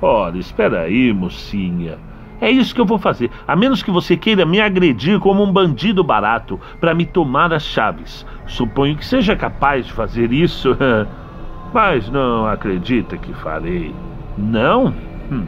Ora, 0.00 0.38
espera 0.38 0.82
aí, 0.82 1.12
mocinha. 1.12 1.98
É 2.40 2.50
isso 2.50 2.74
que 2.74 2.80
eu 2.80 2.86
vou 2.86 2.98
fazer, 2.98 3.30
a 3.46 3.54
menos 3.54 3.82
que 3.82 3.90
você 3.90 4.16
queira 4.16 4.46
me 4.46 4.62
agredir 4.62 5.20
como 5.20 5.44
um 5.44 5.52
bandido 5.52 6.02
barato 6.02 6.58
para 6.80 6.94
me 6.94 7.04
tomar 7.04 7.52
as 7.52 7.62
chaves. 7.62 8.24
Suponho 8.46 8.96
que 8.96 9.04
seja 9.04 9.36
capaz 9.36 9.86
de 9.86 9.92
fazer 9.92 10.32
isso, 10.32 10.74
mas 11.74 12.08
não 12.08 12.46
acredita 12.46 13.18
que 13.18 13.34
farei. 13.34 13.94
Não? 14.38 14.94
Hum. 15.30 15.44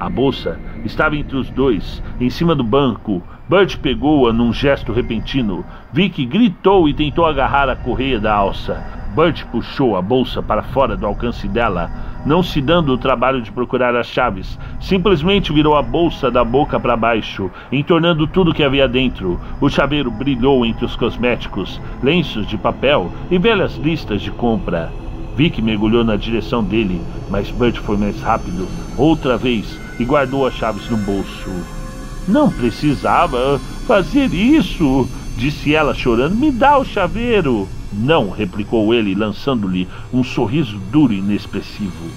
A 0.00 0.08
bolsa 0.08 0.58
estava 0.86 1.16
entre 1.16 1.36
os 1.36 1.50
dois, 1.50 2.02
em 2.18 2.30
cima 2.30 2.54
do 2.54 2.64
banco, 2.64 3.22
Bert 3.48 3.76
pegou-a 3.78 4.32
num 4.32 4.52
gesto 4.52 4.92
repentino. 4.92 5.64
Vicky 5.92 6.24
gritou 6.24 6.88
e 6.88 6.94
tentou 6.94 7.26
agarrar 7.26 7.68
a 7.68 7.74
correia 7.74 8.20
da 8.20 8.32
alça. 8.32 8.82
Bert 9.16 9.44
puxou 9.46 9.96
a 9.96 10.00
bolsa 10.00 10.40
para 10.40 10.62
fora 10.62 10.96
do 10.96 11.04
alcance 11.04 11.46
dela, 11.48 11.90
não 12.24 12.42
se 12.42 12.62
dando 12.62 12.92
o 12.92 12.98
trabalho 12.98 13.42
de 13.42 13.50
procurar 13.50 13.94
as 13.96 14.06
chaves. 14.06 14.58
Simplesmente 14.80 15.52
virou 15.52 15.76
a 15.76 15.82
bolsa 15.82 16.30
da 16.30 16.44
boca 16.44 16.78
para 16.78 16.96
baixo, 16.96 17.50
entornando 17.70 18.26
tudo 18.26 18.54
que 18.54 18.62
havia 18.62 18.88
dentro. 18.88 19.38
O 19.60 19.68
chaveiro 19.68 20.10
brilhou 20.10 20.64
entre 20.64 20.84
os 20.84 20.96
cosméticos, 20.96 21.80
lenços 22.02 22.46
de 22.46 22.56
papel 22.56 23.12
e 23.30 23.38
velhas 23.38 23.76
listas 23.76 24.22
de 24.22 24.30
compra. 24.30 24.90
Vicky 25.36 25.60
mergulhou 25.60 26.04
na 26.04 26.16
direção 26.16 26.62
dele, 26.62 27.02
mas 27.28 27.50
Bert 27.50 27.76
foi 27.78 27.96
mais 27.96 28.22
rápido, 28.22 28.68
outra 28.96 29.36
vez, 29.36 29.78
e 29.98 30.04
guardou 30.04 30.46
as 30.46 30.54
chaves 30.54 30.88
no 30.88 30.96
bolso. 30.96 31.81
Não 32.28 32.50
precisava 32.50 33.60
fazer 33.86 34.32
isso, 34.32 35.08
disse 35.36 35.74
ela 35.74 35.94
chorando. 35.94 36.36
Me 36.36 36.50
dá 36.50 36.78
o 36.78 36.84
chaveiro. 36.84 37.68
Não, 37.92 38.30
replicou 38.30 38.94
ele, 38.94 39.14
lançando-lhe 39.14 39.88
um 40.12 40.22
sorriso 40.22 40.78
duro 40.90 41.12
e 41.12 41.18
inexpressivo. 41.18 42.10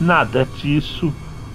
Nada 0.00 0.46
disso. 0.60 1.12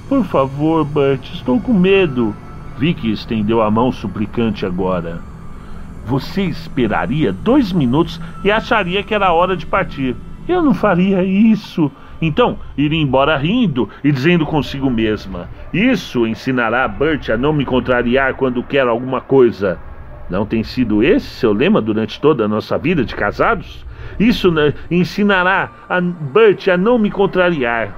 Por 0.07 0.23
favor, 0.25 0.85
Bert, 0.85 1.27
estou 1.33 1.59
com 1.59 1.73
medo. 1.73 2.35
Vicky 2.77 3.11
estendeu 3.11 3.61
a 3.61 3.69
mão 3.69 3.91
suplicante 3.91 4.65
agora. 4.65 5.21
Você 6.05 6.43
esperaria 6.43 7.31
dois 7.31 7.71
minutos 7.71 8.19
e 8.43 8.51
acharia 8.51 9.03
que 9.03 9.13
era 9.13 9.33
hora 9.33 9.55
de 9.55 9.65
partir. 9.65 10.15
Eu 10.47 10.61
não 10.61 10.73
faria 10.73 11.23
isso. 11.23 11.91
Então, 12.21 12.59
ir 12.77 12.93
embora 12.93 13.35
rindo 13.35 13.89
e 14.03 14.11
dizendo 14.11 14.45
consigo 14.45 14.89
mesma: 14.89 15.49
Isso 15.73 16.27
ensinará 16.27 16.83
a 16.83 16.87
Bert 16.87 17.29
a 17.29 17.37
não 17.37 17.51
me 17.51 17.65
contrariar 17.65 18.35
quando 18.35 18.61
quer 18.61 18.87
alguma 18.87 19.19
coisa. 19.19 19.79
Não 20.29 20.45
tem 20.45 20.63
sido 20.63 21.03
esse 21.03 21.25
seu 21.25 21.51
lema 21.51 21.81
durante 21.81 22.21
toda 22.21 22.45
a 22.45 22.47
nossa 22.47 22.77
vida 22.77 23.03
de 23.03 23.15
casados? 23.15 23.85
Isso 24.19 24.51
né, 24.51 24.73
ensinará 24.89 25.69
a 25.89 25.99
Bert 25.99 26.67
a 26.67 26.77
não 26.77 26.97
me 26.97 27.09
contrariar. 27.09 27.93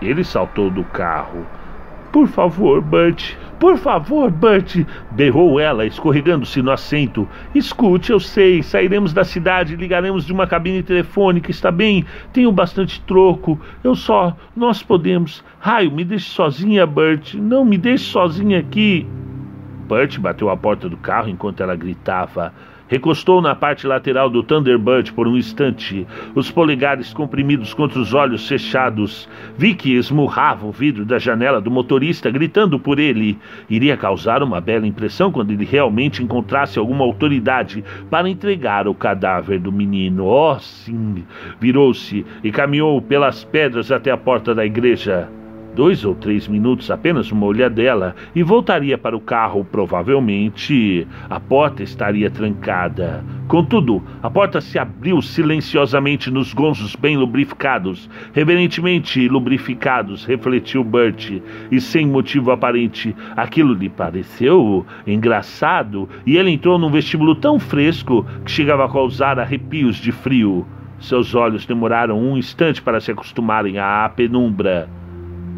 Ele 0.00 0.24
saltou 0.24 0.70
do 0.70 0.84
carro. 0.84 1.44
Por 2.12 2.26
favor, 2.28 2.80
Bert, 2.80 3.36
por 3.60 3.76
favor, 3.76 4.30
Bert, 4.30 4.86
berrou 5.10 5.60
ela, 5.60 5.84
escorregando-se 5.84 6.62
no 6.62 6.70
assento. 6.70 7.28
Escute, 7.54 8.10
eu 8.10 8.18
sei, 8.18 8.62
sairemos 8.62 9.12
da 9.12 9.22
cidade 9.22 9.76
ligaremos 9.76 10.24
de 10.24 10.32
uma 10.32 10.46
cabine 10.46 10.82
telefônica, 10.82 11.50
está 11.50 11.70
bem? 11.70 12.06
Tenho 12.32 12.50
bastante 12.50 13.02
troco. 13.02 13.60
Eu 13.84 13.94
só. 13.94 14.34
Nós 14.56 14.82
podemos. 14.82 15.44
Raio, 15.58 15.90
me 15.90 16.04
deixe 16.04 16.30
sozinha, 16.30 16.86
Bert. 16.86 17.34
Não 17.34 17.62
me 17.62 17.76
deixe 17.76 18.04
sozinha 18.04 18.58
aqui. 18.58 19.06
Bert 19.86 20.18
bateu 20.18 20.48
a 20.48 20.56
porta 20.56 20.88
do 20.88 20.96
carro 20.96 21.28
enquanto 21.28 21.62
ela 21.62 21.76
gritava. 21.76 22.54
Recostou 22.90 23.40
na 23.40 23.54
parte 23.54 23.86
lateral 23.86 24.28
do 24.28 24.42
Thunderbird 24.42 25.12
por 25.12 25.28
um 25.28 25.36
instante, 25.36 26.04
os 26.34 26.50
polegares 26.50 27.14
comprimidos 27.14 27.72
contra 27.72 28.00
os 28.00 28.12
olhos 28.12 28.48
fechados. 28.48 29.28
Vi 29.56 29.74
que 29.74 29.94
esmurrava 29.94 30.66
o 30.66 30.72
vidro 30.72 31.04
da 31.04 31.16
janela 31.16 31.60
do 31.60 31.70
motorista, 31.70 32.28
gritando 32.32 32.80
por 32.80 32.98
ele. 32.98 33.38
Iria 33.70 33.96
causar 33.96 34.42
uma 34.42 34.60
bela 34.60 34.88
impressão 34.88 35.30
quando 35.30 35.52
ele 35.52 35.64
realmente 35.64 36.20
encontrasse 36.20 36.80
alguma 36.80 37.04
autoridade 37.04 37.84
para 38.10 38.28
entregar 38.28 38.88
o 38.88 38.94
cadáver 38.94 39.60
do 39.60 39.70
menino. 39.70 40.26
Oh, 40.26 40.58
sim! 40.58 41.24
Virou-se 41.60 42.26
e 42.42 42.50
caminhou 42.50 43.00
pelas 43.00 43.44
pedras 43.44 43.92
até 43.92 44.10
a 44.10 44.16
porta 44.16 44.52
da 44.52 44.66
igreja. 44.66 45.28
Dois 45.74 46.04
ou 46.04 46.14
três 46.14 46.48
minutos, 46.48 46.90
apenas 46.90 47.30
uma 47.30 47.46
olhadela, 47.46 48.14
e 48.34 48.42
voltaria 48.42 48.98
para 48.98 49.16
o 49.16 49.20
carro. 49.20 49.64
Provavelmente 49.64 51.06
a 51.28 51.38
porta 51.38 51.82
estaria 51.82 52.30
trancada. 52.30 53.24
Contudo, 53.46 54.02
a 54.22 54.28
porta 54.28 54.60
se 54.60 54.78
abriu 54.78 55.22
silenciosamente 55.22 56.30
nos 56.30 56.52
gonzos 56.52 56.94
bem 56.94 57.16
lubrificados, 57.16 58.10
reverentemente 58.32 59.28
lubrificados, 59.28 60.24
refletiu 60.24 60.84
Bert, 60.84 61.40
e 61.70 61.80
sem 61.80 62.06
motivo 62.06 62.50
aparente, 62.50 63.14
aquilo 63.36 63.74
lhe 63.74 63.88
pareceu 63.88 64.86
engraçado, 65.06 66.08
e 66.26 66.36
ele 66.36 66.50
entrou 66.50 66.78
num 66.78 66.90
vestíbulo 66.90 67.34
tão 67.34 67.58
fresco 67.58 68.26
que 68.44 68.50
chegava 68.50 68.84
a 68.84 68.88
causar 68.88 69.38
arrepios 69.38 69.96
de 69.96 70.12
frio. 70.12 70.66
Seus 70.98 71.34
olhos 71.34 71.64
demoraram 71.64 72.20
um 72.20 72.36
instante 72.36 72.82
para 72.82 73.00
se 73.00 73.10
acostumarem 73.10 73.78
à 73.78 74.10
penumbra. 74.14 74.99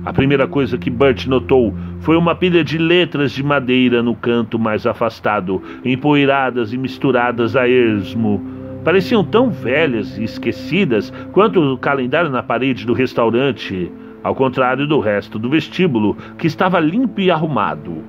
A 0.05 0.13
primeira 0.13 0.49
coisa 0.49 0.77
que 0.77 0.91
Bert 0.91 1.27
notou 1.29 1.73
foi 2.01 2.17
uma 2.17 2.35
pilha 2.35 2.65
de 2.65 2.77
letras 2.77 3.31
de 3.31 3.41
madeira 3.41 4.03
no 4.03 4.17
canto 4.17 4.59
mais 4.59 4.85
afastado, 4.85 5.63
empoeiradas 5.85 6.73
e 6.73 6.79
misturadas 6.79 7.55
a 7.55 7.69
esmo. 7.69 8.45
Pareciam 8.85 9.23
tão 9.23 9.49
velhas 9.49 10.19
e 10.19 10.25
esquecidas 10.25 11.13
quanto 11.31 11.61
o 11.61 11.79
calendário 11.79 12.31
na 12.31 12.43
parede 12.43 12.85
do 12.85 12.93
restaurante, 12.93 13.93
ao 14.25 14.35
contrário 14.35 14.89
do 14.89 14.99
resto 14.99 15.39
do 15.39 15.49
vestíbulo, 15.49 16.17
que 16.37 16.49
estava 16.49 16.81
limpo 16.81 17.21
e 17.21 17.31
arrumado. 17.31 18.03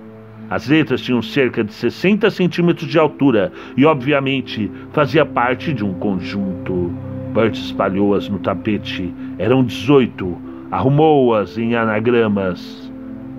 As 0.49 0.67
letras 0.67 0.99
tinham 0.99 1.21
cerca 1.21 1.63
de 1.63 1.73
60 1.73 2.27
centímetros 2.31 2.89
de 2.89 2.97
altura 2.97 3.51
e, 3.77 3.85
obviamente, 3.85 4.69
fazia 4.91 5.23
parte 5.23 5.71
de 5.71 5.85
um 5.85 5.93
conjunto. 5.93 6.91
Bert 7.35 7.53
espalhou-as 7.53 8.27
no 8.27 8.39
tapete. 8.39 9.13
Eram 9.37 9.63
18. 9.63 10.52
Arrumou-as 10.73 11.55
em 11.55 11.75
anagramas. 11.75 12.91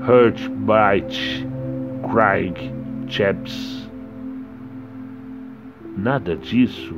Hurt, 0.07 0.49
Bright, 0.51 1.45
Craig, 2.09 2.72
Chaps. 3.09 3.91
Nada 5.97 6.37
disso. 6.37 6.95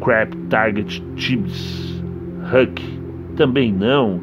Crap, 0.00 0.36
Target, 0.50 1.02
Chips, 1.16 2.00
Huck. 2.44 2.80
Também 3.34 3.72
não, 3.72 4.20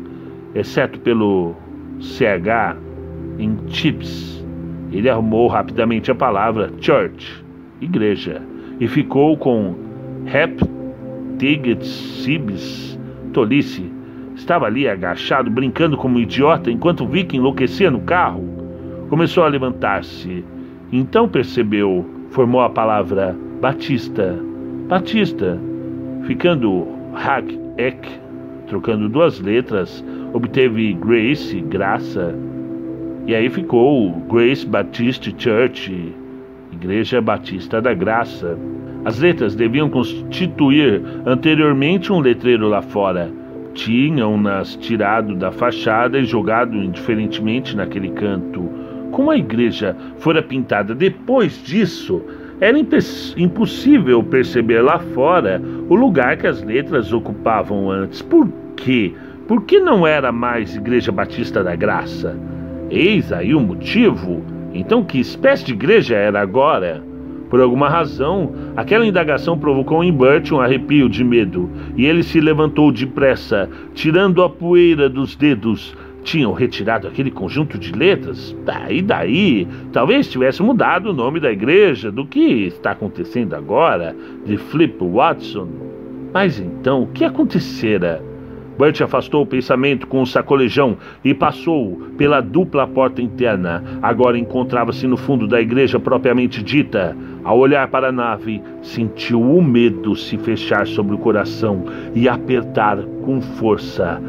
exceto 0.56 0.98
pelo 1.02 1.54
CH 2.00 2.78
em 3.38 3.58
Chips. 3.68 4.46
Ele 4.94 5.10
arrumou 5.10 5.50
rapidamente 5.50 6.10
a 6.10 6.16
palavra 6.16 6.72
church, 6.80 7.44
igreja, 7.82 8.42
e 8.80 8.88
ficou 8.88 9.36
com 9.36 9.76
Hep 10.26 10.62
Tiget 11.38 11.84
Sibs, 11.84 12.98
tolice. 13.34 13.97
Estava 14.38 14.68
ali 14.68 14.88
agachado, 14.88 15.50
brincando 15.50 15.98
como 15.98 16.18
um 16.18 16.22
idiota, 16.22 16.70
enquanto 16.70 17.04
o 17.04 17.08
Viking 17.08 17.38
enlouquecia 17.38 17.90
no 17.90 18.02
carro. 18.02 18.48
Começou 19.10 19.44
a 19.44 19.48
levantar-se. 19.48 20.46
Então 20.92 21.28
percebeu, 21.28 22.06
formou 22.30 22.62
a 22.62 22.70
palavra 22.70 23.36
Batista. 23.60 24.38
Batista. 24.88 25.60
Ficando 26.26 26.88
Hack 27.14 27.52
Ek, 27.78 28.08
trocando 28.68 29.10
duas 29.10 29.42
letras, 29.42 30.06
obteve 30.34 30.94
Grace, 30.94 31.60
graça, 31.62 32.36
e 33.26 33.34
aí 33.34 33.50
ficou 33.50 34.12
Grace 34.30 34.66
Baptist 34.66 35.34
Church, 35.38 36.14
Igreja 36.72 37.20
Batista 37.20 37.82
da 37.82 37.94
Graça. 37.94 38.58
As 39.04 39.20
letras 39.20 39.56
deviam 39.56 39.90
constituir 39.90 41.02
anteriormente 41.26 42.14
um 42.14 42.20
letreiro 42.20 42.68
lá 42.68 42.82
fora. 42.82 43.30
Tinham-nas 43.78 44.76
tirado 44.76 45.36
da 45.36 45.52
fachada 45.52 46.18
e 46.18 46.26
jogado 46.26 46.76
indiferentemente 46.76 47.78
naquele 47.78 48.10
canto. 48.10 48.68
Como 49.12 49.30
a 49.30 49.38
igreja 49.38 49.96
fora 50.18 50.42
pintada 50.42 50.96
depois 50.96 51.64
disso, 51.64 52.20
era 52.60 52.76
impossível 53.38 54.24
perceber 54.24 54.82
lá 54.82 54.98
fora 54.98 55.62
o 55.88 55.94
lugar 55.94 56.38
que 56.38 56.48
as 56.48 56.64
letras 56.64 57.14
ocupavam 57.14 57.92
antes. 57.92 58.20
Por 58.20 58.52
quê? 58.76 59.14
Por 59.48 59.62
que 59.64 59.80
não 59.80 60.08
era 60.08 60.32
mais 60.32 60.76
Igreja 60.76 61.12
Batista 61.12 61.64
da 61.64 61.76
Graça? 61.76 62.36
Eis 62.90 63.32
aí 63.32 63.54
o 63.54 63.60
motivo. 63.60 64.44
Então, 64.74 65.04
que 65.04 65.20
espécie 65.20 65.66
de 65.66 65.74
igreja 65.74 66.16
era 66.16 66.42
agora? 66.42 67.04
Por 67.50 67.62
alguma 67.62 67.88
razão, 67.88 68.52
aquela 68.76 69.06
indagação 69.06 69.58
provocou 69.58 70.04
em 70.04 70.12
Bert 70.12 70.52
um 70.52 70.60
arrepio 70.60 71.08
de 71.08 71.24
medo, 71.24 71.70
e 71.96 72.06
ele 72.06 72.24
se 72.24 72.42
levantou 72.42 72.92
depressa, 72.92 73.70
tirando 73.94 74.44
a 74.44 74.50
poeira 74.50 75.10
dos 75.10 75.36
dedos. 75.36 75.96
Tinham 76.24 76.52
retirado 76.52 77.08
aquele 77.08 77.32
conjunto 77.32 77.78
de 77.78 77.94
letras? 77.94 78.54
Daí, 78.66 79.02
daí, 79.02 79.66
talvez 79.94 80.30
tivesse 80.30 80.62
mudado 80.62 81.12
o 81.12 81.14
nome 81.14 81.40
da 81.40 81.50
igreja 81.50 82.12
do 82.12 82.26
que 82.26 82.66
está 82.66 82.92
acontecendo 82.92 83.54
agora, 83.54 84.14
de 84.46 84.58
Flip 84.58 84.98
Watson. 85.00 85.70
Mas 86.34 86.60
então, 86.60 87.04
o 87.04 87.08
que 87.08 87.24
acontecera? 87.24 88.22
Bert 88.78 89.02
afastou 89.02 89.42
o 89.42 89.46
pensamento 89.46 90.06
com 90.06 90.22
o 90.22 90.26
sacolejão 90.26 90.98
e 91.24 91.34
passou 91.34 92.00
pela 92.18 92.42
dupla 92.42 92.86
porta 92.86 93.22
interna. 93.22 93.84
Agora 94.02 94.38
encontrava-se 94.38 95.08
no 95.08 95.18
fundo 95.18 95.48
da 95.48 95.60
igreja 95.60 96.00
propriamente 96.00 96.62
dita. 96.62 97.18
Ao 97.44 97.58
olhar 97.58 97.88
para 97.88 98.10
a 98.10 98.12
nave, 98.12 98.62
sentiu 98.82 99.42
o 99.42 99.64
medo 99.64 100.16
se 100.16 100.38
fechar 100.38 100.86
sobre 100.86 101.16
o 101.16 101.18
coração 101.18 101.86
e 102.14 102.30
apertar 102.30 102.98
com 103.26 103.42
força. 103.42 104.22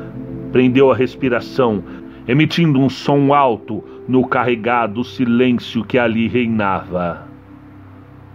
Prendeu 0.50 0.90
a 0.90 0.96
respiração, 0.96 1.84
emitindo 2.26 2.80
um 2.80 2.88
som 2.88 3.34
alto 3.34 3.84
no 4.08 4.26
carregado 4.26 5.04
silêncio 5.04 5.84
que 5.84 5.98
ali 5.98 6.26
reinava. 6.26 7.27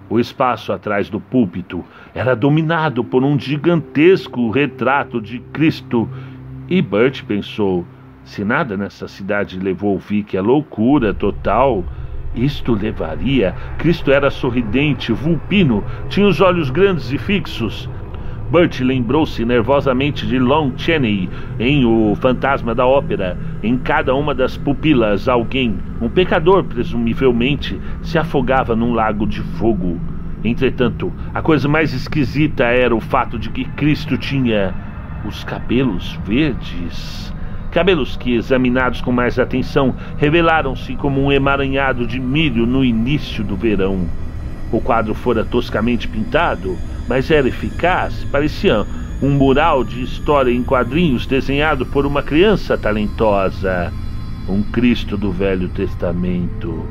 O 0.09 0.19
espaço 0.19 0.71
atrás 0.71 1.09
do 1.09 1.19
púlpito 1.19 1.83
era 2.13 2.35
dominado 2.35 3.03
por 3.03 3.23
um 3.23 3.39
gigantesco 3.39 4.49
retrato 4.49 5.21
de 5.21 5.39
Cristo. 5.39 6.07
E 6.69 6.81
Bert 6.81 7.23
pensou: 7.25 7.85
se 8.23 8.43
nada 8.43 8.77
nessa 8.77 9.07
cidade 9.07 9.59
levou 9.59 9.97
Vic 9.97 10.37
à 10.37 10.41
loucura 10.41 11.13
total, 11.13 11.83
isto 12.35 12.73
levaria. 12.73 13.55
Cristo 13.77 14.11
era 14.11 14.29
sorridente, 14.29 15.11
vulpino, 15.11 15.83
tinha 16.09 16.27
os 16.27 16.41
olhos 16.41 16.69
grandes 16.69 17.11
e 17.11 17.17
fixos. 17.17 17.89
Bert 18.53 18.81
lembrou-se 18.81 19.43
nervosamente 19.43 20.27
de 20.27 20.37
Lon 20.37 20.73
Chaney 20.77 21.27
em 21.59 21.85
O 21.85 22.15
Fantasma 22.15 22.75
da 22.75 22.85
Ópera. 22.85 23.35
Em 23.63 23.75
cada 23.79 24.13
uma 24.13 24.35
das 24.35 24.55
pupilas, 24.55 25.27
alguém, 25.27 25.79
um 25.99 26.07
pecador 26.07 26.63
presumivelmente, 26.63 27.81
se 28.03 28.15
afogava 28.19 28.75
num 28.75 28.93
lago 28.93 29.25
de 29.25 29.41
fogo. 29.57 29.99
Entretanto, 30.43 31.11
a 31.33 31.41
coisa 31.41 31.67
mais 31.67 31.95
esquisita 31.95 32.65
era 32.65 32.95
o 32.95 32.99
fato 32.99 33.39
de 33.39 33.49
que 33.49 33.65
Cristo 33.65 34.19
tinha 34.19 34.71
os 35.25 35.43
cabelos 35.43 36.19
verdes. 36.23 37.33
Cabelos 37.71 38.15
que, 38.15 38.35
examinados 38.35 39.01
com 39.01 39.11
mais 39.11 39.39
atenção, 39.39 39.95
revelaram-se 40.17 40.95
como 40.95 41.19
um 41.19 41.31
emaranhado 41.31 42.05
de 42.05 42.19
milho 42.19 42.67
no 42.67 42.85
início 42.85 43.43
do 43.43 43.55
verão. 43.55 44.07
O 44.73 44.81
quadro 44.81 45.13
fora 45.13 45.45
toscamente 45.45 46.07
pintado, 46.07 46.75
mas 47.07 47.29
era 47.29 47.47
eficaz, 47.47 48.25
parecia 48.31 48.83
um 49.21 49.29
mural 49.29 49.83
de 49.83 50.01
história 50.01 50.49
em 50.51 50.63
quadrinhos 50.63 51.27
desenhado 51.27 51.85
por 51.85 52.07
uma 52.07 52.23
criança 52.23 52.75
talentosa. 52.75 53.93
Um 54.49 54.63
Cristo 54.63 55.15
do 55.15 55.31
Velho 55.31 55.69
Testamento, 55.69 56.87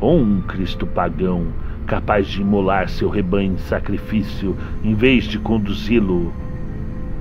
ou 0.00 0.18
um 0.18 0.40
Cristo 0.40 0.84
pagão, 0.84 1.46
capaz 1.86 2.26
de 2.26 2.40
imolar 2.40 2.88
seu 2.88 3.08
rebanho 3.08 3.52
em 3.52 3.58
sacrifício 3.58 4.56
em 4.82 4.92
vez 4.92 5.22
de 5.22 5.38
conduzi-lo. 5.38 6.34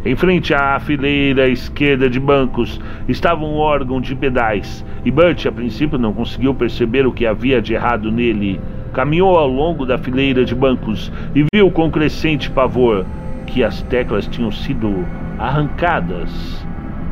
Em 0.03 0.15
frente 0.15 0.51
à 0.51 0.79
fileira 0.79 1.47
esquerda 1.47 2.09
de 2.09 2.19
bancos 2.19 2.81
estava 3.07 3.45
um 3.45 3.57
órgão 3.57 4.01
de 4.01 4.15
pedais, 4.15 4.83
e 5.05 5.11
Bert 5.11 5.45
a 5.45 5.51
princípio 5.51 5.99
não 5.99 6.11
conseguiu 6.11 6.55
perceber 6.55 7.05
o 7.05 7.13
que 7.13 7.27
havia 7.27 7.61
de 7.61 7.75
errado 7.75 8.11
nele. 8.11 8.59
Caminhou 8.93 9.37
ao 9.37 9.47
longo 9.47 9.85
da 9.85 9.97
fileira 9.97 10.43
de 10.43 10.53
bancos 10.53 11.11
e 11.33 11.45
viu 11.53 11.71
com 11.71 11.89
crescente 11.89 12.49
pavor 12.49 13.05
que 13.47 13.63
as 13.63 13.81
teclas 13.83 14.27
tinham 14.27 14.51
sido 14.51 15.05
arrancadas, 15.39 16.31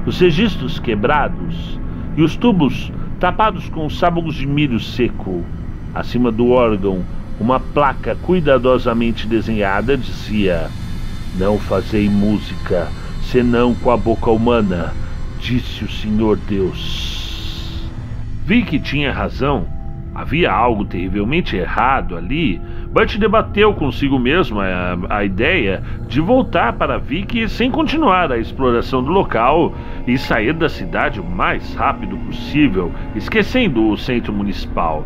os 0.06 0.20
registros 0.20 0.80
quebrados 0.80 1.80
e 2.16 2.22
os 2.22 2.36
tubos 2.36 2.92
tapados 3.20 3.70
com 3.70 3.90
sabugos 3.90 4.36
de 4.36 4.46
milho 4.46 4.80
seco. 4.80 5.44
Acima 5.94 6.32
do 6.32 6.52
órgão, 6.52 7.04
uma 7.40 7.60
placa 7.60 8.16
cuidadosamente 8.22 9.26
desenhada 9.28 9.98
dizia: 9.98 10.70
Não 11.38 11.58
fazei 11.58 12.10
música 12.10 12.88
senão 13.22 13.74
com 13.76 13.92
a 13.92 13.98
boca 13.98 14.30
humana, 14.32 14.94
disse 15.40 15.84
o 15.84 15.90
Senhor 15.90 16.38
Deus. 16.38 17.90
Vi 18.46 18.64
que 18.64 18.80
tinha 18.80 19.14
razão 19.14 19.79
Havia 20.20 20.52
algo 20.52 20.84
terrivelmente 20.84 21.56
errado 21.56 22.18
ali. 22.18 22.60
Bert 22.92 23.18
debateu 23.18 23.74
consigo 23.74 24.20
mesmo 24.20 24.60
a, 24.60 24.98
a, 25.10 25.24
ideia 25.24 25.82
de 26.10 26.20
voltar 26.20 26.74
para 26.74 26.98
Vicky 26.98 27.48
sem 27.48 27.72
continuar 27.72 28.30
a 28.30 28.38
exploração 28.38 29.02
do 29.02 29.12
local 29.12 29.74
e 30.06 30.18
sair 30.18 30.52
da 30.52 30.68
cidade 30.68 31.22
o 31.22 31.24
mais 31.24 31.74
rápido 31.74 32.18
possível, 32.18 32.92
esquecendo 33.16 33.88
o 33.88 33.96
centro 33.96 34.34
municipal. 34.34 35.06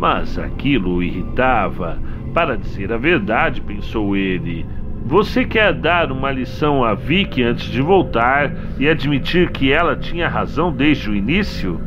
Mas 0.00 0.38
aquilo 0.38 0.94
o 0.94 1.02
irritava. 1.02 1.98
Para 2.32 2.56
dizer 2.56 2.90
a 2.94 2.96
verdade, 2.96 3.60
pensou 3.60 4.16
ele, 4.16 4.64
você 5.04 5.44
quer 5.44 5.74
dar 5.74 6.10
uma 6.10 6.30
lição 6.30 6.82
a 6.82 6.94
Vicky 6.94 7.42
antes 7.42 7.66
de 7.66 7.82
voltar 7.82 8.50
e 8.78 8.88
admitir 8.88 9.50
que 9.50 9.70
ela 9.70 9.94
tinha 9.94 10.30
razão 10.30 10.72
desde 10.72 11.10
o 11.10 11.14
início? 11.14 11.78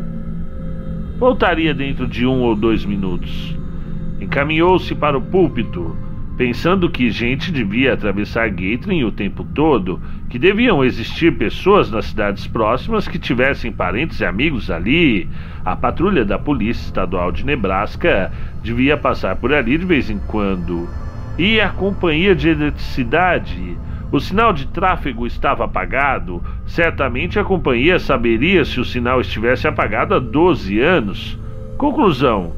Voltaria 1.19 1.73
dentro 1.73 2.07
de 2.07 2.25
um 2.25 2.43
ou 2.43 2.55
dois 2.55 2.85
minutos. 2.85 3.53
Encaminhou-se 4.21 4.95
para 4.95 5.17
o 5.17 5.21
púlpito, 5.21 5.93
pensando 6.37 6.89
que 6.89 7.11
gente 7.11 7.51
devia 7.51 7.93
atravessar 7.93 8.49
Gatlin 8.49 9.03
o 9.03 9.11
tempo 9.11 9.43
todo, 9.43 9.99
que 10.29 10.39
deviam 10.39 10.81
existir 10.81 11.37
pessoas 11.37 11.91
nas 11.91 12.05
cidades 12.05 12.47
próximas 12.47 13.05
que 13.05 13.19
tivessem 13.19 13.69
parentes 13.69 14.21
e 14.21 14.25
amigos 14.25 14.71
ali. 14.71 15.27
A 15.65 15.75
patrulha 15.75 16.23
da 16.23 16.39
Polícia 16.39 16.85
Estadual 16.85 17.33
de 17.33 17.45
Nebraska 17.45 18.31
devia 18.63 18.95
passar 18.95 19.35
por 19.35 19.53
ali 19.53 19.77
de 19.77 19.85
vez 19.85 20.09
em 20.09 20.19
quando. 20.19 20.87
E 21.37 21.59
a 21.59 21.67
companhia 21.67 22.33
de 22.33 22.47
eletricidade 22.47 23.77
o 24.11 24.19
sinal 24.19 24.51
de 24.51 24.65
tráfego 24.67 25.27
estava 25.27 25.65
apagado. 25.65 26.43
Certamente 26.65 27.37
a 27.37 27.43
companhia 27.43 27.99
saberia 27.99 28.65
se 28.65 28.79
o 28.79 28.85
sinal 28.85 29.21
estivesse 29.21 29.67
apagado 29.67 30.15
há 30.15 30.19
12 30.19 30.79
anos. 30.79 31.37
Conclusão: 31.77 32.51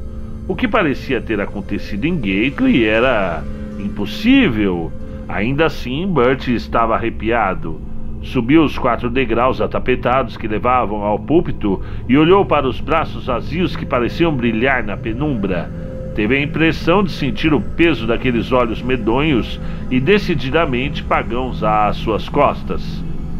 O 0.48 0.56
que 0.56 0.66
parecia 0.66 1.20
ter 1.20 1.40
acontecido 1.40 2.06
em 2.06 2.16
Gately 2.16 2.84
era 2.86 3.44
impossível. 3.78 4.90
Ainda 5.28 5.66
assim, 5.66 6.06
Bert 6.10 6.48
estava 6.48 6.94
arrepiado. 6.94 7.80
Subiu 8.22 8.62
os 8.62 8.78
quatro 8.78 9.10
degraus 9.10 9.60
atapetados 9.60 10.36
que 10.36 10.48
levavam 10.48 11.02
ao 11.02 11.18
púlpito 11.18 11.82
e 12.08 12.16
olhou 12.16 12.46
para 12.46 12.68
os 12.68 12.80
braços 12.80 13.26
vazios 13.26 13.74
que 13.74 13.84
pareciam 13.84 14.34
brilhar 14.34 14.84
na 14.84 14.96
penumbra. 14.96 15.91
Teve 16.14 16.36
a 16.36 16.42
impressão 16.42 17.02
de 17.02 17.10
sentir 17.10 17.54
o 17.54 17.60
peso 17.60 18.06
daqueles 18.06 18.52
olhos 18.52 18.82
medonhos 18.82 19.58
e 19.90 19.98
decididamente 19.98 21.02
pagãos 21.02 21.64
às 21.64 21.96
suas 21.96 22.28
costas. 22.28 22.82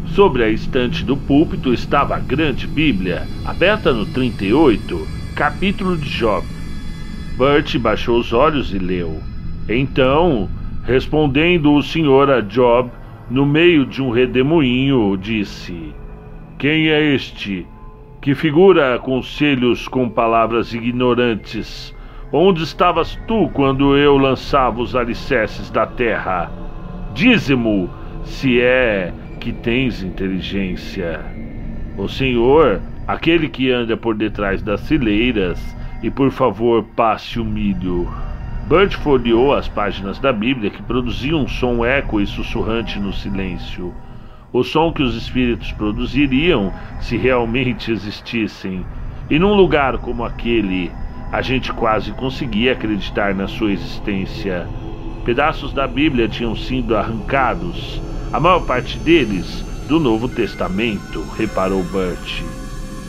Sobre 0.07 0.43
a 0.43 0.49
estante 0.49 1.05
do 1.05 1.15
púlpito 1.15 1.71
estava 1.71 2.15
a 2.15 2.19
grande 2.19 2.65
Bíblia, 2.65 3.27
aberta 3.45 3.93
no 3.93 4.05
38, 4.07 5.07
capítulo 5.35 5.95
de 5.95 6.09
Job. 6.09 6.45
Bert 7.37 7.77
baixou 7.77 8.19
os 8.19 8.33
olhos 8.33 8.73
e 8.73 8.79
leu. 8.79 9.21
Então, 9.69 10.49
respondendo 10.83 11.73
o 11.73 11.83
senhor 11.83 12.29
a 12.29 12.41
Job, 12.41 12.89
no 13.29 13.45
meio 13.45 13.85
de 13.85 14.01
um 14.01 14.09
redemoinho, 14.09 15.15
disse: 15.17 15.93
Quem 16.57 16.89
é 16.89 17.13
este 17.13 17.65
que 18.21 18.35
figura 18.35 18.97
conselhos 18.99 19.87
com 19.87 20.09
palavras 20.09 20.73
ignorantes? 20.73 21.92
Onde 22.35 22.63
estavas 22.63 23.15
tu 23.27 23.47
quando 23.53 23.95
eu 23.95 24.17
lançava 24.17 24.81
os 24.81 24.95
alicerces 24.95 25.69
da 25.69 25.85
terra? 25.85 26.51
Dize-mo 27.13 27.87
se 28.23 28.59
é 28.59 29.13
que 29.39 29.53
tens 29.53 30.01
inteligência. 30.01 31.23
O 31.95 32.07
Senhor, 32.07 32.81
aquele 33.07 33.47
que 33.47 33.69
anda 33.69 33.95
por 33.95 34.15
detrás 34.15 34.63
das 34.63 34.87
fileiras, 34.87 35.63
e 36.01 36.09
por 36.09 36.31
favor 36.31 36.83
passe 36.95 37.39
o 37.39 37.45
milho. 37.45 38.11
Bert 38.67 38.95
folheou 38.95 39.53
as 39.53 39.67
páginas 39.67 40.17
da 40.17 40.33
Bíblia 40.33 40.71
que 40.71 40.81
produziam 40.81 41.41
um 41.43 41.47
som 41.47 41.85
eco 41.85 42.19
e 42.19 42.25
sussurrante 42.25 42.99
no 42.99 43.13
silêncio. 43.13 43.93
O 44.51 44.63
som 44.63 44.91
que 44.91 45.03
os 45.03 45.15
espíritos 45.15 45.71
produziriam 45.73 46.73
se 46.99 47.15
realmente 47.15 47.91
existissem. 47.91 48.83
E 49.29 49.37
num 49.37 49.53
lugar 49.53 49.99
como 49.99 50.25
aquele, 50.25 50.91
a 51.33 51.41
gente 51.41 51.73
quase 51.73 52.11
conseguia 52.11 52.73
acreditar 52.73 53.33
na 53.33 53.47
sua 53.47 53.71
existência. 53.71 54.67
Pedaços 55.25 55.73
da 55.73 55.87
Bíblia 55.87 56.27
tinham 56.27 56.55
sido 56.55 56.95
arrancados, 56.95 57.99
a 58.31 58.39
maior 58.39 58.59
parte 58.59 58.99
deles 58.99 59.65
do 59.87 59.99
Novo 59.99 60.29
Testamento, 60.29 61.25
reparou 61.35 61.81
Bert. 61.85 62.43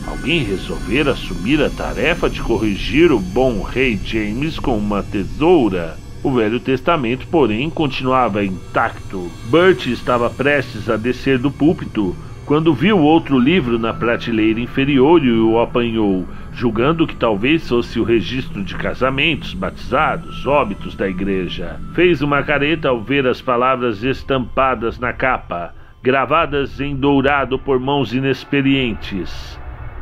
Alguém 0.07 0.43
resolvera 0.43 1.11
assumir 1.11 1.61
a 1.61 1.69
tarefa 1.69 2.27
de 2.27 2.41
corrigir 2.41 3.11
o 3.11 3.19
bom 3.19 3.61
rei 3.61 3.99
James 4.03 4.57
com 4.57 4.75
uma 4.75 5.03
tesoura. 5.03 5.95
O 6.23 6.31
Velho 6.31 6.59
Testamento, 6.59 7.27
porém, 7.27 7.69
continuava 7.69 8.43
intacto. 8.43 9.29
Bert 9.51 9.85
estava 9.85 10.31
prestes 10.31 10.89
a 10.89 10.97
descer 10.97 11.37
do 11.37 11.51
púlpito 11.51 12.15
quando 12.45 12.75
viu 12.75 12.99
outro 12.99 13.39
livro 13.39 13.79
na 13.79 13.91
prateleira 13.91 14.59
inferior 14.59 15.23
e 15.23 15.31
o 15.31 15.59
apanhou, 15.59 16.27
julgando 16.53 17.07
que 17.07 17.15
talvez 17.15 17.67
fosse 17.67 17.99
o 17.99 18.03
registro 18.03 18.63
de 18.63 18.75
casamentos, 18.75 19.55
batizados, 19.55 20.45
óbitos 20.45 20.95
da 20.95 21.09
igreja. 21.09 21.79
Fez 21.95 22.21
uma 22.21 22.43
careta 22.43 22.89
ao 22.89 23.01
ver 23.01 23.25
as 23.25 23.41
palavras 23.41 24.03
estampadas 24.03 24.99
na 24.99 25.11
capa, 25.11 25.73
gravadas 26.03 26.79
em 26.79 26.95
dourado 26.95 27.57
por 27.57 27.79
mãos 27.79 28.13
inexperientes. 28.13 29.59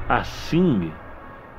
Assim 0.10 0.91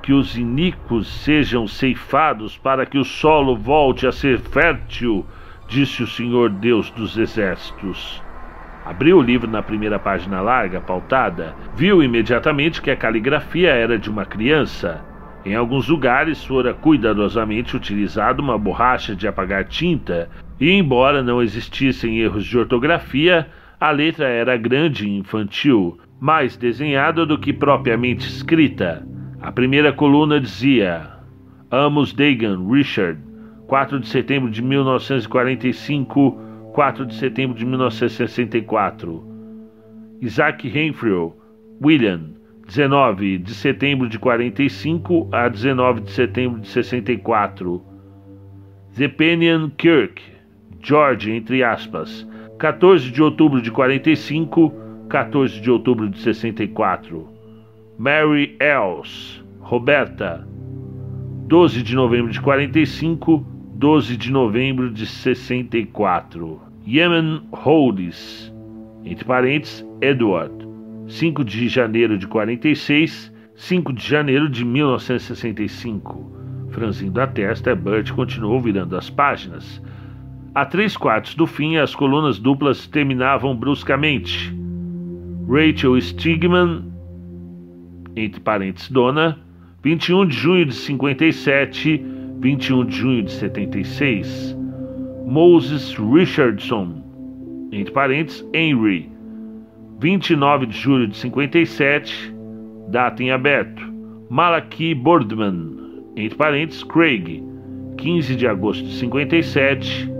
que 0.02 0.12
os 0.12 0.36
iníquos 0.36 1.08
sejam 1.08 1.66
ceifados 1.66 2.58
para 2.58 2.84
que 2.84 2.98
o 2.98 3.04
solo 3.04 3.56
volte 3.56 4.06
a 4.06 4.12
ser 4.12 4.38
fértil, 4.38 5.24
disse 5.66 6.02
o 6.02 6.06
Senhor 6.06 6.50
Deus 6.50 6.90
dos 6.90 7.16
Exércitos. 7.16 8.23
Abriu 8.84 9.16
o 9.16 9.22
livro 9.22 9.50
na 9.50 9.62
primeira 9.62 9.98
página 9.98 10.42
larga, 10.42 10.78
pautada, 10.78 11.54
viu 11.74 12.02
imediatamente 12.02 12.82
que 12.82 12.90
a 12.90 12.96
caligrafia 12.96 13.70
era 13.70 13.98
de 13.98 14.10
uma 14.10 14.26
criança. 14.26 15.02
Em 15.42 15.54
alguns 15.54 15.88
lugares 15.88 16.44
fora 16.44 16.74
cuidadosamente 16.74 17.74
utilizada 17.74 18.42
uma 18.42 18.58
borracha 18.58 19.16
de 19.16 19.26
apagar 19.26 19.64
tinta, 19.64 20.28
e 20.60 20.70
embora 20.70 21.22
não 21.22 21.42
existissem 21.42 22.18
erros 22.20 22.44
de 22.44 22.58
ortografia, 22.58 23.48
a 23.80 23.90
letra 23.90 24.26
era 24.26 24.56
grande 24.56 25.06
e 25.06 25.16
infantil, 25.16 25.98
mais 26.20 26.56
desenhada 26.56 27.24
do 27.24 27.38
que 27.38 27.52
propriamente 27.52 28.26
escrita. 28.26 29.06
A 29.40 29.50
primeira 29.50 29.92
coluna 29.92 30.38
dizia: 30.38 31.10
Amos 31.70 32.12
Dagan, 32.12 32.66
Richard, 32.70 33.18
4 33.66 33.98
de 34.00 34.08
setembro 34.08 34.50
de 34.50 34.62
1945 34.62 36.53
4 36.74 37.06
de 37.06 37.14
setembro 37.14 37.56
de 37.56 37.64
1964. 37.64 39.24
Isaac 40.20 40.66
Renfrew, 40.68 41.32
William, 41.80 42.34
19 42.66 43.38
de 43.38 43.54
setembro 43.54 44.08
de 44.08 44.18
45 44.18 45.28
a 45.30 45.48
19 45.48 46.00
de 46.00 46.10
setembro 46.10 46.60
de 46.60 46.66
64. 46.66 47.80
Zephaniah 48.92 49.70
Kirk, 49.78 50.20
George, 50.80 51.30
entre 51.30 51.62
aspas, 51.62 52.28
14 52.58 53.08
de 53.12 53.22
outubro 53.22 53.62
de 53.62 53.70
45, 53.70 54.74
14 55.08 55.60
de 55.60 55.70
outubro 55.70 56.10
de 56.10 56.18
64. 56.18 57.28
Mary 57.96 58.56
Els, 58.58 59.44
Roberta, 59.60 60.44
12 61.46 61.84
de 61.84 61.94
novembro 61.94 62.32
de 62.32 62.40
45, 62.40 63.53
12 63.84 64.16
de 64.16 64.32
novembro 64.32 64.90
de 64.90 65.04
64. 65.04 66.58
Yemen 66.86 67.42
Holds, 67.52 68.50
entre 69.04 69.26
parênteses, 69.26 69.86
Edward, 70.00 70.54
5 71.06 71.44
de 71.44 71.68
janeiro 71.68 72.16
de 72.16 72.26
46, 72.26 73.30
5 73.54 73.92
de 73.92 74.02
janeiro 74.02 74.48
de 74.48 74.64
1965. 74.64 76.32
Franzindo 76.70 77.20
a 77.20 77.26
testa, 77.26 77.74
Bert 77.74 78.10
continuou 78.14 78.58
virando 78.58 78.96
as 78.96 79.10
páginas. 79.10 79.82
A 80.54 80.64
três 80.64 80.96
quartos 80.96 81.34
do 81.34 81.46
fim, 81.46 81.76
as 81.76 81.94
colunas 81.94 82.38
duplas 82.38 82.86
terminavam 82.86 83.54
bruscamente. 83.54 84.50
Rachel 85.46 86.00
Stigman, 86.00 86.90
entre 88.16 88.40
parênteses, 88.40 88.88
dona, 88.88 89.38
21 89.82 90.26
de 90.26 90.34
junho 90.34 90.64
de 90.64 90.74
57, 90.74 92.23
21 92.44 92.84
de 92.84 92.94
junho 92.94 93.22
de 93.22 93.32
76, 93.32 94.54
Moses 95.24 95.94
Richardson, 95.94 97.02
entre 97.72 97.90
parênteses, 97.90 98.46
Henry, 98.52 99.10
29 99.98 100.66
de 100.66 100.76
julho 100.76 101.08
de 101.08 101.16
57, 101.16 102.34
data 102.90 103.22
em 103.22 103.30
aberto, 103.30 103.82
Malachi 104.28 104.94
Boardman, 104.94 106.02
entre 106.16 106.36
parênteses, 106.36 106.84
Craig, 106.84 107.42
15 107.96 108.36
de 108.36 108.46
agosto 108.46 108.84
de 108.84 108.92
57, 108.92 110.12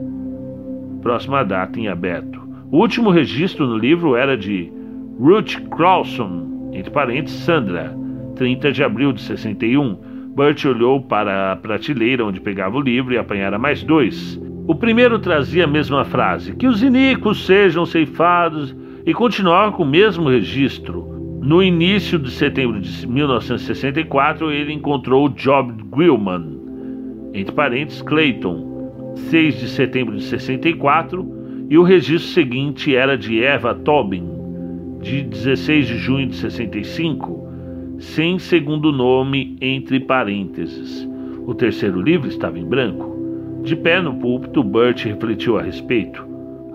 próxima 1.02 1.44
data 1.44 1.78
em 1.78 1.88
aberto. 1.88 2.40
O 2.72 2.78
último 2.78 3.10
registro 3.10 3.66
no 3.66 3.76
livro 3.76 4.16
era 4.16 4.34
de 4.34 4.72
Ruth 5.20 5.56
Crowson, 5.68 6.70
entre 6.72 6.90
parênteses, 6.90 7.40
Sandra, 7.40 7.94
30 8.34 8.72
de 8.72 8.82
abril 8.82 9.12
de 9.12 9.20
61, 9.20 10.13
Bert 10.34 10.64
olhou 10.64 11.00
para 11.00 11.52
a 11.52 11.56
prateleira 11.56 12.24
onde 12.24 12.40
pegava 12.40 12.76
o 12.76 12.80
livro 12.80 13.14
e 13.14 13.18
apanhara 13.18 13.56
mais 13.56 13.84
dois. 13.84 14.40
O 14.66 14.74
primeiro 14.74 15.18
trazia 15.20 15.64
a 15.64 15.68
mesma 15.68 16.04
frase: 16.04 16.56
Que 16.56 16.66
os 16.66 16.82
iníquos 16.82 17.46
sejam 17.46 17.86
ceifados, 17.86 18.74
e 19.06 19.14
continuava 19.14 19.70
com 19.70 19.84
o 19.84 19.88
mesmo 19.88 20.28
registro. 20.28 21.38
No 21.40 21.62
início 21.62 22.18
de 22.18 22.30
setembro 22.32 22.80
de 22.80 23.06
1964, 23.06 24.50
ele 24.50 24.72
encontrou 24.72 25.28
Job 25.28 25.72
Grillman, 25.94 26.58
entre 27.32 27.54
parênteses, 27.54 28.02
Clayton, 28.02 29.14
6 29.30 29.60
de 29.60 29.68
setembro 29.68 30.16
de 30.16 30.24
64, 30.24 31.66
e 31.70 31.78
o 31.78 31.82
registro 31.82 32.32
seguinte 32.32 32.96
era 32.96 33.16
de 33.16 33.44
Eva 33.44 33.72
Tobin, 33.74 34.26
de 35.00 35.22
16 35.22 35.86
de 35.86 35.98
junho 35.98 36.26
de 36.26 36.34
65 36.36 37.43
sem 37.98 38.38
segundo 38.38 38.92
nome 38.92 39.56
entre 39.60 40.00
parênteses. 40.00 41.08
O 41.46 41.54
terceiro 41.54 42.00
livro 42.00 42.28
estava 42.28 42.58
em 42.58 42.64
branco. 42.64 43.14
De 43.62 43.76
pé 43.76 44.00
no 44.00 44.14
púlpito, 44.14 44.62
Bert 44.62 45.04
refletiu 45.04 45.58
a 45.58 45.62
respeito. 45.62 46.26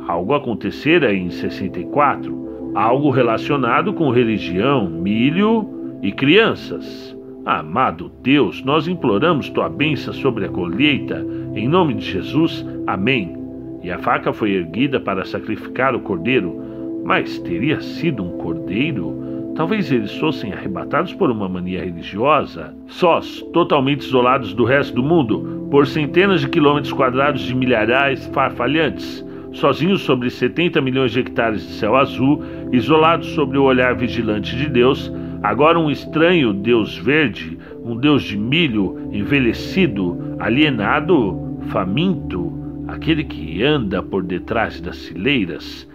Algo 0.07 0.33
acontecera 0.33 1.13
em 1.13 1.29
64, 1.29 2.71
algo 2.73 3.09
relacionado 3.09 3.93
com 3.93 4.09
religião, 4.09 4.89
milho 4.89 5.69
e 6.01 6.11
crianças. 6.11 7.15
Amado 7.45 8.11
Deus, 8.21 8.63
nós 8.63 8.87
imploramos 8.87 9.49
tua 9.49 9.69
bênção 9.69 10.13
sobre 10.13 10.45
a 10.45 10.49
colheita, 10.49 11.25
em 11.55 11.67
nome 11.67 11.93
de 11.95 12.05
Jesus. 12.05 12.65
Amém. 12.85 13.35
E 13.83 13.91
a 13.91 13.99
faca 13.99 14.33
foi 14.33 14.51
erguida 14.51 14.99
para 14.99 15.25
sacrificar 15.25 15.95
o 15.95 16.01
cordeiro, 16.01 16.59
mas 17.03 17.39
teria 17.39 17.79
sido 17.81 18.23
um 18.23 18.37
cordeiro? 18.37 19.15
Talvez 19.59 19.91
eles 19.91 20.15
fossem 20.15 20.53
arrebatados 20.53 21.13
por 21.13 21.29
uma 21.29 21.49
mania 21.49 21.83
religiosa, 21.83 22.73
sós, 22.87 23.41
totalmente 23.51 24.03
isolados 24.03 24.53
do 24.53 24.63
resto 24.63 24.95
do 24.95 25.03
mundo, 25.03 25.67
por 25.69 25.85
centenas 25.85 26.39
de 26.39 26.47
quilômetros 26.47 26.93
quadrados 26.93 27.41
de 27.41 27.53
milharais 27.53 28.25
farfalhantes, 28.27 29.21
sozinhos 29.51 29.99
sobre 30.03 30.29
70 30.29 30.79
milhões 30.79 31.11
de 31.11 31.19
hectares 31.19 31.67
de 31.67 31.73
céu 31.73 31.97
azul, 31.97 32.41
isolados 32.71 33.27
sobre 33.31 33.57
o 33.57 33.63
olhar 33.63 33.97
vigilante 33.97 34.55
de 34.55 34.69
Deus, 34.69 35.11
agora 35.43 35.77
um 35.77 35.91
estranho 35.91 36.53
Deus 36.53 36.97
verde, 36.97 37.59
um 37.83 37.97
Deus 37.97 38.23
de 38.23 38.37
milho, 38.37 39.09
envelhecido, 39.11 40.37
alienado, 40.39 41.37
faminto, 41.67 42.53
aquele 42.87 43.25
que 43.25 43.61
anda 43.61 44.01
por 44.01 44.23
detrás 44.23 44.79
das 44.79 45.05
fileiras. 45.07 45.85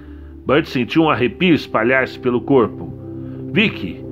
Bert 0.47 0.67
sentiu 0.67 1.05
um 1.05 1.09
arrepio 1.09 1.55
espalhar-se 1.55 2.19
pelo 2.19 2.43
corpo. 2.43 3.04
Vicky, 3.55 4.05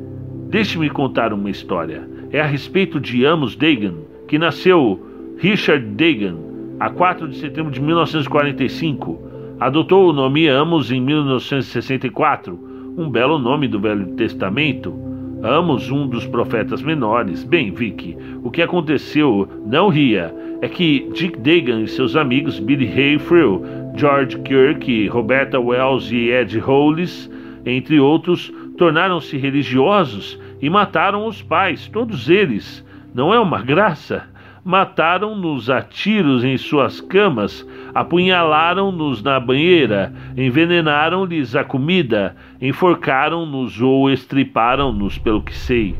deixe-me 0.51 0.89
contar 0.89 1.33
uma 1.33 1.51
história. 1.51 2.09
É 2.31 2.41
a 2.41 2.47
respeito 2.47 3.01
de 3.01 3.25
Amos 3.25 3.57
Dagan, 3.57 3.97
que 4.29 4.39
nasceu 4.39 5.05
Richard 5.37 5.85
Dagan, 5.85 6.37
a 6.79 6.89
4 6.89 7.27
de 7.27 7.39
setembro 7.39 7.73
de 7.73 7.83
1945. 7.83 9.21
Adotou 9.59 10.09
o 10.09 10.13
nome 10.13 10.47
Amos 10.47 10.93
em 10.93 11.01
1964, 11.01 12.57
um 12.97 13.11
belo 13.11 13.37
nome 13.37 13.67
do 13.67 13.81
Velho 13.81 14.15
Testamento. 14.15 14.95
Amos, 15.43 15.91
um 15.91 16.07
dos 16.07 16.25
profetas 16.25 16.81
menores. 16.81 17.43
Bem, 17.43 17.73
Vicky, 17.73 18.17
o 18.45 18.51
que 18.53 18.63
aconteceu, 18.63 19.49
não 19.67 19.89
ria, 19.89 20.33
é 20.61 20.69
que 20.69 21.11
Dick 21.15 21.37
Dagan 21.41 21.81
e 21.81 21.89
seus 21.89 22.15
amigos 22.15 22.61
Billy 22.61 22.87
Hayfield, 22.87 23.65
George 23.97 24.39
Kirk, 24.43 25.09
Roberta 25.09 25.59
Wells 25.59 26.13
e 26.13 26.31
Ed 26.31 26.57
Hollis, 26.61 27.29
entre 27.67 27.99
outros, 27.99 28.53
tornaram-se 28.83 29.37
religiosos 29.37 30.37
e 30.61 30.69
mataram 30.69 31.25
os 31.29 31.41
pais, 31.41 31.87
todos 31.87 32.29
eles. 32.29 32.85
Não 33.15 33.33
é 33.33 33.39
uma 33.39 33.63
graça? 33.63 34.25
Mataram-nos 34.65 35.71
a 35.71 35.81
tiros 35.83 36.43
em 36.43 36.57
suas 36.57 37.01
camas, 37.01 37.65
apunhalaram-nos 37.95 39.23
na 39.23 39.39
banheira, 39.39 40.13
envenenaram-lhes 40.37 41.55
a 41.55 41.63
comida, 41.63 42.35
enforcaram-nos 42.61 43.81
ou 43.81 44.11
estriparam-nos, 44.11 45.17
pelo 45.17 45.43
que 45.43 45.55
sei. 45.55 45.95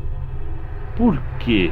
Por 0.97 1.17
quê? 1.39 1.71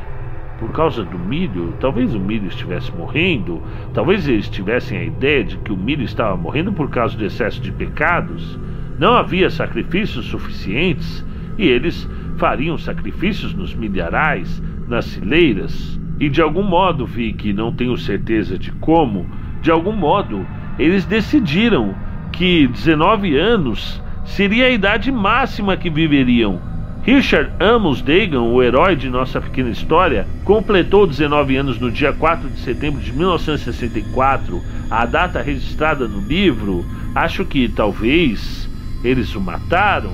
Por 0.60 0.72
causa 0.72 1.04
do 1.04 1.20
milho? 1.20 1.74
Talvez 1.82 2.16
o 2.16 2.20
milho 2.22 2.48
estivesse 2.48 2.90
morrendo, 2.96 3.62
talvez 3.94 4.30
eles 4.30 4.48
tivessem 4.48 4.98
a 4.98 5.04
ideia 5.04 5.44
de 5.44 5.58
que 5.58 5.74
o 5.74 5.78
milho 5.78 6.04
estava 6.04 6.38
morrendo 6.38 6.72
por 6.72 6.90
causa 6.90 7.18
do 7.18 7.26
excesso 7.26 7.60
de 7.60 7.70
pecados. 7.70 8.58
Não 9.02 9.16
havia 9.16 9.50
sacrifícios 9.50 10.28
suficientes 10.28 11.26
e 11.58 11.68
eles 11.68 12.08
fariam 12.38 12.78
sacrifícios 12.78 13.52
nos 13.52 13.74
milharais, 13.74 14.62
nas 14.88 15.16
fileiras. 15.16 16.00
E 16.20 16.30
de 16.30 16.40
algum 16.40 16.62
modo, 16.62 17.04
vi 17.04 17.34
que 17.34 17.52
não 17.52 17.74
tenho 17.74 17.98
certeza 17.98 18.60
de 18.60 18.72
como, 18.74 19.28
de 19.60 19.72
algum 19.72 19.92
modo, 19.92 20.46
eles 20.78 21.04
decidiram 21.04 21.96
que 22.32 22.68
19 22.68 23.36
anos 23.40 24.00
seria 24.24 24.68
a 24.68 24.70
idade 24.70 25.12
máxima 25.12 25.76
que 25.76 25.90
viveriam. 25.90 26.62
Richard 27.04 27.52
Amos 27.60 28.04
Dagan, 28.04 28.42
o 28.42 28.62
herói 28.62 28.96
de 28.96 29.10
nossa 29.10 29.42
pequena 29.42 29.72
história, 29.72 30.28
completou 30.46 31.08
19 31.08 31.58
anos 31.58 31.80
no 31.80 31.90
dia 31.90 32.14
4 32.14 32.48
de 32.48 32.60
setembro 32.60 33.02
de 33.02 33.12
1964, 33.12 34.62
a 34.92 35.08
data 35.08 35.42
registrada 35.42 36.08
no 36.08 36.22
livro. 36.22 36.86
Acho 37.16 37.44
que 37.44 37.68
talvez 37.68 38.61
eles 39.04 39.36
o 39.36 39.42
mataram, 39.42 40.12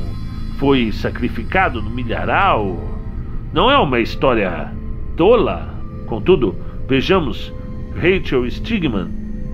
foi 0.57 0.91
sacrificado 0.91 1.81
no 1.81 1.89
milharal. 1.89 2.77
Não 3.53 3.69
é 3.69 3.77
uma 3.77 3.99
história 3.99 4.71
tola? 5.15 5.73
Contudo, 6.05 6.55
vejamos 6.87 7.53
Rachel 7.95 8.49
Stigman, 8.49 9.09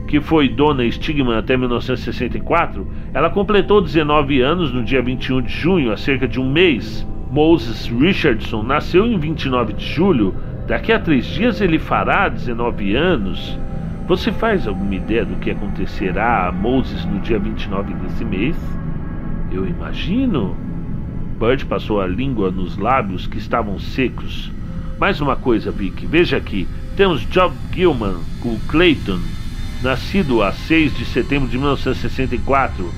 que 0.08 0.20
foi 0.22 0.48
dona 0.48 0.90
Stigman 0.90 1.38
até 1.38 1.58
1964, 1.58 2.86
ela 3.14 3.30
completou 3.30 3.82
19 3.82 4.42
anos 4.42 4.72
no 4.72 4.84
dia 4.84 5.02
21 5.02 5.42
de 5.42 5.52
junho, 5.52 5.92
há 5.92 5.98
cerca 5.98 6.28
de 6.28 6.40
um 6.40 6.52
mês. 6.52 7.06
Moses 7.32 7.88
Richardson 7.88 8.62
nasceu 8.62 9.08
em 9.08 9.18
29 9.18 9.74
de 9.74 9.86
julho, 9.86 10.36
daqui 10.68 10.92
a 10.92 11.00
três 11.00 11.26
dias 11.26 11.62
ele 11.62 11.80
fará 11.80 12.30
19 12.30 12.96
anos. 12.96 13.58
Você 14.08 14.32
faz 14.32 14.68
alguma 14.68 14.94
ideia 14.94 15.26
do 15.26 15.36
que 15.38 15.50
acontecerá 15.50 16.48
a 16.48 16.52
Moses 16.52 17.06
no 17.06 17.20
dia 17.20 17.40
29 17.40 17.94
desse 17.96 18.24
mês? 18.24 18.56
Eu 19.54 19.68
imagino. 19.68 20.58
Bud 21.38 21.66
passou 21.68 22.02
a 22.02 22.08
língua 22.08 22.50
nos 22.50 22.76
lábios 22.76 23.28
que 23.28 23.38
estavam 23.38 23.78
secos. 23.78 24.52
Mais 25.00 25.22
uma 25.22 25.36
coisa, 25.36 25.70
Vic, 25.70 26.08
veja 26.08 26.38
aqui. 26.38 26.68
Temos 26.98 27.22
Job 27.30 27.56
Gilman, 27.72 28.16
o 28.44 28.60
Clayton, 28.68 29.20
nascido 29.84 30.42
a 30.42 30.52
6 30.52 30.98
de 30.98 31.06
setembro 31.06 31.48
de 31.48 31.58
1964. 31.58 32.92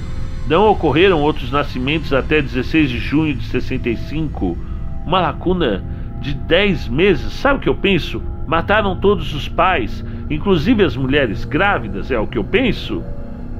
Não 0.47 0.69
ocorreram 0.69 1.21
outros 1.21 1.51
nascimentos 1.51 2.13
até 2.13 2.41
16 2.41 2.89
de 2.89 2.99
junho 2.99 3.35
de 3.35 3.43
65. 3.47 4.57
Uma 5.05 5.19
lacuna 5.19 5.83
de 6.21 6.33
10 6.33 6.87
meses. 6.87 7.33
Sabe 7.33 7.59
o 7.59 7.61
que 7.61 7.69
eu 7.69 7.75
penso? 7.75 8.21
Mataram 8.47 8.97
todos 8.97 9.33
os 9.33 9.49
pais, 9.49 10.05
inclusive 10.29 10.83
as 10.83 10.95
mulheres 10.95 11.43
grávidas, 11.43 12.11
é 12.11 12.19
o 12.19 12.27
que 12.27 12.37
eu 12.37 12.43
penso? 12.43 13.03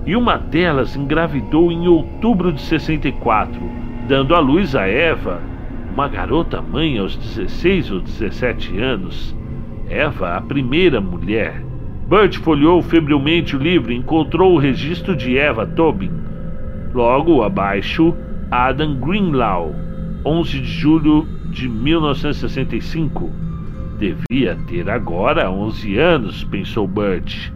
E 0.05 0.15
uma 0.15 0.37
delas 0.37 0.95
engravidou 0.95 1.71
em 1.71 1.87
outubro 1.87 2.53
de 2.53 2.61
64, 2.61 3.59
dando 4.07 4.35
à 4.35 4.39
luz 4.39 4.75
a 4.75 4.87
Eva, 4.87 5.41
uma 5.91 6.07
garota 6.07 6.61
mãe 6.61 6.97
aos 6.99 7.15
16 7.15 7.91
ou 7.91 8.01
17 8.01 8.77
anos. 8.77 9.35
Eva, 9.89 10.35
a 10.35 10.41
primeira 10.41 11.01
mulher. 11.01 11.63
Bert 12.07 12.37
folheou 12.37 12.81
febrilmente 12.83 13.55
o 13.55 13.59
livro 13.59 13.91
e 13.91 13.95
encontrou 13.95 14.53
o 14.53 14.59
registro 14.59 15.15
de 15.15 15.37
Eva 15.37 15.65
Tobin. 15.65 16.11
Logo 16.93 17.41
abaixo, 17.41 18.15
Adam 18.51 18.95
Greenlaw, 18.99 19.73
11 20.23 20.59
de 20.59 20.67
julho 20.67 21.27
de 21.49 21.67
1965. 21.67 23.31
Devia 23.97 24.55
ter 24.67 24.87
agora 24.89 25.49
11 25.49 25.97
anos, 25.97 26.43
pensou 26.43 26.87
Bert. 26.87 27.54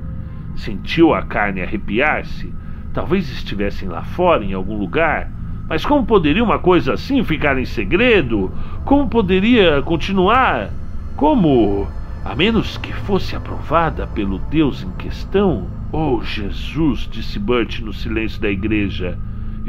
Sentiu 0.60 1.14
a 1.14 1.22
carne 1.22 1.62
arrepiar-se. 1.62 2.54
Talvez 2.94 3.30
estivessem 3.30 3.88
lá 3.88 4.04
fora, 4.04 4.44
em 4.44 4.52
algum 4.52 4.78
lugar. 4.78 5.32
Mas 5.70 5.86
como 5.86 6.06
poderia 6.06 6.44
uma 6.44 6.60
coisa 6.60 6.96
assim 6.96 7.24
ficar 7.24 7.58
em 7.58 7.64
segredo? 7.64 8.54
Como 8.84 9.08
poderia 9.08 9.82
continuar? 9.82 10.70
Como? 11.16 11.88
A 12.26 12.36
menos 12.36 12.78
que 12.78 12.92
fosse 12.92 13.38
aprovada 13.38 14.06
pelo 14.08 14.38
Deus 14.38 14.84
em 14.84 14.92
questão? 14.98 15.70
Oh, 15.94 16.22
Jesus, 16.22 17.08
disse 17.10 17.40
Bert 17.40 17.80
no 17.80 17.94
silêncio 17.94 18.42
da 18.42 18.50
igreja. 18.50 19.18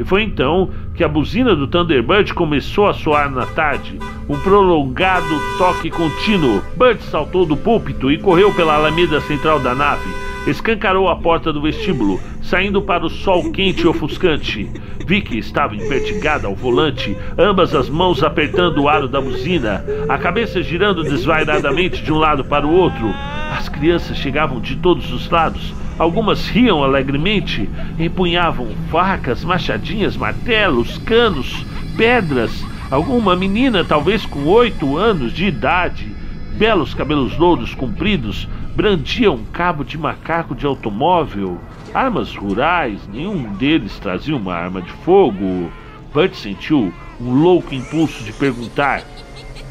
E 0.01 0.03
foi 0.03 0.23
então 0.23 0.67
que 0.95 1.03
a 1.03 1.07
buzina 1.07 1.55
do 1.55 1.67
Thunderbird 1.67 2.33
começou 2.33 2.87
a 2.87 2.93
soar 2.93 3.29
na 3.29 3.45
tarde, 3.45 3.99
um 4.27 4.35
prolongado 4.39 5.39
toque 5.59 5.91
contínuo. 5.91 6.63
Bert 6.75 6.99
saltou 7.01 7.45
do 7.45 7.55
púlpito 7.55 8.11
e 8.11 8.17
correu 8.17 8.51
pela 8.51 8.73
alameda 8.73 9.21
central 9.21 9.59
da 9.59 9.75
nave 9.75 10.09
escancarou 10.47 11.07
a 11.07 11.15
porta 11.15 11.53
do 11.53 11.61
vestíbulo, 11.61 12.19
saindo 12.41 12.81
para 12.81 13.05
o 13.05 13.09
sol 13.09 13.51
quente 13.51 13.83
e 13.83 13.87
ofuscante. 13.87 14.69
Vicky 15.05 15.37
estava 15.37 15.75
empertigada 15.75 16.47
ao 16.47 16.55
volante, 16.55 17.15
ambas 17.37 17.75
as 17.75 17.89
mãos 17.89 18.23
apertando 18.23 18.79
o 18.79 18.89
aro 18.89 19.07
da 19.07 19.21
buzina, 19.21 19.85
a 20.09 20.17
cabeça 20.17 20.63
girando 20.63 21.03
desvairadamente 21.03 22.01
de 22.01 22.11
um 22.11 22.17
lado 22.17 22.43
para 22.43 22.65
o 22.65 22.73
outro. 22.73 23.13
As 23.51 23.69
crianças 23.69 24.17
chegavam 24.17 24.59
de 24.59 24.75
todos 24.77 25.11
os 25.11 25.29
lados. 25.29 25.73
Algumas 26.01 26.47
riam 26.47 26.83
alegremente, 26.83 27.69
empunhavam 27.99 28.69
facas, 28.89 29.43
machadinhas, 29.43 30.17
martelos, 30.17 30.97
canos, 30.97 31.63
pedras. 31.95 32.65
Alguma 32.89 33.35
menina, 33.35 33.85
talvez 33.85 34.25
com 34.25 34.47
oito 34.47 34.97
anos 34.97 35.31
de 35.31 35.45
idade, 35.45 36.11
belos 36.57 36.95
cabelos 36.95 37.37
louros 37.37 37.75
compridos, 37.75 38.49
brandia 38.75 39.31
um 39.31 39.45
cabo 39.45 39.83
de 39.83 39.95
macaco 39.95 40.55
de 40.55 40.65
automóvel, 40.65 41.61
armas 41.93 42.35
rurais, 42.35 43.07
nenhum 43.07 43.53
deles 43.53 43.99
trazia 43.99 44.35
uma 44.35 44.55
arma 44.55 44.81
de 44.81 44.91
fogo. 45.05 45.71
Bert 46.15 46.33
sentiu 46.33 46.91
um 47.21 47.31
louco 47.31 47.75
impulso 47.75 48.23
de 48.23 48.33
perguntar: 48.33 49.03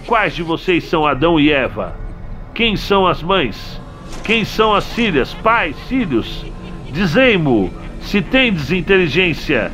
Quais 0.06 0.36
de 0.36 0.44
vocês 0.44 0.84
são 0.84 1.04
Adão 1.04 1.40
e 1.40 1.50
Eva? 1.50 1.96
Quem 2.54 2.76
são 2.76 3.04
as 3.04 3.20
mães? 3.20 3.80
Quem 4.24 4.44
são 4.44 4.74
as 4.74 4.86
filhas, 4.92 5.34
pais, 5.34 5.76
filhos? 5.88 6.44
Dizei-mo, 6.92 7.72
se 8.00 8.20
tendes 8.22 8.70
inteligência. 8.70 9.72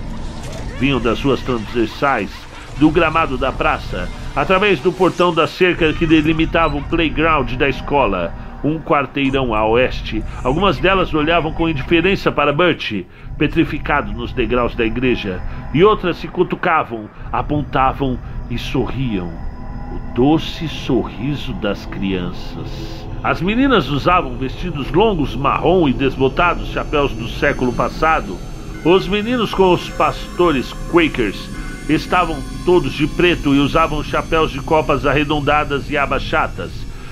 Vinham 0.79 1.01
das 1.01 1.23
ruas 1.23 1.41
transversais, 1.41 2.31
do 2.79 2.91
gramado 2.91 3.39
da 3.39 3.53
praça, 3.53 4.09
através 4.35 4.81
do 4.81 4.93
portão 4.93 5.33
da 5.33 5.47
cerca 5.47 5.93
que 5.93 6.07
delimitava 6.07 6.77
o 6.77 6.83
playground 6.83 7.53
da 7.53 7.69
escola 7.69 8.33
um 8.67 8.79
quarteirão 8.79 9.55
a 9.55 9.67
oeste. 9.67 10.23
Algumas 10.43 10.79
delas 10.79 11.13
olhavam 11.15 11.53
com 11.53 11.69
indiferença 11.69 12.33
para 12.33 12.53
Bert, 12.53 13.05
petrificado 13.39 14.13
nos 14.13 14.33
degraus 14.33 14.75
da 14.75 14.85
igreja, 14.85 15.41
e 15.73 15.85
outras 15.85 16.17
se 16.17 16.29
cutucavam, 16.29 17.09
apontavam 17.33 18.19
e 18.51 18.59
sorriam 18.59 19.29
o 19.29 20.15
doce 20.15 20.69
sorriso 20.69 21.53
das 21.55 21.87
crianças. 21.87 23.06
As 23.23 23.41
meninas 23.41 23.89
usavam 23.89 24.37
vestidos 24.37 24.93
longos 24.93 25.35
marrom 25.35 25.89
e 25.89 25.93
desbotados 25.93 26.69
chapéus 26.69 27.13
do 27.13 27.29
século 27.29 27.73
passado. 27.73 28.37
Os 28.85 29.09
meninos 29.09 29.53
com 29.53 29.73
os 29.73 29.89
pastores 29.91 30.73
Quakers 30.93 31.49
estavam 31.89 32.37
todos 32.65 32.93
de 32.93 33.07
preto 33.07 33.55
e 33.55 33.59
usavam 33.59 34.03
chapéus 34.03 34.51
de 34.51 34.61
copas 34.61 35.07
arredondadas 35.07 35.91
e 35.91 35.97
abachatas. 35.97 36.71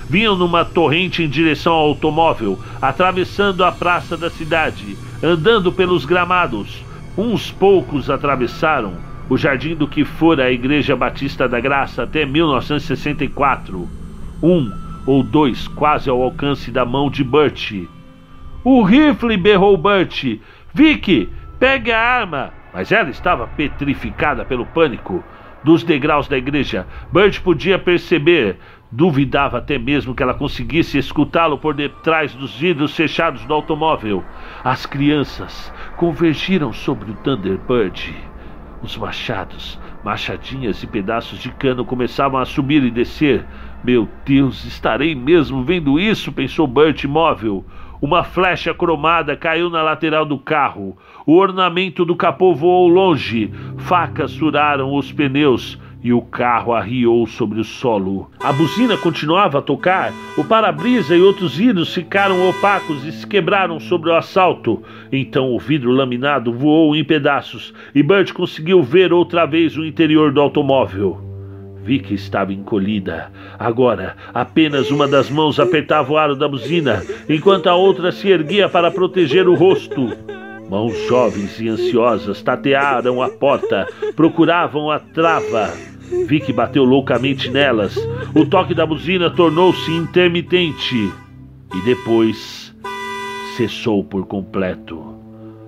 Vinham 0.08 0.36
numa 0.36 0.64
torrente 0.64 1.22
em 1.22 1.28
direção 1.28 1.72
ao 1.72 1.88
automóvel, 1.88 2.58
atravessando 2.80 3.64
a 3.64 3.72
praça 3.72 4.16
da 4.16 4.30
cidade, 4.30 4.96
andando 5.22 5.72
pelos 5.72 6.04
gramados. 6.04 6.84
Uns 7.16 7.50
poucos 7.50 8.10
atravessaram 8.10 8.92
o 9.28 9.36
jardim 9.36 9.74
do 9.74 9.88
que 9.88 10.04
fora 10.04 10.44
a 10.44 10.52
Igreja 10.52 10.94
Batista 10.94 11.48
da 11.48 11.58
Graça 11.58 12.02
até 12.02 12.26
1964. 12.26 13.88
Um 14.42 14.83
ou 15.06 15.22
dois 15.22 15.68
quase 15.68 16.08
ao 16.08 16.22
alcance 16.22 16.70
da 16.70 16.84
mão 16.84 17.10
de 17.10 17.22
Burt. 17.22 17.72
O 18.64 18.82
rifle! 18.82 19.36
berrou 19.36 19.76
Burt. 19.76 20.38
Vicky, 20.72 21.28
pegue 21.58 21.92
a 21.92 22.00
arma! 22.00 22.52
Mas 22.72 22.90
ela 22.90 23.10
estava 23.10 23.46
petrificada 23.46 24.44
pelo 24.44 24.66
pânico. 24.66 25.22
Dos 25.62 25.82
degraus 25.82 26.28
da 26.28 26.36
igreja, 26.36 26.86
Burt 27.10 27.40
podia 27.40 27.78
perceber, 27.78 28.58
duvidava 28.92 29.58
até 29.58 29.78
mesmo 29.78 30.14
que 30.14 30.22
ela 30.22 30.34
conseguisse 30.34 30.98
escutá-lo 30.98 31.56
por 31.56 31.72
detrás 31.72 32.34
dos 32.34 32.54
vidros 32.58 32.94
fechados 32.94 33.46
do 33.46 33.54
automóvel. 33.54 34.22
As 34.62 34.84
crianças 34.84 35.72
convergiram 35.96 36.70
sobre 36.72 37.10
o 37.10 37.14
Thunderbird. 37.14 38.14
Os 38.82 38.96
machados, 38.98 39.80
machadinhas 40.04 40.82
e 40.82 40.86
pedaços 40.86 41.38
de 41.38 41.50
cano 41.50 41.84
começavam 41.84 42.38
a 42.38 42.44
subir 42.44 42.84
e 42.84 42.90
descer. 42.90 43.46
Meu 43.84 44.08
Deus, 44.24 44.64
estarei 44.64 45.14
mesmo 45.14 45.62
vendo 45.62 46.00
isso? 46.00 46.32
pensou 46.32 46.66
Bert 46.66 47.04
imóvel. 47.04 47.62
Uma 48.00 48.24
flecha 48.24 48.72
cromada 48.72 49.36
caiu 49.36 49.68
na 49.68 49.82
lateral 49.82 50.24
do 50.24 50.38
carro. 50.38 50.96
O 51.26 51.36
ornamento 51.36 52.02
do 52.02 52.16
capô 52.16 52.54
voou 52.54 52.88
longe. 52.88 53.52
Facas 53.76 54.34
furaram 54.34 54.94
os 54.94 55.12
pneus 55.12 55.78
e 56.02 56.14
o 56.14 56.22
carro 56.22 56.72
arriou 56.72 57.26
sobre 57.26 57.60
o 57.60 57.64
solo. 57.64 58.30
A 58.40 58.54
buzina 58.54 58.96
continuava 58.96 59.58
a 59.58 59.62
tocar, 59.62 60.14
o 60.38 60.44
para-brisa 60.44 61.14
e 61.14 61.20
outros 61.20 61.54
vidros 61.54 61.92
ficaram 61.92 62.48
opacos 62.48 63.04
e 63.04 63.12
se 63.12 63.26
quebraram 63.26 63.78
sobre 63.78 64.08
o 64.08 64.16
assalto. 64.16 64.82
Então 65.12 65.54
o 65.54 65.58
vidro 65.58 65.90
laminado 65.90 66.54
voou 66.54 66.96
em 66.96 67.04
pedaços 67.04 67.74
e 67.94 68.02
Bert 68.02 68.32
conseguiu 68.32 68.82
ver 68.82 69.12
outra 69.12 69.44
vez 69.44 69.76
o 69.76 69.84
interior 69.84 70.32
do 70.32 70.40
automóvel. 70.40 71.33
Vi 71.84 71.98
que 71.98 72.14
estava 72.14 72.50
encolhida. 72.50 73.30
Agora, 73.58 74.16
apenas 74.32 74.90
uma 74.90 75.06
das 75.06 75.28
mãos 75.28 75.60
apertava 75.60 76.10
o 76.10 76.16
aro 76.16 76.34
da 76.34 76.48
buzina, 76.48 77.02
enquanto 77.28 77.66
a 77.66 77.74
outra 77.74 78.10
se 78.10 78.28
erguia 78.28 78.70
para 78.70 78.90
proteger 78.90 79.46
o 79.46 79.54
rosto. 79.54 80.16
Mãos 80.70 80.96
jovens 81.06 81.60
e 81.60 81.68
ansiosas 81.68 82.40
tatearam 82.40 83.20
a 83.20 83.28
porta, 83.28 83.86
procuravam 84.16 84.90
a 84.90 84.98
trava. 84.98 85.70
Vicky 86.26 86.54
bateu 86.54 86.84
loucamente 86.84 87.50
nelas. 87.50 87.94
O 88.34 88.46
toque 88.46 88.74
da 88.74 88.86
buzina 88.86 89.28
tornou-se 89.28 89.90
intermitente 89.92 91.12
e 91.74 91.80
depois 91.84 92.74
cessou 93.58 94.02
por 94.02 94.26
completo. 94.26 95.14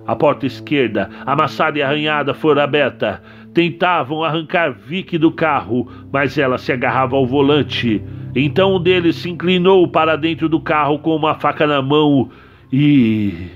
A 0.07 0.15
porta 0.15 0.45
esquerda, 0.45 1.09
amassada 1.25 1.77
e 1.77 1.81
arranhada, 1.81 2.33
fora 2.33 2.63
aberta. 2.63 3.21
Tentavam 3.57 4.23
arrancar 4.23 4.71
Vicky 4.71 5.17
do 5.17 5.31
carro, 5.31 5.89
mas 6.13 6.37
ela 6.37 6.59
se 6.59 6.71
agarrava 6.71 7.15
ao 7.15 7.25
volante. 7.25 7.99
Então 8.35 8.75
um 8.75 8.79
deles 8.79 9.15
se 9.15 9.31
inclinou 9.31 9.87
para 9.87 10.15
dentro 10.15 10.47
do 10.47 10.59
carro 10.59 10.99
com 10.99 11.15
uma 11.15 11.33
faca 11.33 11.65
na 11.65 11.81
mão 11.81 12.29
e 12.71 13.49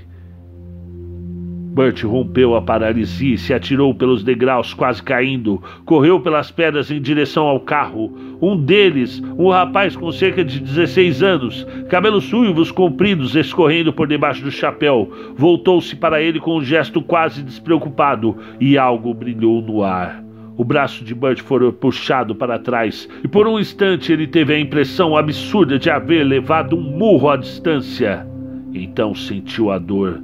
Bert 1.72 2.04
rompeu 2.04 2.54
a 2.54 2.60
paralisia 2.60 3.34
e 3.34 3.38
se 3.38 3.54
atirou 3.54 3.94
pelos 3.94 4.22
degraus, 4.22 4.74
quase 4.74 5.02
caindo. 5.02 5.62
Correu 5.86 6.20
pelas 6.20 6.50
pedras 6.50 6.90
em 6.90 7.00
direção 7.00 7.44
ao 7.44 7.60
carro. 7.60 8.14
Um 8.42 8.62
deles, 8.62 9.22
um 9.38 9.48
rapaz 9.48 9.96
com 9.96 10.12
cerca 10.12 10.44
de 10.44 10.60
16 10.60 11.22
anos, 11.22 11.66
cabelos 11.88 12.24
suivos 12.24 12.70
compridos 12.70 13.34
escorrendo 13.34 13.90
por 13.90 14.06
debaixo 14.06 14.44
do 14.44 14.50
chapéu, 14.50 15.10
voltou-se 15.34 15.96
para 15.96 16.20
ele 16.20 16.38
com 16.38 16.58
um 16.58 16.62
gesto 16.62 17.00
quase 17.00 17.42
despreocupado 17.42 18.36
e 18.60 18.76
algo 18.76 19.14
brilhou 19.14 19.62
no 19.62 19.82
ar. 19.82 20.22
O 20.58 20.64
braço 20.64 21.02
de 21.02 21.14
Bert 21.14 21.40
foi 21.40 21.72
puxado 21.72 22.34
para 22.34 22.58
trás 22.58 23.08
e 23.24 23.28
por 23.28 23.48
um 23.48 23.58
instante 23.58 24.12
ele 24.12 24.26
teve 24.26 24.52
a 24.52 24.60
impressão 24.60 25.16
absurda 25.16 25.78
de 25.78 25.88
haver 25.88 26.22
levado 26.22 26.76
um 26.76 26.82
murro 26.82 27.30
à 27.30 27.36
distância. 27.38 28.26
Então 28.74 29.14
sentiu 29.14 29.70
a 29.70 29.78
dor 29.78 30.20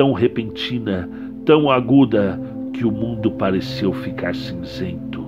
tão 0.00 0.14
repentina, 0.14 1.06
tão 1.44 1.70
aguda, 1.70 2.40
que 2.72 2.86
o 2.86 2.90
mundo 2.90 3.30
pareceu 3.32 3.92
ficar 3.92 4.34
cinzento. 4.34 5.22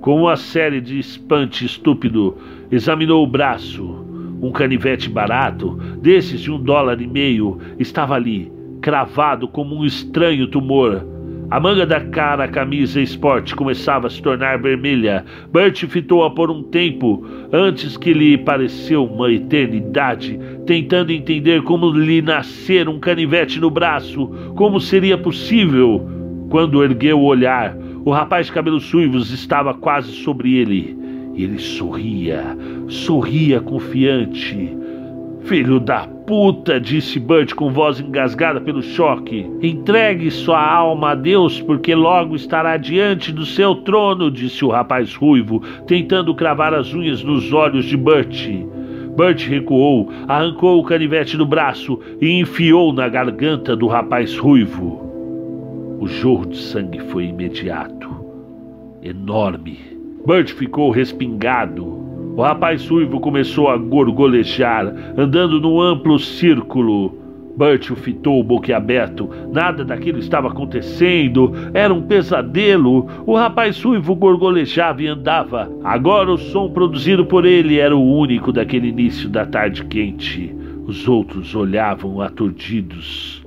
Com 0.00 0.20
uma 0.20 0.36
série 0.36 0.80
de 0.80 1.00
espante 1.00 1.66
estúpido, 1.66 2.38
examinou 2.70 3.24
o 3.24 3.26
braço. 3.26 4.06
Um 4.40 4.52
canivete 4.52 5.08
barato, 5.10 5.74
desses 6.00 6.40
de 6.40 6.52
um 6.52 6.62
dólar 6.62 7.00
e 7.00 7.08
meio, 7.08 7.58
estava 7.76 8.14
ali, 8.14 8.52
cravado 8.80 9.48
como 9.48 9.74
um 9.74 9.84
estranho 9.84 10.46
tumor, 10.46 11.04
a 11.52 11.60
manga 11.60 11.84
da 11.84 12.00
cara 12.00 12.48
camisa 12.48 12.98
esporte 12.98 13.54
começava 13.54 14.06
a 14.06 14.10
se 14.10 14.22
tornar 14.22 14.58
vermelha. 14.58 15.22
Bert 15.52 15.84
fitou-a 15.86 16.30
por 16.30 16.50
um 16.50 16.62
tempo, 16.62 17.26
antes 17.52 17.94
que 17.94 18.14
lhe 18.14 18.38
pareceu 18.38 19.04
uma 19.04 19.30
eternidade, 19.30 20.40
tentando 20.64 21.12
entender 21.12 21.62
como 21.64 21.90
lhe 21.90 22.22
nascer 22.22 22.88
um 22.88 22.98
canivete 22.98 23.60
no 23.60 23.68
braço, 23.68 24.28
como 24.56 24.80
seria 24.80 25.18
possível. 25.18 26.08
Quando 26.48 26.82
ergueu 26.82 27.20
o 27.20 27.26
olhar, 27.26 27.76
o 28.02 28.10
rapaz 28.10 28.46
de 28.46 28.52
cabelos 28.52 28.84
suivos 28.84 29.30
estava 29.30 29.74
quase 29.74 30.10
sobre 30.10 30.56
ele. 30.56 30.96
Ele 31.34 31.58
sorria, 31.58 32.56
sorria 32.88 33.60
confiante. 33.60 34.74
Filho 35.42 35.78
da 35.78 36.08
puta, 36.32 36.80
disse 36.80 37.20
Bert 37.20 37.54
com 37.54 37.70
voz 37.70 38.00
engasgada 38.00 38.58
pelo 38.58 38.80
choque. 38.80 39.46
Entregue 39.60 40.30
sua 40.30 40.66
alma 40.66 41.10
a 41.10 41.14
Deus, 41.14 41.60
porque 41.60 41.94
logo 41.94 42.34
estará 42.34 42.78
diante 42.78 43.30
do 43.30 43.44
seu 43.44 43.74
trono, 43.74 44.30
disse 44.30 44.64
o 44.64 44.70
rapaz 44.70 45.14
ruivo, 45.14 45.62
tentando 45.86 46.34
cravar 46.34 46.72
as 46.72 46.94
unhas 46.94 47.22
nos 47.22 47.52
olhos 47.52 47.84
de 47.84 47.98
Bert. 47.98 48.48
Bert 49.14 49.46
recuou, 49.46 50.10
arrancou 50.26 50.80
o 50.80 50.84
canivete 50.84 51.36
do 51.36 51.44
braço 51.44 52.00
e 52.18 52.40
enfiou 52.40 52.94
na 52.94 53.10
garganta 53.10 53.76
do 53.76 53.86
rapaz 53.86 54.34
ruivo. 54.38 55.98
O 56.00 56.06
jorro 56.06 56.46
de 56.46 56.56
sangue 56.56 57.00
foi 57.10 57.26
imediato, 57.26 58.08
enorme. 59.02 59.78
Bert 60.26 60.48
ficou 60.54 60.90
respingado, 60.90 62.01
o 62.34 62.40
rapaz 62.40 62.88
ruivo 62.88 63.20
começou 63.20 63.68
a 63.68 63.76
gorgolejar, 63.76 64.86
andando 65.18 65.60
num 65.60 65.80
amplo 65.80 66.18
círculo. 66.18 67.18
Bert 67.54 67.90
o 67.90 67.96
fitou 67.96 68.42
boquiaberto. 68.42 69.28
Nada 69.52 69.84
daquilo 69.84 70.18
estava 70.18 70.48
acontecendo. 70.48 71.52
Era 71.74 71.92
um 71.92 72.00
pesadelo. 72.00 73.06
O 73.26 73.36
rapaz 73.36 73.82
ruivo 73.82 74.14
gorgolejava 74.14 75.02
e 75.02 75.06
andava. 75.06 75.70
Agora 75.84 76.32
o 76.32 76.38
som 76.38 76.70
produzido 76.70 77.26
por 77.26 77.44
ele 77.44 77.78
era 77.78 77.94
o 77.94 78.16
único 78.16 78.50
daquele 78.50 78.88
início 78.88 79.28
da 79.28 79.44
tarde 79.44 79.84
quente. 79.84 80.56
Os 80.86 81.06
outros 81.06 81.54
olhavam 81.54 82.22
aturdidos. 82.22 83.44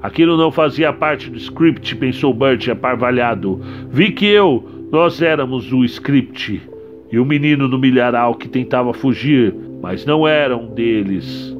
Aquilo 0.00 0.36
não 0.36 0.52
fazia 0.52 0.92
parte 0.92 1.28
do 1.28 1.36
script, 1.36 1.96
pensou 1.96 2.32
Bert 2.32 2.68
aparvalhado. 2.68 3.60
Vi 3.90 4.12
que 4.12 4.26
eu, 4.26 4.64
nós 4.92 5.20
éramos 5.20 5.72
o 5.72 5.84
script 5.84 6.62
e 7.10 7.18
o 7.18 7.24
menino 7.24 7.68
no 7.68 7.78
milharal 7.78 8.34
que 8.34 8.48
tentava 8.48 8.92
fugir, 8.92 9.54
mas 9.82 10.04
não 10.04 10.26
era 10.26 10.56
um 10.56 10.74
deles. 10.74 11.56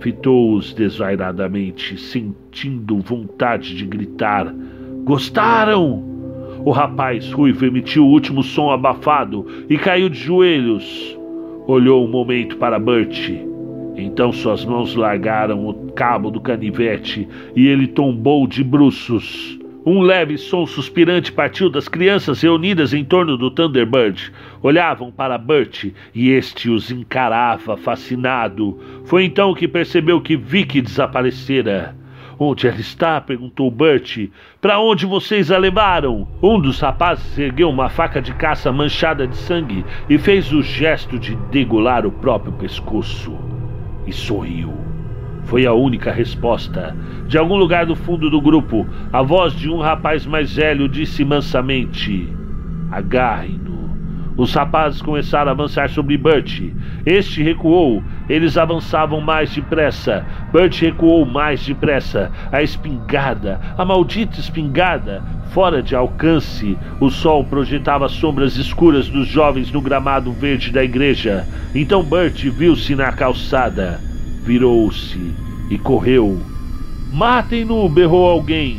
Fitou-os 0.00 0.72
desvairadamente, 0.74 1.98
sentindo 1.98 3.00
vontade 3.00 3.74
de 3.76 3.84
gritar: 3.84 4.52
Gostaram! 5.04 6.04
O 6.64 6.70
rapaz 6.70 7.30
ruivo 7.32 7.64
emitiu 7.64 8.04
o 8.04 8.10
último 8.10 8.42
som 8.42 8.70
abafado 8.70 9.46
e 9.70 9.78
caiu 9.78 10.08
de 10.08 10.18
joelhos. 10.18 11.16
Olhou 11.66 12.04
um 12.04 12.10
momento 12.10 12.56
para 12.56 12.78
Bert. 12.78 13.30
Então 13.96 14.32
suas 14.32 14.64
mãos 14.64 14.94
largaram 14.94 15.68
o 15.68 15.92
cabo 15.92 16.30
do 16.30 16.40
canivete 16.40 17.28
e 17.54 17.66
ele 17.66 17.86
tombou 17.86 18.46
de 18.46 18.62
bruços. 18.62 19.58
Um 19.86 20.00
leve 20.00 20.36
som 20.36 20.66
suspirante 20.66 21.30
partiu 21.30 21.70
das 21.70 21.88
crianças 21.88 22.42
reunidas 22.42 22.92
em 22.92 23.04
torno 23.04 23.36
do 23.36 23.50
Thunderbird. 23.50 24.32
Olhavam 24.60 25.10
para 25.10 25.38
Bert 25.38 25.92
e 26.14 26.30
este 26.30 26.68
os 26.68 26.90
encarava 26.90 27.76
fascinado. 27.76 28.78
Foi 29.04 29.24
então 29.24 29.54
que 29.54 29.68
percebeu 29.68 30.20
que 30.20 30.36
Vicky 30.36 30.80
desaparecera. 30.80 31.96
Onde 32.38 32.68
ela 32.68 32.78
está? 32.78 33.20
perguntou 33.20 33.70
Bert. 33.70 34.28
Para 34.60 34.80
onde 34.80 35.06
vocês 35.06 35.50
a 35.50 35.58
levaram? 35.58 36.28
Um 36.42 36.60
dos 36.60 36.80
rapazes 36.80 37.38
ergueu 37.38 37.70
uma 37.70 37.88
faca 37.88 38.20
de 38.20 38.34
caça 38.34 38.70
manchada 38.72 39.26
de 39.26 39.36
sangue 39.36 39.84
e 40.10 40.18
fez 40.18 40.52
o 40.52 40.62
gesto 40.62 41.18
de 41.18 41.34
degolar 41.50 42.04
o 42.04 42.12
próprio 42.12 42.52
pescoço. 42.52 43.36
E 44.06 44.12
sorriu. 44.12 44.97
Foi 45.48 45.64
a 45.64 45.72
única 45.72 46.12
resposta. 46.12 46.94
De 47.26 47.38
algum 47.38 47.56
lugar 47.56 47.86
do 47.86 47.96
fundo 47.96 48.28
do 48.28 48.38
grupo, 48.38 48.86
a 49.10 49.22
voz 49.22 49.54
de 49.54 49.70
um 49.70 49.78
rapaz 49.78 50.26
mais 50.26 50.54
velho 50.54 50.86
disse 50.86 51.24
mansamente: 51.24 52.30
Agarre-no. 52.90 53.78
Os 54.36 54.52
rapazes 54.52 55.00
começaram 55.00 55.48
a 55.48 55.52
avançar 55.52 55.88
sobre 55.88 56.18
Bert. 56.18 56.60
Este 57.06 57.42
recuou. 57.42 58.02
Eles 58.28 58.58
avançavam 58.58 59.22
mais 59.22 59.50
depressa. 59.54 60.22
Bert 60.52 60.78
recuou 60.82 61.24
mais 61.24 61.64
depressa. 61.64 62.30
A 62.52 62.62
espingarda, 62.62 63.58
a 63.78 63.86
maldita 63.86 64.38
espingarda, 64.38 65.22
fora 65.52 65.82
de 65.82 65.96
alcance. 65.96 66.76
O 67.00 67.08
sol 67.08 67.42
projetava 67.42 68.06
sombras 68.06 68.58
escuras 68.58 69.08
dos 69.08 69.26
jovens 69.26 69.72
no 69.72 69.80
gramado 69.80 70.30
verde 70.30 70.70
da 70.70 70.84
igreja. 70.84 71.46
Então 71.74 72.02
Bert 72.02 72.38
viu-se 72.50 72.94
na 72.94 73.10
calçada. 73.12 74.07
Virou-se 74.48 75.34
e 75.68 75.76
correu. 75.76 76.40
Matem-no! 77.12 77.86
berrou 77.86 78.30
alguém. 78.30 78.78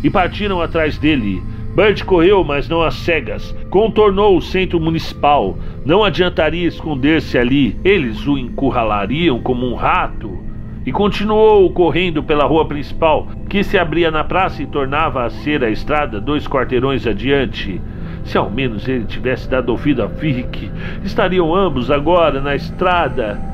E 0.00 0.08
partiram 0.08 0.60
atrás 0.60 0.96
dele. 0.96 1.42
Bert 1.74 2.04
correu, 2.04 2.44
mas 2.44 2.68
não 2.68 2.82
às 2.82 2.94
cegas. 2.94 3.52
Contornou 3.68 4.36
o 4.36 4.40
centro 4.40 4.78
municipal. 4.78 5.58
Não 5.84 6.04
adiantaria 6.04 6.68
esconder-se 6.68 7.36
ali. 7.36 7.76
Eles 7.82 8.24
o 8.28 8.38
encurralariam 8.38 9.40
como 9.40 9.66
um 9.66 9.74
rato. 9.74 10.38
E 10.86 10.92
continuou 10.92 11.68
correndo 11.72 12.22
pela 12.22 12.46
rua 12.46 12.64
principal, 12.68 13.26
que 13.48 13.64
se 13.64 13.76
abria 13.76 14.08
na 14.08 14.22
praça 14.22 14.62
e 14.62 14.66
tornava 14.66 15.24
a 15.24 15.30
ser 15.30 15.64
a 15.64 15.70
estrada 15.70 16.20
dois 16.20 16.46
quarteirões 16.46 17.08
adiante. 17.08 17.80
Se 18.22 18.38
ao 18.38 18.48
menos 18.48 18.86
ele 18.86 19.04
tivesse 19.06 19.50
dado 19.50 19.70
ouvido 19.70 20.00
a 20.00 20.06
Vic, 20.06 20.70
estariam 21.02 21.52
ambos 21.52 21.90
agora 21.90 22.40
na 22.40 22.54
estrada. 22.54 23.50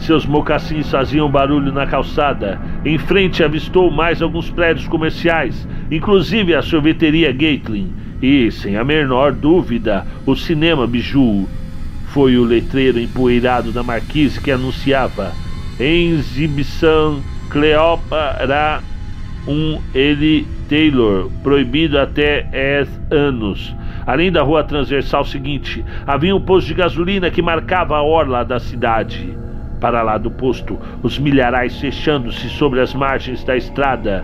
Seus 0.00 0.24
mocassins 0.26 0.90
faziam 0.90 1.30
barulho 1.30 1.72
na 1.72 1.86
calçada. 1.86 2.60
Em 2.84 2.98
frente 2.98 3.44
avistou 3.44 3.90
mais 3.90 4.20
alguns 4.20 4.50
prédios 4.50 4.88
comerciais, 4.88 5.68
inclusive 5.90 6.54
a 6.54 6.62
sorveteria 6.62 7.30
Gatling 7.30 7.92
e, 8.22 8.50
sem 8.50 8.76
a 8.76 8.84
menor 8.84 9.32
dúvida, 9.32 10.06
o 10.26 10.34
cinema 10.34 10.86
Biju. 10.86 11.46
Foi 12.06 12.36
o 12.36 12.44
letreiro 12.44 12.98
empoeirado 12.98 13.72
da 13.72 13.82
marquise 13.82 14.40
que 14.40 14.50
anunciava 14.50 15.32
exibição 15.78 17.22
Cleópatra 17.48 18.82
um 19.46 19.80
L. 19.94 20.46
Taylor, 20.68 21.30
proibido 21.42 21.98
até 21.98 22.42
10 22.42 23.00
anos. 23.10 23.74
Além 24.06 24.30
da 24.30 24.42
rua 24.42 24.64
transversal 24.64 25.24
seguinte, 25.24 25.84
havia 26.06 26.34
um 26.34 26.40
posto 26.40 26.68
de 26.68 26.74
gasolina 26.74 27.30
que 27.30 27.42
marcava 27.42 27.96
a 27.96 28.02
orla 28.02 28.44
da 28.44 28.58
cidade. 28.58 29.36
Para 29.80 30.02
lá 30.02 30.18
do 30.18 30.30
posto, 30.30 30.78
os 31.02 31.18
milharais 31.18 31.80
fechando-se 31.80 32.50
sobre 32.50 32.80
as 32.80 32.92
margens 32.92 33.42
da 33.42 33.56
estrada, 33.56 34.22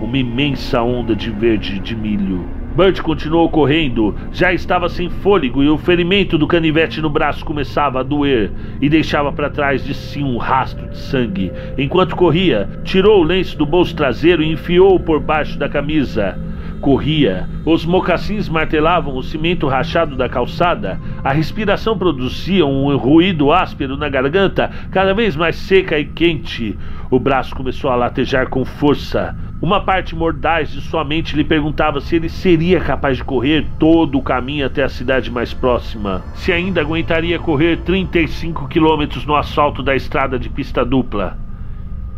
uma 0.00 0.16
imensa 0.16 0.82
onda 0.82 1.14
de 1.14 1.30
verde 1.30 1.78
de 1.78 1.94
milho. 1.94 2.48
Bert 2.74 3.00
continuou 3.02 3.48
correndo, 3.50 4.16
já 4.32 4.52
estava 4.52 4.88
sem 4.88 5.10
fôlego 5.10 5.62
e 5.62 5.68
o 5.68 5.78
ferimento 5.78 6.38
do 6.38 6.46
canivete 6.46 7.00
no 7.02 7.10
braço 7.10 7.44
começava 7.44 8.00
a 8.00 8.02
doer 8.02 8.50
e 8.80 8.88
deixava 8.88 9.30
para 9.30 9.50
trás 9.50 9.84
de 9.84 9.94
si 9.94 10.22
um 10.22 10.38
rastro 10.38 10.88
de 10.88 10.96
sangue. 10.96 11.52
Enquanto 11.78 12.16
corria, 12.16 12.68
tirou 12.82 13.20
o 13.20 13.24
lenço 13.24 13.56
do 13.58 13.66
bolso 13.66 13.94
traseiro 13.94 14.42
e 14.42 14.50
enfiou-o 14.50 14.98
por 14.98 15.20
baixo 15.20 15.58
da 15.58 15.68
camisa 15.68 16.36
corria, 16.84 17.48
os 17.64 17.86
mocassins 17.86 18.46
martelavam 18.46 19.16
o 19.16 19.22
cimento 19.22 19.66
rachado 19.66 20.16
da 20.16 20.28
calçada, 20.28 21.00
a 21.24 21.32
respiração 21.32 21.96
produzia 21.96 22.66
um 22.66 22.94
ruído 22.94 23.50
áspero 23.50 23.96
na 23.96 24.06
garganta, 24.06 24.70
cada 24.90 25.14
vez 25.14 25.34
mais 25.34 25.56
seca 25.56 25.98
e 25.98 26.04
quente. 26.04 26.78
O 27.10 27.18
braço 27.18 27.54
começou 27.54 27.90
a 27.90 27.96
latejar 27.96 28.50
com 28.50 28.66
força. 28.66 29.34
Uma 29.62 29.80
parte 29.80 30.14
mordaz 30.14 30.72
de 30.72 30.82
sua 30.82 31.02
mente 31.02 31.34
lhe 31.34 31.42
perguntava 31.42 32.02
se 32.02 32.16
ele 32.16 32.28
seria 32.28 32.78
capaz 32.80 33.16
de 33.16 33.24
correr 33.24 33.64
todo 33.78 34.18
o 34.18 34.22
caminho 34.22 34.66
até 34.66 34.82
a 34.82 34.88
cidade 34.90 35.30
mais 35.30 35.54
próxima, 35.54 36.22
se 36.34 36.52
ainda 36.52 36.82
aguentaria 36.82 37.38
correr 37.38 37.78
35 37.78 38.68
quilômetros 38.68 39.24
no 39.24 39.34
asfalto 39.34 39.82
da 39.82 39.96
estrada 39.96 40.38
de 40.38 40.50
pista 40.50 40.84
dupla. 40.84 41.38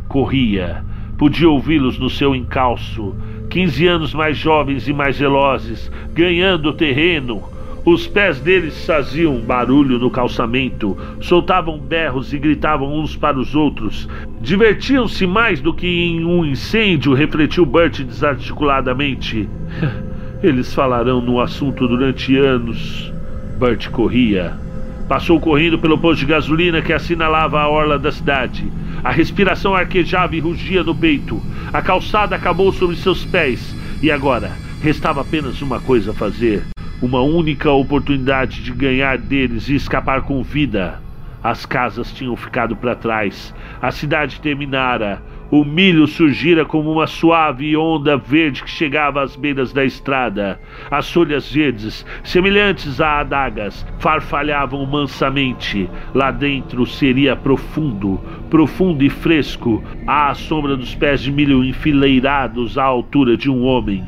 Corria. 0.09 0.85
Podia 1.17 1.49
ouvi-los 1.49 1.99
no 1.99 2.11
seu 2.11 2.35
encalço, 2.35 3.15
15 3.57 3.87
anos 3.87 4.13
mais 4.13 4.37
jovens 4.37 4.87
e 4.87 4.93
mais 4.93 5.19
velozes, 5.19 5.91
ganhando 6.13 6.75
terreno. 6.75 7.43
Os 7.87 8.07
pés 8.07 8.39
deles 8.39 8.85
faziam 8.85 9.41
barulho 9.41 9.99
no 9.99 10.11
calçamento, 10.11 10.95
soltavam 11.23 11.79
berros 11.79 12.35
e 12.35 12.39
gritavam 12.39 12.95
uns 12.95 13.17
para 13.17 13.39
os 13.39 13.55
outros. 13.55 14.07
Divertiam-se 14.43 15.27
mais 15.27 15.59
do 15.63 15.73
que 15.73 15.87
em 15.87 16.23
um 16.23 16.45
incêndio, 16.45 17.15
refletiu 17.15 17.65
Bert 17.65 18.05
desarticuladamente. 18.05 19.49
Eles 20.45 20.75
falarão 20.75 21.23
no 21.23 21.41
assunto 21.41 21.89
durante 21.89 22.37
anos. 22.37 23.11
Bert 23.59 23.89
corria. 23.89 24.66
Passou 25.09 25.39
correndo 25.39 25.79
pelo 25.79 25.97
posto 25.97 26.21
de 26.21 26.27
gasolina 26.27 26.83
que 26.83 26.93
assinalava 26.93 27.61
a 27.61 27.69
orla 27.69 27.97
da 27.97 28.11
cidade. 28.11 28.71
A 29.05 29.13
respiração 29.13 29.73
arquejava 29.73 30.35
e 30.35 30.41
rugia 30.41 30.83
no 30.83 30.95
peito. 30.95 31.41
A 31.73 31.81
calçada 31.81 32.35
acabou 32.35 32.73
sobre 32.73 32.97
seus 32.97 33.25
pés. 33.25 33.75
E 34.03 34.11
agora, 34.11 34.51
restava 34.83 35.21
apenas 35.21 35.63
uma 35.63 35.79
coisa 35.79 36.11
a 36.11 36.15
fazer. 36.15 36.65
Uma 37.01 37.21
única 37.21 37.71
oportunidade 37.71 38.63
de 38.63 38.73
ganhar 38.73 39.17
deles 39.17 39.69
e 39.69 39.77
escapar 39.77 40.23
com 40.23 40.43
vida. 40.43 41.01
As 41.43 41.65
casas 41.65 42.13
tinham 42.13 42.35
ficado 42.35 42.75
para 42.75 42.97
trás. 42.97 43.55
A 43.81 43.93
cidade 43.93 44.41
terminara. 44.41 45.23
O 45.49 45.65
milho 45.65 46.09
surgira 46.09 46.65
como 46.65 46.91
uma 46.91 47.07
suave 47.07 47.77
onda 47.77 48.17
verde 48.17 48.65
que 48.65 48.71
chegava 48.71 49.23
às 49.23 49.37
beiras 49.37 49.73
da 49.73 49.85
estrada. 49.85 50.59
As 50.91 51.11
folhas 51.13 51.53
verdes, 51.53 52.05
semelhantes 52.25 53.01
a 53.01 53.21
adagas, 53.21 53.87
farfalhavam 54.01 54.85
mansamente. 54.87 55.89
Lá 56.13 56.33
dentro 56.33 56.85
seria 56.85 57.37
profundo, 57.37 58.21
profundo 58.51 59.05
e 59.05 59.09
fresco, 59.09 59.85
à 60.05 60.35
sombra 60.35 60.77
dos 60.77 60.97
pés 60.97 61.23
de 61.23 61.31
milho 61.31 61.65
enfileirados 61.65 62.77
à 62.77 62.83
altura 62.83 63.37
de 63.37 63.49
um 63.49 63.63
homem. 63.63 64.05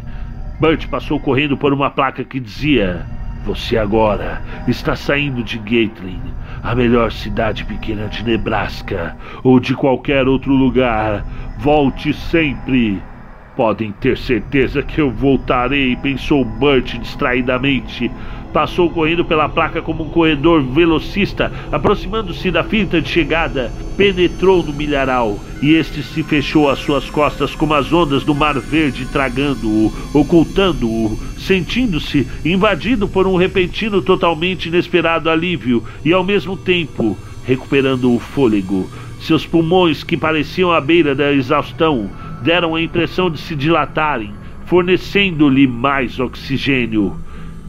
Bert 0.61 0.89
passou 0.89 1.20
correndo 1.20 1.57
por 1.57 1.72
uma 1.72 1.89
placa 1.89 2.24
que 2.24 2.41
dizia: 2.41 3.07
Você 3.45 3.78
agora 3.78 4.43
está 4.66 4.97
saindo 4.97 5.45
de 5.45 5.57
Gatling 5.59 6.38
a 6.62 6.74
melhor 6.74 7.12
cidade 7.12 7.64
pequena 7.64 8.06
de 8.09 8.24
Nebraska 8.24 9.16
ou 9.42 9.61
de 9.61 9.74
qualquer 9.74 10.26
outro 10.28 10.52
lugar. 10.52 11.24
Volte 11.59 12.12
sempre. 12.12 13.02
Podem 13.56 13.90
ter 13.92 14.16
certeza 14.16 14.82
que 14.82 15.00
eu 15.00 15.11
voltarei, 15.11 15.97
pensou 15.97 16.44
Burt 16.44 16.97
distraidamente. 16.98 18.10
Passou 18.53 18.89
correndo 18.91 19.25
pela 19.25 19.49
placa 19.49 19.83
como 19.83 20.05
um 20.05 20.09
corredor 20.09 20.62
velocista, 20.62 21.53
aproximando-se 21.70 22.51
da 22.51 22.65
fita 22.65 23.01
de 23.01 23.09
chegada, 23.09 23.70
penetrou 23.97 24.62
no 24.62 24.73
milharal 24.73 25.39
e 25.61 25.75
este 25.75 26.03
se 26.03 26.23
fechou 26.23 26.70
às 26.70 26.79
suas 26.79 27.11
costas 27.11 27.55
como 27.55 27.75
as 27.75 27.93
ondas 27.93 28.25
do 28.25 28.35
mar 28.35 28.59
verde 28.59 29.07
tragando-o, 29.07 29.93
ocultando-o, 30.15 31.19
sentindo-se 31.37 32.27
invadido 32.45 33.09
por 33.09 33.27
um 33.27 33.37
repentino 33.37 34.01
totalmente 34.01 34.69
inesperado 34.69 35.29
alívio 35.29 35.83
e 36.05 36.12
ao 36.12 36.25
mesmo 36.25 36.57
tempo 36.57 37.19
recuperando 37.45 38.15
o 38.15 38.19
fôlego. 38.19 38.89
Seus 39.20 39.45
pulmões, 39.45 40.05
que 40.05 40.16
pareciam 40.16 40.70
à 40.70 40.81
beira 40.81 41.15
da 41.15 41.33
exaustão, 41.33 42.11
deram 42.43 42.75
a 42.75 42.83
impressão 42.83 43.31
de 43.31 43.39
se 43.39 43.57
dilatarem, 43.57 44.33
fornecendo-lhe 44.66 45.66
mais 45.66 46.20
oxigênio. 46.20 47.16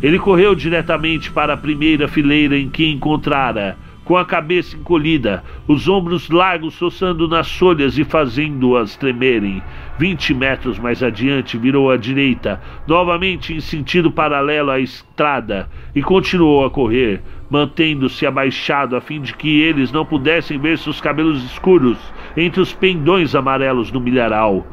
Ele 0.02 0.18
correu 0.18 0.56
diretamente 0.56 1.30
para 1.30 1.54
a 1.54 1.58
primeira 1.58 2.08
fileira 2.08 2.58
em 2.58 2.70
que 2.70 2.90
encontrara, 2.90 3.78
com 4.06 4.18
a 4.18 4.26
cabeça 4.26 4.76
encolhida, 4.76 5.44
os 5.68 5.88
ombros 5.88 6.30
largos 6.30 6.74
soçando 6.74 7.28
nas 7.28 7.52
folhas 7.56 7.96
e 7.98 8.04
fazendo-as 8.04 8.96
tremerem. 8.96 9.62
Vinte 10.00 10.34
metros 10.34 10.80
mais 10.80 11.04
adiante, 11.04 11.58
virou 11.58 11.92
à 11.92 11.98
direita, 11.98 12.60
novamente 12.88 13.54
em 13.54 13.60
sentido 13.60 14.10
paralelo 14.10 14.72
à 14.72 14.80
estrada, 14.80 15.70
e 15.94 16.02
continuou 16.02 16.66
a 16.66 16.72
correr, 16.72 17.22
mantendo-se 17.50 18.26
abaixado 18.26 18.96
a 18.96 19.02
fim 19.02 19.22
de 19.22 19.36
que 19.36 19.62
eles 19.62 19.92
não 19.92 20.06
pudessem 20.06 20.58
ver 20.58 20.78
seus 20.78 21.00
cabelos 21.00 21.44
escuros 21.44 22.00
entre 22.36 22.62
os 22.62 22.74
pendões 22.74 23.36
amarelos 23.36 23.92
do 23.92 24.02
milharal. 24.02 24.66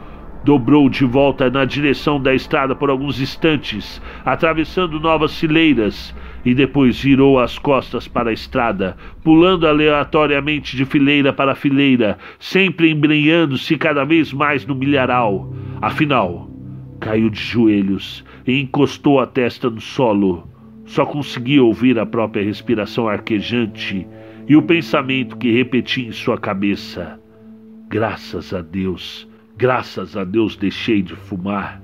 Dobrou 0.47 0.89
de 0.89 1.05
volta 1.05 1.51
na 1.51 1.65
direção 1.65 2.23
da 2.23 2.33
estrada 2.33 2.73
por 2.73 2.89
alguns 2.89 3.21
instantes, 3.21 4.01
atravessando 4.25 5.01
novas 5.01 5.37
fileiras. 5.37 6.15
e 6.45 6.55
depois 6.55 7.03
virou 7.03 7.41
as 7.41 7.59
costas 7.59 8.07
para 8.07 8.31
a 8.31 8.33
estrada, 8.33 8.97
pulando 9.25 9.67
aleatoriamente 9.67 10.77
de 10.77 10.85
fileira 10.85 11.33
para 11.33 11.57
fileira, 11.57 12.17
sempre 12.39 12.93
embrenhando-se 12.93 13.77
cada 13.77 14.05
vez 14.05 14.33
mais 14.33 14.65
no 14.65 14.77
milharal. 14.77 15.53
Afinal, 15.83 16.49
caiu 17.01 17.29
de 17.29 17.41
joelhos 17.41 18.25
e 18.47 18.61
encostou 18.61 19.19
a 19.19 19.27
testa 19.27 19.69
no 19.69 19.81
solo. 19.81 20.49
Só 20.85 21.05
conseguia 21.05 21.65
ouvir 21.65 21.99
a 21.99 22.07
própria 22.07 22.45
respiração 22.45 23.09
arquejante 23.09 24.07
e 24.47 24.55
o 24.55 24.63
pensamento 24.63 25.37
que 25.37 25.51
repetia 25.51 26.07
em 26.07 26.13
sua 26.13 26.39
cabeça: 26.39 27.19
Graças 27.89 28.55
a 28.55 28.63
Deus, 28.63 29.29
graças 29.57 30.17
a 30.17 30.25
Deus 30.25 30.57
deixei 30.57 31.03
de 31.03 31.15
fumar. 31.15 31.81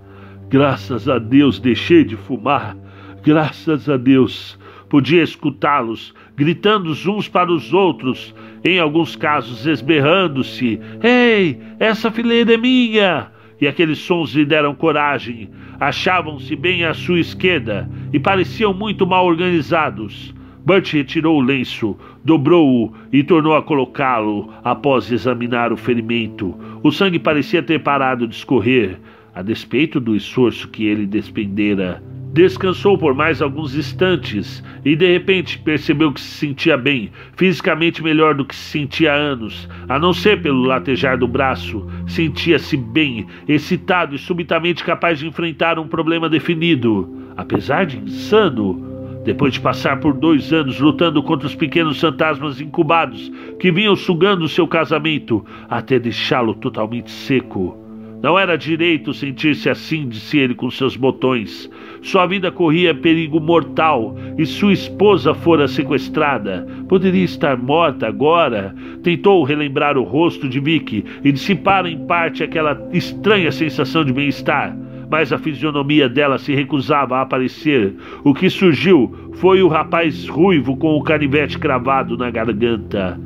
Graças 0.49 1.09
a 1.09 1.19
Deus 1.19 1.59
deixei 1.59 2.05
de 2.05 2.17
fumar. 2.17 2.77
Graças 3.23 3.89
a 3.89 3.97
Deus. 3.97 4.59
Podia 4.89 5.23
escutá-los 5.23 6.15
gritando 6.37 6.91
uns 6.91 7.29
para 7.29 7.51
os 7.51 7.73
outros, 7.73 8.35
em 8.63 8.79
alguns 8.79 9.17
casos 9.17 9.65
esberrando-se: 9.67 10.79
Ei, 11.03 11.59
essa 11.79 12.11
fileira 12.11 12.55
é 12.55 12.57
minha! 12.57 13.31
E 13.61 13.67
aqueles 13.67 13.99
sons 13.99 14.35
lhe 14.35 14.45
deram 14.45 14.75
coragem. 14.75 15.49
Achavam-se 15.79 16.55
bem 16.57 16.85
à 16.85 16.93
sua 16.93 17.21
esquerda 17.21 17.89
e 18.13 18.19
pareciam 18.19 18.75
muito 18.75 19.07
mal 19.07 19.25
organizados. 19.25 20.35
Burt 20.65 20.93
retirou 20.93 21.39
o 21.39 21.41
lenço, 21.41 21.97
dobrou-o 22.25 22.93
e 23.13 23.25
tornou 23.25 23.57
a 23.57 23.63
colocá-lo 23.63 24.53
após 24.63 25.11
examinar 25.11 25.73
o 25.73 25.77
ferimento. 25.77 26.55
O 26.83 26.93
sangue 26.93 27.19
parecia 27.19 27.63
ter 27.63 27.81
parado 27.81 28.29
de 28.29 28.37
escorrer, 28.37 28.99
a 29.35 29.43
despeito 29.43 29.99
do 29.99 30.15
esforço 30.15 30.69
que 30.69 30.87
ele 30.87 31.05
despendera. 31.05 32.03
Descansou 32.33 32.97
por 32.97 33.13
mais 33.13 33.43
alguns 33.43 33.75
instantes 33.75 34.65
e 34.85 34.97
de 34.97 35.13
repente 35.13 35.59
percebeu 35.59 36.13
que 36.13 36.21
se 36.21 36.39
sentia 36.39 36.79
bem, 36.79 37.11
fisicamente 37.37 38.03
melhor 38.03 38.35
do 38.35 38.45
que 38.45 38.55
se 38.57 38.71
sentia 38.71 39.13
há 39.13 39.17
anos, 39.17 39.69
a 39.89 39.99
não 39.99 40.15
ser 40.15 40.41
pelo 40.41 40.63
latejar 40.63 41.19
do 41.19 41.29
braço. 41.29 41.87
Sentia-se 42.07 42.77
bem, 42.77 43.27
excitado 43.47 44.15
e 44.15 44.19
subitamente 44.19 44.83
capaz 44.83 45.19
de 45.19 45.27
enfrentar 45.27 45.79
um 45.79 45.87
problema 45.87 46.29
definido. 46.29 47.23
Apesar 47.37 47.85
de 47.85 47.99
insano, 47.99 48.92
depois 49.25 49.55
de 49.55 49.61
passar 49.61 50.01
por 50.01 50.15
dois 50.15 50.53
anos 50.53 50.81
lutando 50.81 51.23
contra 51.23 51.47
os 51.47 51.55
pequenos 51.55 52.01
fantasmas 52.01 52.61
incubados 52.61 53.31
que 53.59 53.71
vinham 53.71 53.95
sugando 53.95 54.49
seu 54.49 54.67
casamento 54.67 55.45
até 55.69 55.99
deixá-lo 55.99 56.55
totalmente 56.55 57.11
seco. 57.11 57.83
Não 58.23 58.39
era 58.39 58.57
direito 58.57 59.13
sentir-se 59.13 59.69
assim, 59.69 60.09
disse 60.09 60.39
ele 60.39 60.55
com 60.55 60.71
seus 60.71 60.97
botões. 60.97 61.69
Sua 62.03 62.25
vida 62.25 62.53
corria 62.53 62.95
perigo 62.95 63.41
mortal 63.41 64.15
e 64.39 64.47
sua 64.47 64.73
esposa 64.73 65.35
fora 65.35 65.67
sequestrada. 65.67 66.65
Poderia 66.89 67.25
estar 67.25 67.57
morta 67.57 68.07
agora. 68.07 68.73
Tentou 69.03 69.43
relembrar 69.43 69.99
o 69.99 70.05
rosto 70.05 70.49
de 70.49 70.61
Vicky 70.61 71.05
e 71.25 71.33
dissipar 71.33 71.85
em 71.85 72.07
parte 72.07 72.45
aquela 72.45 72.81
estranha 72.93 73.51
sensação 73.51 74.05
de 74.05 74.13
bem-estar 74.13 74.77
mas 75.13 75.31
a 75.31 75.37
fisionomia 75.37 76.09
dela 76.09 76.39
se 76.39 76.55
recusava 76.55 77.19
a 77.19 77.21
aparecer. 77.21 77.95
O 78.25 78.33
que 78.33 78.49
surgiu 78.49 79.15
foi 79.35 79.63
o 79.63 79.69
rapaz 79.69 80.27
ruivo 80.27 80.75
com 80.75 80.97
o 80.97 81.03
canivete 81.03 81.59
cravado 81.59 82.17
na 82.17 82.31
garganta. 82.31 83.21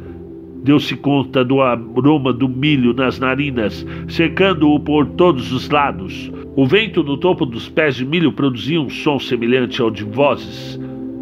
Deu-se 0.64 0.96
conta 0.96 1.44
do 1.44 1.60
aroma 1.60 2.32
do 2.32 2.48
milho 2.48 2.92
nas 2.92 3.20
narinas, 3.20 3.86
cercando-o 4.08 4.80
por 4.80 5.06
todos 5.10 5.52
os 5.52 5.70
lados. 5.70 6.28
O 6.56 6.66
vento 6.66 7.04
no 7.04 7.16
topo 7.18 7.46
dos 7.46 7.68
pés 7.68 7.94
de 7.94 8.04
milho 8.04 8.32
produzia 8.32 8.80
um 8.80 8.90
som 8.90 9.20
semelhante 9.20 9.80
ao 9.80 9.88
de 9.88 10.02
vozes. 10.02 10.80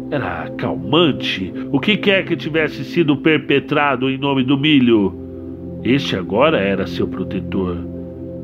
Era 0.09 0.49
calmante, 0.57 1.53
o 1.71 1.79
que 1.79 1.95
quer 1.95 2.25
que 2.25 2.35
tivesse 2.35 2.83
sido 2.85 3.15
perpetrado 3.17 4.09
em 4.09 4.17
nome 4.17 4.43
do 4.43 4.57
milho. 4.57 5.13
Este 5.83 6.15
agora 6.15 6.57
era 6.57 6.87
seu 6.87 7.07
protetor. 7.07 7.94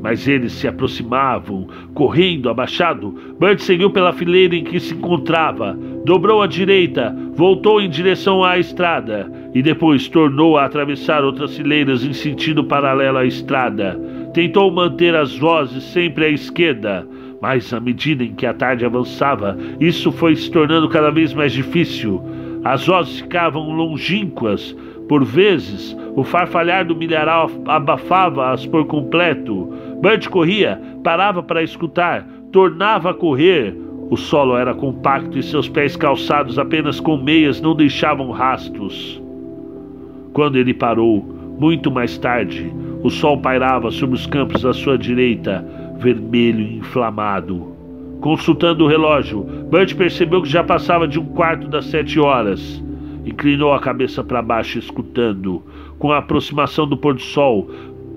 Mas 0.02 0.26
eles 0.26 0.52
se 0.52 0.66
aproximavam, 0.66 1.68
correndo, 1.94 2.50
abaixado. 2.50 3.14
Bert 3.38 3.60
seguiu 3.60 3.88
pela 3.90 4.12
fileira 4.12 4.56
em 4.56 4.64
que 4.64 4.80
se 4.80 4.94
encontrava, 4.94 5.78
dobrou 6.04 6.42
à 6.42 6.46
direita, 6.48 7.16
voltou 7.34 7.80
em 7.80 7.88
direção 7.88 8.42
à 8.42 8.58
estrada 8.58 9.30
e 9.54 9.62
depois 9.62 10.08
tornou 10.08 10.58
a 10.58 10.64
atravessar 10.64 11.24
outras 11.24 11.56
fileiras 11.56 12.04
em 12.04 12.12
sentido 12.12 12.64
paralelo 12.64 13.18
à 13.18 13.24
estrada. 13.24 13.98
Tentou 14.34 14.70
manter 14.70 15.14
as 15.14 15.38
vozes 15.38 15.84
sempre 15.84 16.24
à 16.24 16.28
esquerda, 16.28 17.06
mas 17.40 17.72
à 17.72 17.78
medida 17.78 18.24
em 18.24 18.34
que 18.34 18.46
a 18.46 18.54
tarde 18.54 18.84
avançava, 18.84 19.56
isso 19.78 20.10
foi 20.10 20.34
se 20.34 20.50
tornando 20.50 20.88
cada 20.88 21.10
vez 21.10 21.32
mais 21.32 21.52
difícil. 21.52 22.22
As 22.64 22.86
vozes 22.86 23.20
ficavam 23.20 23.70
longínquas, 23.70 24.76
por 25.12 25.26
vezes, 25.26 25.94
o 26.16 26.24
farfalhar 26.24 26.86
do 26.86 26.96
milharal 26.96 27.50
abafava-as 27.66 28.64
por 28.64 28.86
completo. 28.86 29.70
Bert 30.00 30.26
corria, 30.30 30.80
parava 31.04 31.42
para 31.42 31.62
escutar, 31.62 32.26
tornava 32.50 33.10
a 33.10 33.14
correr. 33.14 33.76
O 34.08 34.16
solo 34.16 34.56
era 34.56 34.72
compacto 34.72 35.38
e 35.38 35.42
seus 35.42 35.68
pés 35.68 35.96
calçados 35.96 36.58
apenas 36.58 36.98
com 36.98 37.18
meias 37.18 37.60
não 37.60 37.76
deixavam 37.76 38.30
rastros. 38.30 39.22
Quando 40.32 40.56
ele 40.56 40.72
parou, 40.72 41.22
muito 41.58 41.90
mais 41.90 42.16
tarde, 42.16 42.72
o 43.02 43.10
sol 43.10 43.36
pairava 43.36 43.90
sobre 43.90 44.14
os 44.14 44.24
campos 44.24 44.64
à 44.64 44.72
sua 44.72 44.96
direita, 44.96 45.62
vermelho 45.98 46.62
e 46.62 46.78
inflamado. 46.78 47.70
Consultando 48.22 48.84
o 48.84 48.88
relógio, 48.88 49.42
Bert 49.70 49.94
percebeu 49.94 50.40
que 50.40 50.48
já 50.48 50.64
passava 50.64 51.06
de 51.06 51.20
um 51.20 51.26
quarto 51.26 51.68
das 51.68 51.84
sete 51.84 52.18
horas. 52.18 52.82
Inclinou 53.24 53.72
a 53.72 53.80
cabeça 53.80 54.24
para 54.24 54.42
baixo, 54.42 54.78
escutando. 54.78 55.62
Com 55.98 56.10
a 56.10 56.18
aproximação 56.18 56.86
do 56.86 56.96
pôr-do-sol, 56.96 57.70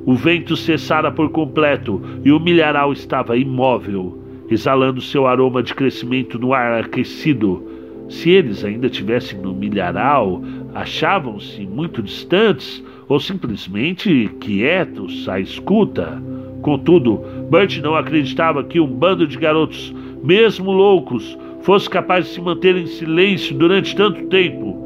o 0.06 0.14
vento 0.14 0.56
cessara 0.56 1.12
por 1.12 1.30
completo 1.30 2.02
e 2.24 2.32
o 2.32 2.40
milharal 2.40 2.94
estava 2.94 3.38
imóvel, 3.38 4.20
exalando 4.50 5.02
seu 5.02 5.26
aroma 5.26 5.64
de 5.64 5.74
crescimento 5.74 6.40
no 6.40 6.54
ar 6.54 6.80
aquecido. 6.80 7.64
Se 8.08 8.30
eles 8.30 8.64
ainda 8.64 8.86
estivessem 8.86 9.40
no 9.40 9.54
milharal, 9.54 10.42
achavam-se 10.76 11.66
muito 11.66 12.04
distantes 12.04 12.84
ou 13.08 13.20
simplesmente 13.20 14.30
quietos 14.40 15.28
à 15.28 15.40
escuta. 15.40 16.22
Contudo, 16.62 17.22
Bert 17.50 17.80
não 17.82 17.96
acreditava 17.96 18.64
que 18.64 18.80
um 18.80 18.88
bando 18.88 19.28
de 19.28 19.38
garotos, 19.38 19.94
mesmo 20.24 20.72
loucos, 20.72 21.38
fosse 21.62 21.90
capaz 21.90 22.26
de 22.26 22.32
se 22.34 22.42
manter 22.42 22.76
em 22.76 22.86
silêncio 22.86 23.56
durante 23.56 23.96
tanto 23.96 24.24
tempo. 24.28 24.85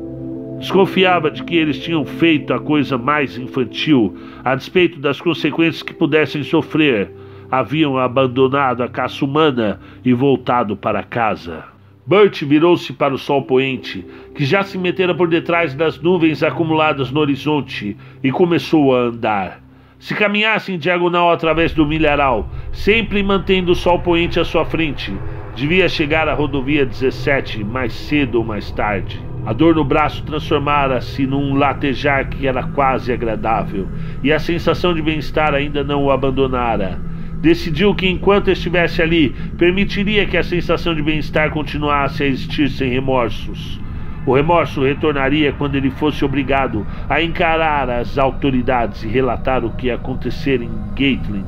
Desconfiava 0.60 1.31
de 1.31 1.41
que 1.44 1.56
eles 1.56 1.80
tinham 1.80 2.03
feito 2.06 2.53
a 2.53 2.60
coisa 2.60 2.98
mais 2.98 3.38
infantil, 3.38 4.18
a 4.44 4.53
despeito 4.56 4.99
das 4.99 5.22
consequências 5.22 5.81
que 5.81 5.94
pudessem 5.94 6.44
sofrer. 6.44 7.10
Haviam 7.49 7.98
abandonado 7.98 8.84
a 8.84 8.90
caça 8.90 9.23
humana 9.23 9.80
e 10.03 10.14
voltado 10.14 10.76
para 10.76 11.02
casa. 11.02 11.64
Bert 12.06 12.44
virou-se 12.44 12.91
para 12.91 13.14
o 13.14 13.18
sol 13.18 13.44
poente, 13.44 14.06
que 14.36 14.44
já 14.44 14.61
se 14.61 14.77
metera 14.77 15.15
por 15.15 15.30
detrás 15.30 15.73
das 15.73 15.98
nuvens 16.02 16.44
acumuladas 16.44 17.10
no 17.10 17.22
horizonte, 17.22 17.95
e 18.22 18.30
começou 18.30 18.94
a 18.94 19.03
andar. 19.03 19.61
Se 19.98 20.14
caminhasse 20.14 20.73
em 20.73 20.77
diagonal 20.77 21.31
através 21.31 21.72
do 21.73 21.86
milharal, 21.86 22.49
sempre 22.73 23.23
mantendo 23.23 23.72
o 23.72 23.76
sol 23.76 23.99
poente 23.99 24.40
à 24.40 24.44
sua 24.44 24.65
frente, 24.65 25.14
devia 25.56 25.88
chegar 25.88 26.27
à 26.27 26.34
rodovia 26.34 26.86
17 26.86 27.64
mais 27.64 27.94
cedo 27.94 28.40
ou 28.40 28.44
mais 28.44 28.72
tarde. 28.72 29.29
A 29.50 29.54
dor 29.54 29.74
no 29.74 29.84
braço 29.84 30.22
transformara-se 30.22 31.26
num 31.26 31.56
latejar 31.56 32.30
que 32.30 32.46
era 32.46 32.62
quase 32.62 33.12
agradável, 33.12 33.88
e 34.22 34.32
a 34.32 34.38
sensação 34.38 34.94
de 34.94 35.02
bem-estar 35.02 35.56
ainda 35.56 35.84
não 35.84 36.04
o 36.04 36.12
abandonara. 36.12 37.00
Decidiu 37.42 37.96
que 37.96 38.08
enquanto 38.08 38.52
estivesse 38.52 39.02
ali, 39.02 39.36
permitiria 39.58 40.28
que 40.28 40.38
a 40.38 40.44
sensação 40.44 40.94
de 40.94 41.02
bem-estar 41.02 41.50
continuasse 41.50 42.22
a 42.22 42.28
existir 42.28 42.70
sem 42.70 42.92
remorsos. 42.92 43.82
O 44.24 44.36
remorso 44.36 44.84
retornaria 44.84 45.52
quando 45.52 45.74
ele 45.74 45.90
fosse 45.90 46.24
obrigado 46.24 46.86
a 47.10 47.20
encarar 47.20 47.90
as 47.90 48.20
autoridades 48.20 49.04
e 49.04 49.08
relatar 49.08 49.66
o 49.66 49.72
que 49.72 49.88
ia 49.88 49.96
acontecer 49.96 50.62
em 50.62 50.70
Gatling. 50.90 51.46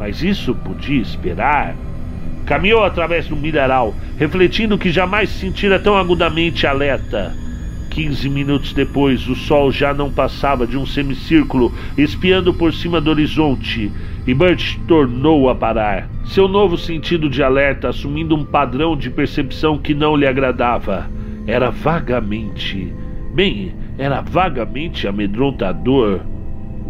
Mas 0.00 0.20
isso 0.20 0.52
podia 0.52 1.00
esperar. 1.00 1.76
Caminhou 2.46 2.84
através 2.84 3.26
do 3.26 3.34
milharal, 3.34 3.92
refletindo 4.16 4.78
que 4.78 4.90
jamais 4.90 5.28
se 5.28 5.40
sentira 5.40 5.80
tão 5.80 5.96
agudamente 5.96 6.66
alerta. 6.66 7.34
Quinze 7.90 8.28
minutos 8.28 8.72
depois, 8.72 9.26
o 9.26 9.34
sol 9.34 9.72
já 9.72 9.92
não 9.92 10.12
passava 10.12 10.66
de 10.66 10.76
um 10.76 10.86
semicírculo 10.86 11.74
espiando 11.98 12.54
por 12.54 12.72
cima 12.72 13.00
do 13.00 13.10
horizonte, 13.10 13.90
e 14.26 14.34
Bert 14.34 14.78
tornou 14.86 15.48
a 15.48 15.54
parar, 15.54 16.08
seu 16.24 16.46
novo 16.46 16.76
sentido 16.76 17.28
de 17.28 17.42
alerta 17.42 17.88
assumindo 17.88 18.36
um 18.36 18.44
padrão 18.44 18.96
de 18.96 19.10
percepção 19.10 19.78
que 19.78 19.94
não 19.94 20.14
lhe 20.14 20.26
agradava. 20.26 21.10
Era 21.46 21.70
vagamente. 21.70 22.92
Bem, 23.32 23.74
era 23.98 24.20
vagamente 24.20 25.08
amedrontador. 25.08 26.20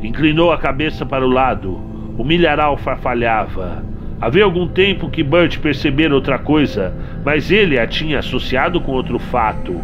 Inclinou 0.03 0.53
a 0.53 0.59
cabeça 0.59 1.07
para 1.07 1.27
o 1.27 1.31
lado. 1.31 1.73
O 2.19 2.25
milharal 2.25 2.77
farfalhava. 2.77 3.96
Havia 4.19 4.45
algum 4.45 4.67
tempo 4.67 5.11
que 5.11 5.23
Bert 5.23 5.59
percebera 5.59 6.15
outra 6.15 6.39
coisa, 6.39 6.95
mas 7.23 7.51
ele 7.51 7.79
a 7.79 7.87
tinha 7.87 8.21
associado 8.21 8.81
com 8.81 8.93
outro 8.93 9.19
fato. 9.19 9.79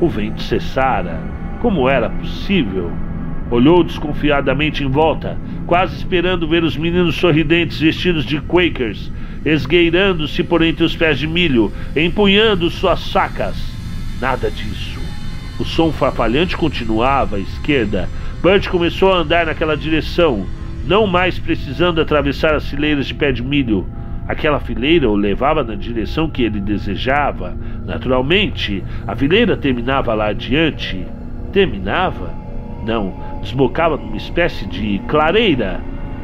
O 0.00 0.08
vento 0.08 0.42
cessara. 0.42 1.20
Como 1.60 1.88
era 1.88 2.10
possível? 2.10 2.90
Olhou 3.50 3.84
desconfiadamente 3.84 4.82
em 4.82 4.88
volta, 4.88 5.38
quase 5.66 5.96
esperando 5.96 6.48
ver 6.48 6.64
os 6.64 6.76
meninos 6.76 7.16
sorridentes 7.16 7.80
vestidos 7.80 8.24
de 8.24 8.40
Quakers, 8.40 9.12
esgueirando-se 9.44 10.42
por 10.42 10.60
entre 10.62 10.84
os 10.84 10.96
pés 10.96 11.18
de 11.18 11.26
milho, 11.26 11.72
empunhando 11.96 12.68
suas 12.70 13.00
sacas. 13.00 13.56
Nada 14.20 14.50
disso. 14.50 15.00
O 15.58 15.64
som 15.64 15.92
farfalhante 15.92 16.56
continuava 16.56 17.36
à 17.36 17.40
esquerda. 17.40 18.08
Bert 18.42 18.68
começou 18.68 19.12
a 19.12 19.18
andar 19.18 19.46
naquela 19.46 19.76
direção, 19.76 20.46
não 20.88 21.06
mais 21.06 21.38
precisando 21.38 22.00
atravessar 22.00 22.54
as 22.54 22.66
fileiras 22.66 23.06
de 23.06 23.14
pé 23.14 23.30
de 23.30 23.42
milho. 23.42 23.86
Aquela 24.26 24.58
fileira 24.58 25.08
o 25.08 25.14
levava 25.14 25.62
na 25.62 25.74
direção 25.74 26.30
que 26.30 26.42
ele 26.42 26.60
desejava. 26.60 27.54
Naturalmente, 27.84 28.82
a 29.06 29.14
fileira 29.14 29.54
terminava 29.54 30.14
lá 30.14 30.28
adiante. 30.28 31.06
Terminava? 31.52 32.32
Não, 32.86 33.14
desbocava 33.42 33.98
numa 33.98 34.16
espécie 34.16 34.66
de 34.66 34.98
clareira. 35.08 35.78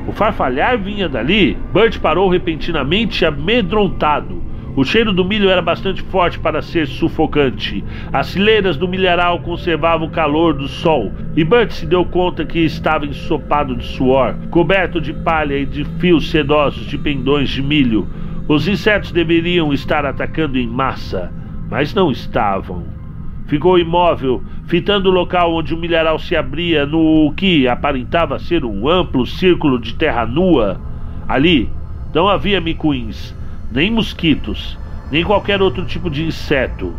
O 0.09 0.13
farfalhar 0.13 0.79
vinha 0.79 1.11
dali. 1.11 1.59
Bert 1.73 1.99
parou 1.99 2.31
repentinamente 2.31 3.25
amedrontado. 3.27 4.43
O 4.77 4.83
cheiro 4.83 5.13
do 5.13 5.25
milho 5.25 5.49
era 5.49 5.63
bastante 5.63 6.03
forte 6.03 6.37
para 6.37 6.61
ser 6.61 6.89
sufocante. 6.89 7.85
As 8.13 8.33
fileiras 8.33 8.77
do 8.77 8.89
milharal 8.89 9.39
conservavam 9.39 10.09
o 10.09 10.11
calor 10.11 10.53
do 10.53 10.67
sol, 10.67 11.13
e 11.37 11.45
Bert 11.45 11.71
se 11.71 11.87
deu 11.87 12.05
conta 12.05 12.45
que 12.45 12.59
estava 12.59 13.07
ensopado 13.07 13.77
de 13.77 13.85
suor, 13.85 14.35
coberto 14.51 15.01
de 15.01 15.13
palha 15.13 15.57
e 15.57 15.65
de 15.65 15.85
fios 16.01 16.29
sedosos 16.29 16.87
de 16.87 16.99
pendões 16.99 17.51
de 17.51 17.63
milho. 17.63 18.09
Os 18.49 18.67
insetos 18.67 19.13
deveriam 19.13 19.73
estar 19.73 20.05
atacando 20.05 20.59
em 20.59 20.67
massa, 20.67 21.33
mas 21.71 21.95
não 21.95 22.11
estavam. 22.11 22.83
Ficou 23.47 23.79
imóvel, 23.79 24.43
fitando 24.67 25.09
o 25.09 25.13
local 25.13 25.55
onde 25.55 25.73
o 25.73 25.79
milharal 25.79 26.19
se 26.19 26.35
abria 26.35 26.85
no 26.85 27.33
que 27.37 27.69
aparentava 27.69 28.41
ser 28.41 28.65
um 28.65 28.89
amplo 28.89 29.25
círculo 29.25 29.79
de 29.79 29.95
terra 29.95 30.27
nua. 30.27 30.81
Ali 31.29 31.71
não 32.13 32.29
havia 32.29 32.61
micuins, 32.61 33.35
nem 33.75 33.91
mosquitos, 33.91 34.79
nem 35.11 35.23
qualquer 35.23 35.61
outro 35.61 35.85
tipo 35.85 36.09
de 36.09 36.25
inseto. 36.25 36.95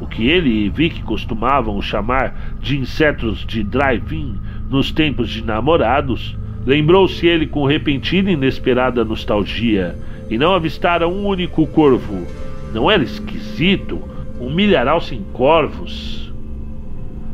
O 0.00 0.06
que 0.06 0.28
ele 0.28 0.64
e 0.64 0.68
Vic 0.70 1.02
costumavam 1.02 1.82
chamar 1.82 2.56
de 2.60 2.78
insetos 2.78 3.44
de 3.44 3.62
drive-in 3.62 4.38
nos 4.70 4.90
tempos 4.90 5.28
de 5.28 5.44
namorados, 5.44 6.34
lembrou-se 6.64 7.26
ele 7.26 7.46
com 7.46 7.66
repentina 7.66 8.30
e 8.30 8.34
inesperada 8.34 9.04
nostalgia, 9.04 9.94
e 10.30 10.38
não 10.38 10.54
avistara 10.54 11.06
um 11.06 11.26
único 11.26 11.66
corvo. 11.66 12.26
Não 12.72 12.90
era 12.90 13.02
esquisito? 13.02 14.12
um 14.42 14.52
milharal 14.52 15.00
sem 15.00 15.22
corvos. 15.32 16.21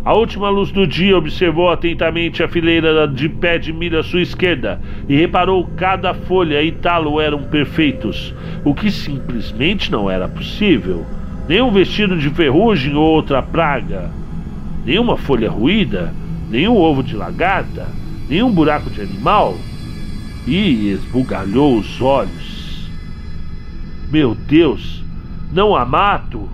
A 0.09 0.15
última 0.15 0.49
luz 0.49 0.71
do 0.73 0.87
dia 0.87 1.19
observou 1.19 1.69
atentamente 1.69 2.43
a 2.43 2.49
fileira 2.49 3.07
de 3.07 3.29
pé 3.29 3.59
de 3.59 3.75
milho 3.75 3.99
à 3.99 4.03
sua 4.03 4.23
esquerda 4.23 4.81
e 5.07 5.15
reparou 5.15 5.69
cada 5.77 6.15
folha 6.15 6.63
e 6.63 6.73
talo 6.73 7.21
eram 7.21 7.43
perfeitos, 7.43 8.35
o 8.65 8.75
que 8.75 8.91
simplesmente 8.91 9.93
não 9.93 10.11
era 10.11 10.27
possível. 10.27 11.05
Nenhum 11.47 11.71
vestido 11.71 12.17
de 12.17 12.31
ferrugem 12.31 12.95
ou 12.95 13.05
outra 13.05 13.43
praga, 13.43 14.11
nenhuma 14.83 15.19
folha 15.19 15.51
ruída, 15.51 16.15
nenhum 16.49 16.79
ovo 16.79 17.03
de 17.03 17.15
lagarta, 17.15 17.87
nenhum 18.31 18.51
buraco 18.51 18.89
de 18.89 19.03
animal. 19.03 19.59
E 20.47 20.89
esbugalhou 20.89 21.77
os 21.77 22.01
olhos. 22.01 22.91
Meu 24.11 24.35
Deus, 24.35 25.05
não 25.53 25.77
há 25.77 25.85
mato! 25.85 26.49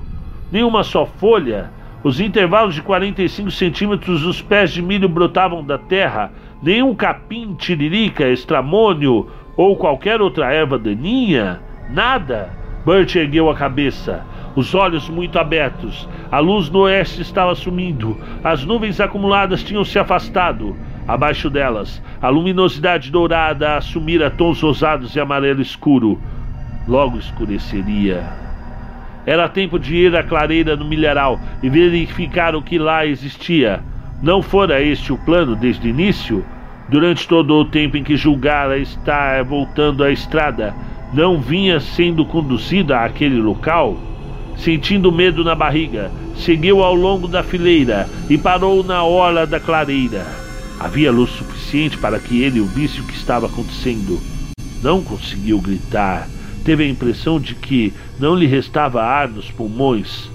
nenhuma 0.50 0.82
só 0.82 1.06
folha. 1.06 1.70
Os 2.04 2.20
intervalos 2.20 2.74
de 2.74 2.82
45 2.82 3.50
centímetros 3.50 4.20
dos 4.20 4.42
pés 4.42 4.70
de 4.70 4.82
milho 4.82 5.08
brotavam 5.08 5.64
da 5.64 5.78
terra, 5.78 6.30
nenhum 6.62 6.94
capim, 6.94 7.54
tiririca, 7.54 8.28
estramônio 8.28 9.26
ou 9.56 9.74
qualquer 9.74 10.20
outra 10.20 10.52
erva 10.52 10.78
daninha. 10.78 11.62
Nada. 11.88 12.50
Bert 12.84 13.14
ergueu 13.16 13.48
a 13.48 13.54
cabeça, 13.54 14.26
os 14.54 14.74
olhos 14.74 15.08
muito 15.08 15.38
abertos. 15.38 16.06
A 16.30 16.38
luz 16.38 16.68
no 16.68 16.80
oeste 16.80 17.22
estava 17.22 17.54
sumindo, 17.54 18.14
as 18.44 18.62
nuvens 18.62 19.00
acumuladas 19.00 19.62
tinham 19.62 19.82
se 19.86 19.98
afastado. 19.98 20.76
Abaixo 21.08 21.48
delas, 21.48 22.02
a 22.20 22.28
luminosidade 22.28 23.10
dourada 23.10 23.78
assumira 23.78 24.30
tons 24.30 24.60
rosados 24.60 25.16
e 25.16 25.20
amarelo 25.20 25.62
escuro. 25.62 26.20
Logo 26.86 27.16
escureceria. 27.16 28.43
Era 29.26 29.48
tempo 29.48 29.78
de 29.78 29.96
ir 29.96 30.14
à 30.14 30.22
clareira 30.22 30.76
no 30.76 30.84
milharal 30.84 31.40
e 31.62 31.68
verificar 31.68 32.54
o 32.54 32.62
que 32.62 32.78
lá 32.78 33.06
existia. 33.06 33.80
Não 34.22 34.42
fora 34.42 34.82
este 34.82 35.12
o 35.12 35.18
plano 35.18 35.56
desde 35.56 35.86
o 35.86 35.90
início? 35.90 36.44
Durante 36.88 37.26
todo 37.26 37.54
o 37.54 37.64
tempo 37.64 37.96
em 37.96 38.04
que 38.04 38.16
julgara 38.16 38.78
estar 38.78 39.42
voltando 39.44 40.04
à 40.04 40.12
estrada, 40.12 40.74
não 41.14 41.40
vinha 41.40 41.80
sendo 41.80 42.26
conduzida 42.26 43.00
àquele 43.00 43.40
local? 43.40 43.96
Sentindo 44.56 45.10
medo 45.10 45.42
na 45.42 45.54
barriga, 45.54 46.12
seguiu 46.36 46.82
ao 46.82 46.94
longo 46.94 47.26
da 47.26 47.42
fileira 47.42 48.08
e 48.28 48.36
parou 48.36 48.84
na 48.84 49.02
hora 49.02 49.46
da 49.46 49.58
clareira. 49.58 50.26
Havia 50.78 51.10
luz 51.10 51.30
suficiente 51.30 51.96
para 51.96 52.18
que 52.18 52.42
ele 52.42 52.60
ouvisse 52.60 53.00
o 53.00 53.04
que 53.04 53.14
estava 53.14 53.46
acontecendo. 53.46 54.20
Não 54.82 55.02
conseguiu 55.02 55.58
gritar 55.60 56.28
Teve 56.64 56.84
a 56.84 56.88
impressão 56.88 57.38
de 57.38 57.54
que 57.54 57.92
não 58.18 58.34
lhe 58.34 58.46
restava 58.46 59.02
ar 59.02 59.28
nos 59.28 59.50
pulmões. 59.50 60.30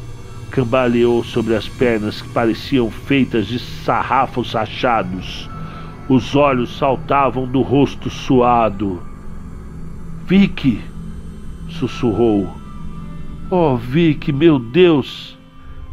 Cambaleou 0.52 1.24
sobre 1.24 1.56
as 1.56 1.68
pernas 1.68 2.22
que 2.22 2.30
pareciam 2.30 2.90
feitas 2.90 3.48
de 3.48 3.60
sarrafos 3.60 4.54
rachados. 4.54 5.50
Os 6.08 6.36
olhos 6.36 6.78
saltavam 6.78 7.48
do 7.48 7.62
rosto 7.62 8.10
suado. 8.10 9.02
Vicky! 10.26 10.82
sussurrou. 11.70 12.50
Oh, 13.50 13.78
Vicky, 13.78 14.32
meu 14.32 14.58
Deus! 14.58 15.38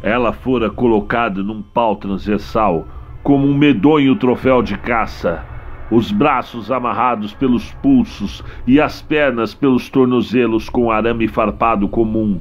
Ela 0.01 0.33
fora 0.33 0.69
colocada 0.69 1.41
num 1.43 1.61
pau 1.61 1.95
transversal, 1.95 2.87
como 3.23 3.47
um 3.47 3.55
medonho 3.55 4.15
troféu 4.15 4.61
de 4.61 4.77
caça 4.77 5.56
os 5.89 6.11
braços 6.11 6.69
amarrados 6.69 7.33
pelos 7.33 7.71
pulsos 7.75 8.43
e 8.65 8.79
as 8.79 9.01
pernas 9.01 9.53
pelos 9.53 9.89
tornozelos 9.89 10.69
com 10.69 10.91
arame 10.91 11.27
farpado 11.27 11.87
comum. 11.87 12.39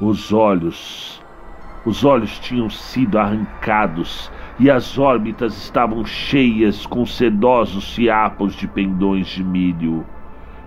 Os 0.00 0.32
olhos. 0.32 1.22
Os 1.84 2.04
olhos 2.04 2.38
tinham 2.38 2.68
sido 2.68 3.18
arrancados 3.18 4.30
e 4.58 4.70
as 4.70 4.98
órbitas 4.98 5.56
estavam 5.56 6.04
cheias 6.04 6.84
com 6.86 7.06
sedosos 7.06 7.94
fiapos 7.94 8.54
de 8.54 8.66
pendões 8.68 9.28
de 9.28 9.42
milho. 9.42 10.04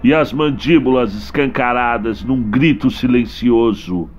E 0.03 0.13
as 0.13 0.33
mandíbulas 0.33 1.13
escancaradas 1.15 2.23
num 2.23 2.41
grito 2.41 2.89
silencioso, 2.89 4.09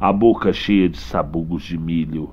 a 0.00 0.12
boca 0.12 0.52
cheia 0.52 0.88
de 0.88 0.98
sabugos 0.98 1.62
de 1.62 1.78
milho. 1.78 2.30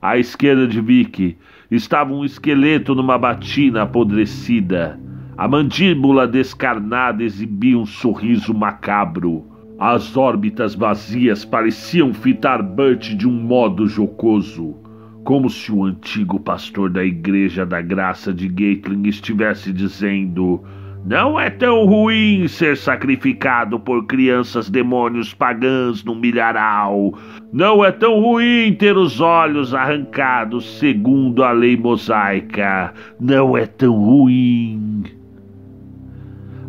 À 0.00 0.16
esquerda 0.16 0.66
de 0.66 0.80
Vicky 0.80 1.36
estava 1.70 2.12
um 2.12 2.24
esqueleto 2.24 2.94
numa 2.94 3.16
batina 3.16 3.82
apodrecida. 3.82 4.98
A 5.36 5.46
mandíbula 5.46 6.26
descarnada 6.26 7.22
exibia 7.22 7.78
um 7.78 7.86
sorriso 7.86 8.52
macabro. 8.52 9.46
As 9.78 10.16
órbitas 10.16 10.74
vazias 10.74 11.44
pareciam 11.44 12.12
fitar 12.12 12.62
Bert 12.62 13.14
de 13.14 13.26
um 13.26 13.32
modo 13.32 13.86
jocoso, 13.86 14.76
como 15.24 15.48
se 15.48 15.72
o 15.72 15.84
antigo 15.84 16.38
pastor 16.38 16.90
da 16.90 17.02
Igreja 17.02 17.64
da 17.64 17.80
Graça 17.80 18.34
de 18.34 18.48
Gatling 18.48 19.08
estivesse 19.08 19.72
dizendo: 19.72 20.62
não 21.04 21.40
é 21.40 21.48
tão 21.48 21.86
ruim 21.86 22.46
ser 22.46 22.76
sacrificado 22.76 23.80
por 23.80 24.06
crianças 24.06 24.68
demônios 24.68 25.32
pagãs 25.32 26.04
no 26.04 26.14
milharal. 26.14 27.14
Não 27.52 27.84
é 27.84 27.90
tão 27.90 28.20
ruim 28.20 28.74
ter 28.74 28.96
os 28.96 29.20
olhos 29.20 29.74
arrancados 29.74 30.78
segundo 30.78 31.42
a 31.42 31.52
lei 31.52 31.76
mosaica. 31.76 32.92
Não 33.18 33.56
é 33.56 33.66
tão 33.66 33.94
ruim. 33.94 35.04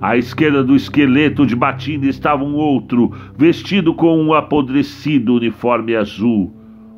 À 0.02 0.18
esquerda 0.18 0.64
do 0.64 0.76
esqueleto 0.76 1.46
de 1.46 1.56
batina 1.56 2.08
estava 2.08 2.44
um 2.44 2.56
outro, 2.56 3.12
vestido 3.38 3.94
com 3.94 4.18
um 4.18 4.34
apodrecido 4.34 5.36
uniforme 5.36 5.96
azul. 5.96 6.52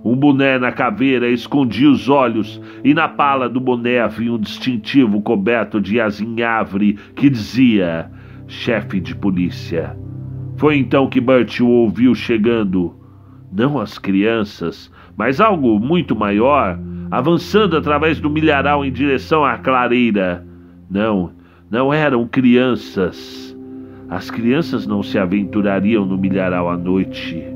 Um 0.04 0.18
boné 0.18 0.60
na 0.60 0.72
caveira 0.72 1.30
escondia 1.30 1.90
os 1.90 2.10
olhos, 2.10 2.62
e 2.84 2.94
na 2.94 3.08
pala 3.08 3.48
do 3.48 3.62
boné 3.62 4.02
havia 4.02 4.34
um 4.34 4.38
distintivo 4.38 5.22
coberto 5.22 5.80
de 5.80 6.00
azinhavre 6.02 6.98
que 7.16 7.30
dizia: 7.30 8.12
chefe 8.46 9.00
de 9.00 9.16
polícia. 9.16 9.98
Foi 10.58 10.78
então 10.78 11.08
que 11.08 11.22
Bert 11.22 11.62
o 11.62 11.68
ouviu 11.68 12.14
chegando. 12.14 12.94
Não 13.52 13.80
as 13.80 13.98
crianças, 13.98 14.92
mas 15.16 15.40
algo 15.40 15.80
muito 15.80 16.16
maior, 16.16 16.78
avançando 17.10 17.78
através 17.78 18.20
do 18.20 18.30
milharal 18.30 18.84
em 18.84 18.92
direção 18.92 19.46
à 19.46 19.58
clareira. 19.58 20.46
Não, 20.90 21.32
não 21.72 21.94
eram 21.94 22.28
crianças. 22.28 23.56
As 24.10 24.30
crianças 24.30 24.86
não 24.86 25.02
se 25.02 25.18
aventurariam 25.18 26.06
no 26.06 26.18
milharal 26.18 26.70
à 26.70 26.78
noite. 26.78 27.53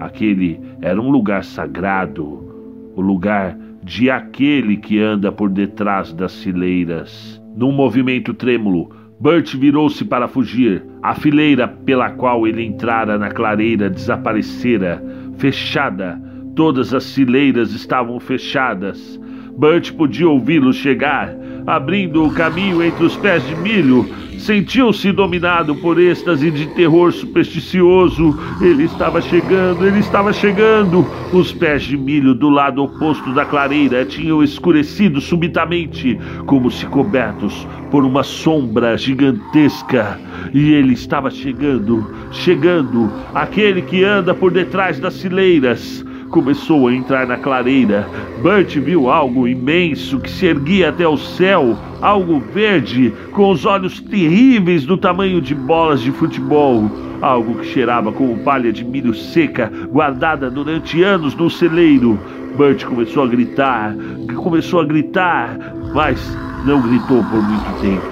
Aquele 0.00 0.58
era 0.80 1.00
um 1.00 1.10
lugar 1.10 1.44
sagrado, 1.44 2.92
o 2.96 3.00
lugar 3.02 3.56
de 3.82 4.10
aquele 4.10 4.78
que 4.78 4.98
anda 4.98 5.30
por 5.30 5.50
detrás 5.50 6.12
das 6.12 6.42
fileiras. 6.42 7.40
Num 7.54 7.70
movimento 7.70 8.32
trêmulo, 8.32 8.90
Bert 9.20 9.54
virou-se 9.54 10.02
para 10.04 10.26
fugir. 10.26 10.82
A 11.02 11.14
fileira 11.14 11.68
pela 11.68 12.10
qual 12.10 12.46
ele 12.46 12.64
entrara 12.64 13.18
na 13.18 13.30
clareira 13.30 13.90
desaparecera, 13.90 15.02
fechada. 15.36 16.18
Todas 16.56 16.94
as 16.94 17.14
fileiras 17.14 17.72
estavam 17.72 18.18
fechadas. 18.18 19.20
Bert 19.58 19.92
podia 19.92 20.26
ouvi-lo 20.26 20.72
chegar, 20.72 21.34
abrindo 21.66 22.24
o 22.24 22.32
caminho 22.32 22.82
entre 22.82 23.04
os 23.04 23.16
pés 23.18 23.46
de 23.46 23.54
milho. 23.56 24.08
Sentiu-se 24.40 25.12
dominado 25.12 25.74
por 25.76 26.00
êxtase 26.00 26.50
de 26.50 26.66
terror 26.68 27.12
supersticioso. 27.12 28.38
Ele 28.62 28.84
estava 28.84 29.20
chegando, 29.20 29.86
ele 29.86 29.98
estava 29.98 30.32
chegando. 30.32 31.06
Os 31.30 31.52
pés 31.52 31.82
de 31.82 31.94
milho 31.96 32.34
do 32.34 32.48
lado 32.48 32.82
oposto 32.82 33.34
da 33.34 33.44
clareira 33.44 34.02
tinham 34.06 34.42
escurecido 34.42 35.20
subitamente, 35.20 36.18
como 36.46 36.70
se 36.70 36.86
cobertos 36.86 37.68
por 37.90 38.02
uma 38.02 38.22
sombra 38.22 38.96
gigantesca. 38.96 40.18
E 40.54 40.72
ele 40.72 40.94
estava 40.94 41.30
chegando, 41.30 42.10
chegando, 42.32 43.12
aquele 43.34 43.82
que 43.82 44.02
anda 44.02 44.34
por 44.34 44.50
detrás 44.50 44.98
das 44.98 45.20
fileiras 45.20 46.02
começou 46.30 46.88
a 46.88 46.94
entrar 46.94 47.26
na 47.26 47.36
clareira. 47.36 48.08
Bert 48.42 48.78
viu 48.78 49.10
algo 49.10 49.46
imenso 49.46 50.18
que 50.20 50.30
se 50.30 50.46
erguia 50.46 50.88
até 50.88 51.06
o 51.06 51.16
céu, 51.16 51.76
algo 52.00 52.40
verde, 52.40 53.12
com 53.32 53.50
os 53.50 53.66
olhos 53.66 54.00
terríveis 54.00 54.86
do 54.86 54.96
tamanho 54.96 55.40
de 55.40 55.54
bolas 55.54 56.00
de 56.00 56.12
futebol. 56.12 56.90
Algo 57.20 57.56
que 57.56 57.66
cheirava 57.66 58.10
como 58.12 58.38
palha 58.38 58.72
de 58.72 58.82
milho 58.82 59.14
seca, 59.14 59.70
guardada 59.90 60.50
durante 60.50 61.02
anos 61.02 61.34
no 61.34 61.50
celeiro. 61.50 62.18
Bert 62.56 62.84
começou 62.84 63.24
a 63.24 63.26
gritar, 63.26 63.94
começou 64.36 64.80
a 64.80 64.84
gritar, 64.84 65.74
mas 65.92 66.36
não 66.64 66.80
gritou 66.80 67.22
por 67.24 67.42
muito 67.42 67.80
tempo. 67.80 68.06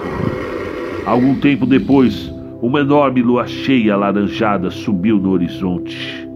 Algum 1.07 1.35
tempo 1.37 1.65
depois, 1.65 2.33
uma 2.61 2.81
enorme 2.81 3.23
lua 3.23 3.47
cheia 3.47 3.95
alaranjada 3.95 4.71
subiu 4.71 5.17
no 5.17 5.31
horizonte. 5.31 6.28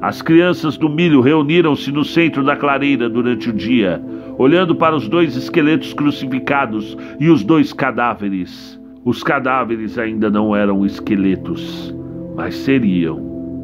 As 0.00 0.22
crianças 0.22 0.76
do 0.76 0.88
milho 0.88 1.20
reuniram-se 1.20 1.90
no 1.90 2.04
centro 2.04 2.44
da 2.44 2.56
clareira 2.56 3.08
durante 3.08 3.50
o 3.50 3.52
dia, 3.52 4.00
olhando 4.38 4.74
para 4.76 4.94
os 4.94 5.08
dois 5.08 5.34
esqueletos 5.34 5.92
crucificados 5.92 6.96
e 7.18 7.28
os 7.28 7.42
dois 7.42 7.72
cadáveres. 7.72 8.80
Os 9.04 9.24
cadáveres 9.24 9.98
ainda 9.98 10.30
não 10.30 10.54
eram 10.54 10.86
esqueletos, 10.86 11.92
mas 12.36 12.54
seriam 12.54 13.18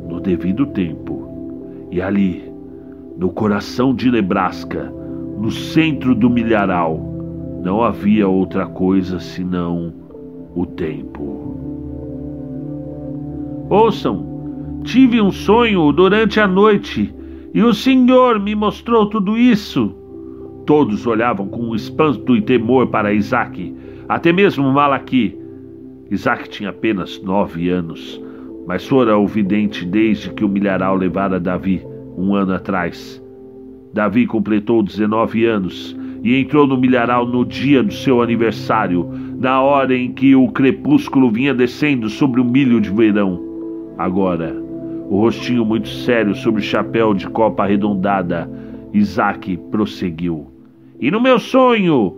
no 0.08 0.20
devido 0.20 0.66
tempo. 0.66 1.86
E 1.92 2.02
ali, 2.02 2.50
no 3.16 3.30
coração 3.30 3.94
de 3.94 4.10
Nebraska, 4.10 4.92
no 5.38 5.52
centro 5.52 6.16
do 6.16 6.28
milharal, 6.28 6.98
não 7.62 7.80
havia 7.80 8.26
outra 8.26 8.66
coisa 8.66 9.20
senão 9.20 9.94
o 10.56 10.66
tempo. 10.66 11.56
Ouçam! 13.70 14.33
Tive 14.84 15.18
um 15.18 15.32
sonho 15.32 15.90
durante 15.92 16.38
a 16.38 16.46
noite 16.46 17.12
e 17.54 17.62
o 17.62 17.72
Senhor 17.72 18.38
me 18.38 18.54
mostrou 18.54 19.06
tudo 19.06 19.36
isso. 19.36 19.94
Todos 20.66 21.06
olhavam 21.06 21.48
com 21.48 21.74
espanto 21.74 22.36
e 22.36 22.42
temor 22.42 22.88
para 22.88 23.12
Isaac, 23.12 23.74
até 24.06 24.30
mesmo 24.30 24.70
Malaqui. 24.70 25.36
Isaac 26.10 26.50
tinha 26.50 26.68
apenas 26.68 27.20
nove 27.22 27.70
anos, 27.70 28.20
mas 28.66 28.86
fora 28.86 29.16
o 29.16 29.26
vidente 29.26 29.86
desde 29.86 30.30
que 30.30 30.44
o 30.44 30.48
milharal 30.48 30.96
levara 30.96 31.40
Davi 31.40 31.82
um 32.16 32.34
ano 32.34 32.52
atrás. 32.52 33.22
Davi 33.94 34.26
completou 34.26 34.82
19 34.82 35.46
anos 35.46 35.96
e 36.22 36.36
entrou 36.36 36.66
no 36.66 36.76
milharal 36.76 37.26
no 37.26 37.44
dia 37.44 37.82
do 37.82 37.92
seu 37.92 38.20
aniversário, 38.20 39.08
na 39.38 39.62
hora 39.62 39.96
em 39.96 40.12
que 40.12 40.36
o 40.36 40.48
crepúsculo 40.48 41.30
vinha 41.30 41.54
descendo 41.54 42.08
sobre 42.10 42.40
o 42.40 42.44
milho 42.44 42.80
de 42.80 42.90
verão. 42.90 43.40
Agora, 43.96 44.63
o 45.08 45.20
rostinho 45.20 45.64
muito 45.64 45.88
sério 45.88 46.34
sob 46.34 46.58
o 46.58 46.62
chapéu 46.62 47.14
de 47.14 47.28
copa 47.28 47.64
arredondada, 47.64 48.50
Isaac 48.92 49.56
prosseguiu. 49.70 50.50
E 51.00 51.10
no 51.10 51.20
meu 51.20 51.38
sonho, 51.38 52.16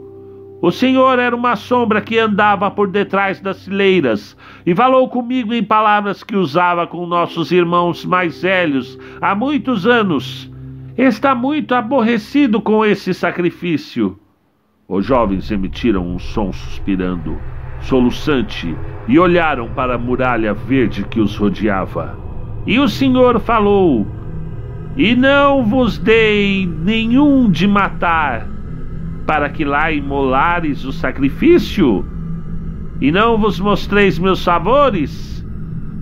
o 0.61 0.71
Senhor 0.71 1.19
era 1.19 1.35
uma 1.35 1.57
sombra 1.57 2.01
que 2.01 2.19
andava 2.19 2.71
por 2.71 2.89
detrás 2.89 3.41
das 3.41 3.65
fileiras 3.65 4.37
e 4.65 4.75
falou 4.75 5.09
comigo 5.09 5.53
em 5.53 5.63
palavras 5.63 6.23
que 6.23 6.37
usava 6.37 6.87
com 6.87 7.07
nossos 7.07 7.53
irmãos 7.53 8.05
mais 8.05 8.43
velhos 8.43 8.99
há 9.21 9.35
muitos 9.35 9.87
anos. 9.87 10.51
Está 10.97 11.35
muito 11.35 11.75
aborrecido 11.75 12.61
com 12.61 12.85
esse 12.85 13.13
sacrifício. 13.13 14.19
Os 14.89 15.05
jovens 15.05 15.51
emitiram 15.51 16.07
um 16.07 16.19
som 16.19 16.53
suspirando, 16.53 17.39
soluçante, 17.81 18.75
e 19.07 19.19
olharam 19.19 19.69
para 19.69 19.97
a 19.97 19.99
muralha 19.99 20.55
verde 20.55 21.05
que 21.05 21.21
os 21.21 21.37
rodeava. 21.37 22.17
E 22.67 22.81
o 22.81 22.89
Senhor 22.89 23.39
falou: 23.39 24.05
E 24.97 25.15
não 25.15 25.65
vos 25.65 25.99
dei 25.99 26.67
nenhum 26.67 27.49
de 27.49 27.67
matar, 27.67 28.49
para 29.25 29.49
que 29.49 29.65
lá 29.65 29.93
imolares 29.93 30.85
o 30.85 30.93
sacrifício? 30.93 32.05
E 33.01 33.13
não 33.13 33.39
vos 33.39 33.61
mostreis 33.61 34.19
meus 34.19 34.43
favores? 34.43 35.47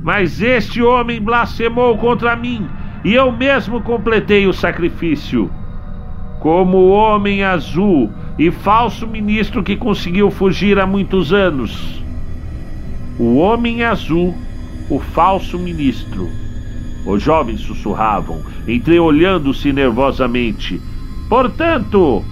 Mas 0.03 0.41
este 0.41 0.83
homem 0.83 1.21
blasfemou 1.21 1.99
contra 1.99 2.35
mim, 2.35 2.67
e 3.05 3.13
eu 3.13 3.31
mesmo 3.31 3.83
completei 3.83 4.47
o 4.47 4.53
sacrifício. 4.53 5.51
Como 6.41 6.77
o 6.79 6.91
homem 6.91 7.43
azul 7.43 8.11
e 8.39 8.51
falso 8.51 9.07
ministro 9.07 9.63
que 9.63 9.77
conseguiu 9.77 10.31
fugir 10.31 10.79
há 10.79 10.87
muitos 10.87 11.33
anos. 11.33 12.03
O 13.19 13.37
homem 13.37 13.83
azul, 13.83 14.35
o 14.91 14.99
falso 14.99 15.59
ministro 15.59 16.44
os 17.07 17.23
jovens 17.23 17.61
sussurravam, 17.61 18.41
entreolhando-se 18.67 19.73
nervosamente. 19.73 20.81
Portanto, 21.29 22.25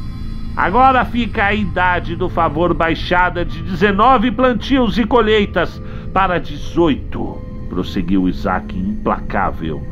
agora 0.57 1.05
fica 1.05 1.47
a 1.47 1.55
idade 1.55 2.17
do 2.17 2.29
favor 2.29 2.73
baixada 2.75 3.45
de 3.45 3.63
19 3.63 4.31
plantios 4.31 4.99
e 4.99 5.05
colheitas 5.05 5.83
para 6.13 6.39
18, 6.39 7.39
prosseguiu 7.69 8.29
Isaac 8.29 8.77
implacável. 8.77 9.83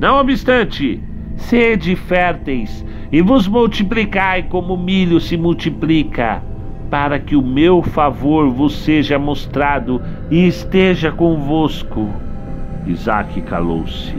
Não 0.00 0.20
obstante, 0.20 1.00
sede 1.36 1.96
férteis 1.96 2.84
e 3.10 3.22
vos 3.22 3.46
multiplicai 3.46 4.44
como 4.44 4.74
o 4.74 4.78
milho 4.78 5.20
se 5.20 5.36
multiplica, 5.36 6.42
para 6.90 7.18
que 7.18 7.34
o 7.34 7.42
meu 7.42 7.82
favor 7.82 8.50
vos 8.50 8.76
seja 8.76 9.18
mostrado 9.18 10.00
e 10.30 10.46
esteja 10.46 11.10
convosco. 11.10 12.23
Isaac 12.86 13.40
calou-se. 13.42 14.14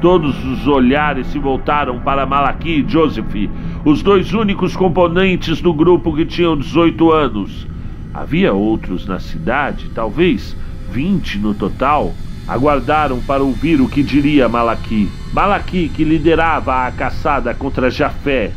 Todos 0.00 0.44
os 0.44 0.66
olhares 0.66 1.28
se 1.28 1.38
voltaram 1.38 2.00
para 2.00 2.26
Malaqui 2.26 2.80
e 2.80 2.90
Joseph, 2.90 3.48
os 3.84 4.02
dois 4.02 4.32
únicos 4.32 4.76
componentes 4.76 5.60
do 5.60 5.72
grupo 5.72 6.14
que 6.14 6.24
tinham 6.24 6.56
18 6.56 7.12
anos. 7.12 7.66
Havia 8.12 8.52
outros 8.52 9.06
na 9.06 9.18
cidade, 9.18 9.90
talvez 9.94 10.56
20 10.90 11.38
no 11.38 11.54
total. 11.54 12.12
Aguardaram 12.48 13.20
para 13.20 13.42
ouvir 13.42 13.80
o 13.80 13.88
que 13.88 14.02
diria 14.02 14.48
Malaqui. 14.48 15.08
Malaqui, 15.32 15.88
que 15.88 16.02
liderava 16.02 16.86
a 16.86 16.90
caçada 16.90 17.54
contra 17.54 17.88
Jafé, 17.88 18.50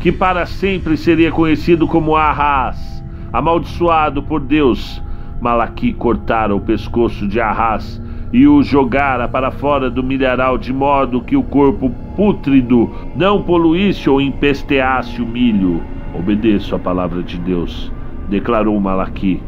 que 0.00 0.12
para 0.12 0.44
sempre 0.44 0.96
seria 0.96 1.32
conhecido 1.32 1.86
como 1.86 2.14
Arras, 2.14 3.02
amaldiçoado 3.32 4.22
por 4.22 4.40
Deus. 4.40 5.02
Malaqui 5.40 5.92
cortara 5.94 6.54
o 6.54 6.60
pescoço 6.60 7.26
de 7.26 7.40
Arras 7.40 8.00
e 8.32 8.48
o 8.48 8.62
jogara 8.62 9.28
para 9.28 9.50
fora 9.50 9.90
do 9.90 10.02
milharal 10.02 10.56
de 10.56 10.72
modo 10.72 11.20
que 11.20 11.36
o 11.36 11.42
corpo 11.42 11.90
pútrido 12.16 12.90
não 13.14 13.42
poluísse 13.42 14.08
ou 14.08 14.20
empesteasse 14.20 15.20
o 15.20 15.26
milho. 15.26 15.82
Obedeço 16.14 16.74
a 16.74 16.78
palavra 16.78 17.22
de 17.22 17.38
Deus, 17.38 17.92
declarou 18.28 18.80
Malaqui. 18.80 19.42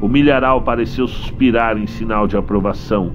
O 0.00 0.08
milharal 0.08 0.62
pareceu 0.62 1.08
suspirar 1.08 1.76
em 1.76 1.86
sinal 1.86 2.28
de 2.28 2.36
aprovação. 2.36 3.12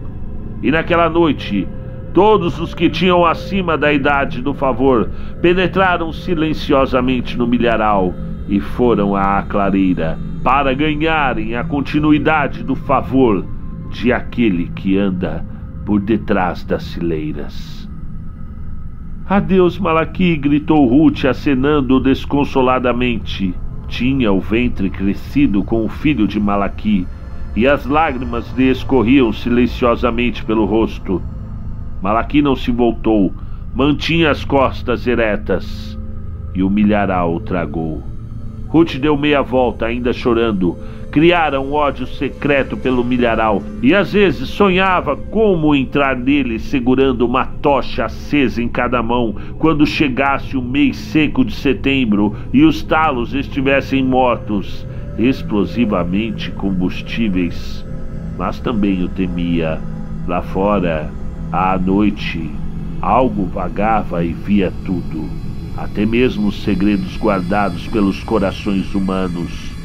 E 0.61 0.71
naquela 0.71 1.09
noite, 1.09 1.67
todos 2.13 2.59
os 2.59 2.73
que 2.73 2.89
tinham 2.89 3.25
acima 3.25 3.77
da 3.77 3.93
idade 3.93 4.41
do 4.41 4.53
favor 4.53 5.09
penetraram 5.41 6.11
silenciosamente 6.11 7.38
no 7.38 7.47
milharal 7.47 8.13
e 8.49 8.59
foram 8.59 9.15
à 9.15 9.43
clareira 9.43 10.17
para 10.43 10.73
ganharem 10.73 11.55
a 11.55 11.63
continuidade 11.63 12.63
do 12.63 12.75
favor 12.75 13.45
de 13.98 14.14
aquele 14.14 14.68
que 14.69 14.98
anda 14.98 15.45
por 15.86 15.99
detrás 15.99 16.64
das 16.64 16.94
fileiras. 16.94 17.90
Adeus, 19.28 19.78
Malaqui! 19.78 20.38
gritou 20.38 20.88
Ruth, 20.88 21.26
acenando 21.26 21.99
desconsoladamente. 21.99 23.53
Tinha 23.88 24.32
o 24.32 24.40
ventre 24.40 24.90
crescido 24.90 25.64
com 25.64 25.84
o 25.84 25.90
filho 25.90 26.28
de 26.28 26.40
Malaqui, 26.40 27.07
e 27.56 27.68
as 27.68 27.86
lágrimas 27.86 28.53
lhe 28.56 28.69
escorriam 28.69 29.34
silenciosamente 29.34 30.45
pelo 30.45 30.65
rosto. 30.65 31.22
Malaqui 32.02 32.41
não 32.41 32.56
se 32.56 32.72
voltou, 32.72 33.34
mantinha 33.74 34.32
as 34.32 34.45
costas 34.45 35.07
eretas 35.07 35.98
e 36.53 36.64
o 36.64 36.69
milharal 36.69 37.40
tragou. 37.40 38.03
Ruth 38.68 38.95
deu 38.98 39.18
meia 39.18 39.41
volta, 39.41 39.86
ainda 39.86 40.11
chorando. 40.11 40.78
Criara 41.11 41.59
um 41.59 41.73
ódio 41.73 42.05
secreto 42.05 42.75
pelo 42.75 43.03
milharal 43.03 43.63
e 43.81 43.95
às 43.95 44.13
vezes 44.13 44.49
sonhava 44.49 45.15
como 45.15 45.73
entrar 45.73 46.15
nele 46.15 46.59
segurando 46.59 47.25
uma 47.25 47.45
tocha 47.45 48.05
acesa 48.05 48.61
em 48.61 48.67
cada 48.67 49.01
mão 49.01 49.35
quando 49.57 49.85
chegasse 49.85 50.57
o 50.57 50.61
mês 50.61 50.97
seco 50.97 51.43
de 51.45 51.53
setembro 51.53 52.35
e 52.53 52.63
os 52.63 52.84
talos 52.84 53.34
estivessem 53.34 54.03
mortos, 54.03 54.85
explosivamente 55.17 56.51
combustíveis. 56.51 57.85
Mas 58.38 58.59
também 58.59 59.03
o 59.03 59.07
temia. 59.07 59.79
Lá 60.27 60.41
fora, 60.41 61.09
à 61.51 61.77
noite, 61.77 62.51
algo 63.01 63.45
vagava 63.45 64.23
e 64.23 64.34
via 64.34 64.71
tudo 64.85 65.47
até 65.77 66.05
mesmo 66.07 66.47
os 66.47 66.63
segredos 66.63 67.15
guardados 67.17 67.88
pelos 67.88 68.23
corações 68.23 68.93
humanos. 68.95 69.76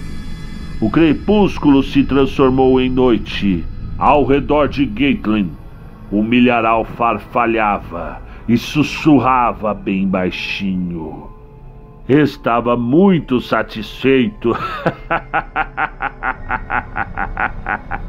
O 0.83 0.91
crepúsculo 0.91 1.81
se 1.81 2.03
transformou 2.03 2.81
em 2.81 2.91
noite. 2.91 3.65
Ao 3.97 4.25
redor 4.25 4.67
de 4.67 4.85
Gaitlin, 4.85 5.53
o 6.11 6.25
milharal 6.25 6.85
farfalhava 6.85 8.21
e 8.49 8.59
sussurrava 8.59 9.73
bem 9.75 10.09
baixinho. 10.09 11.31
Estava 12.09 12.77
muito 12.77 13.41
satisfeito. 13.41 14.51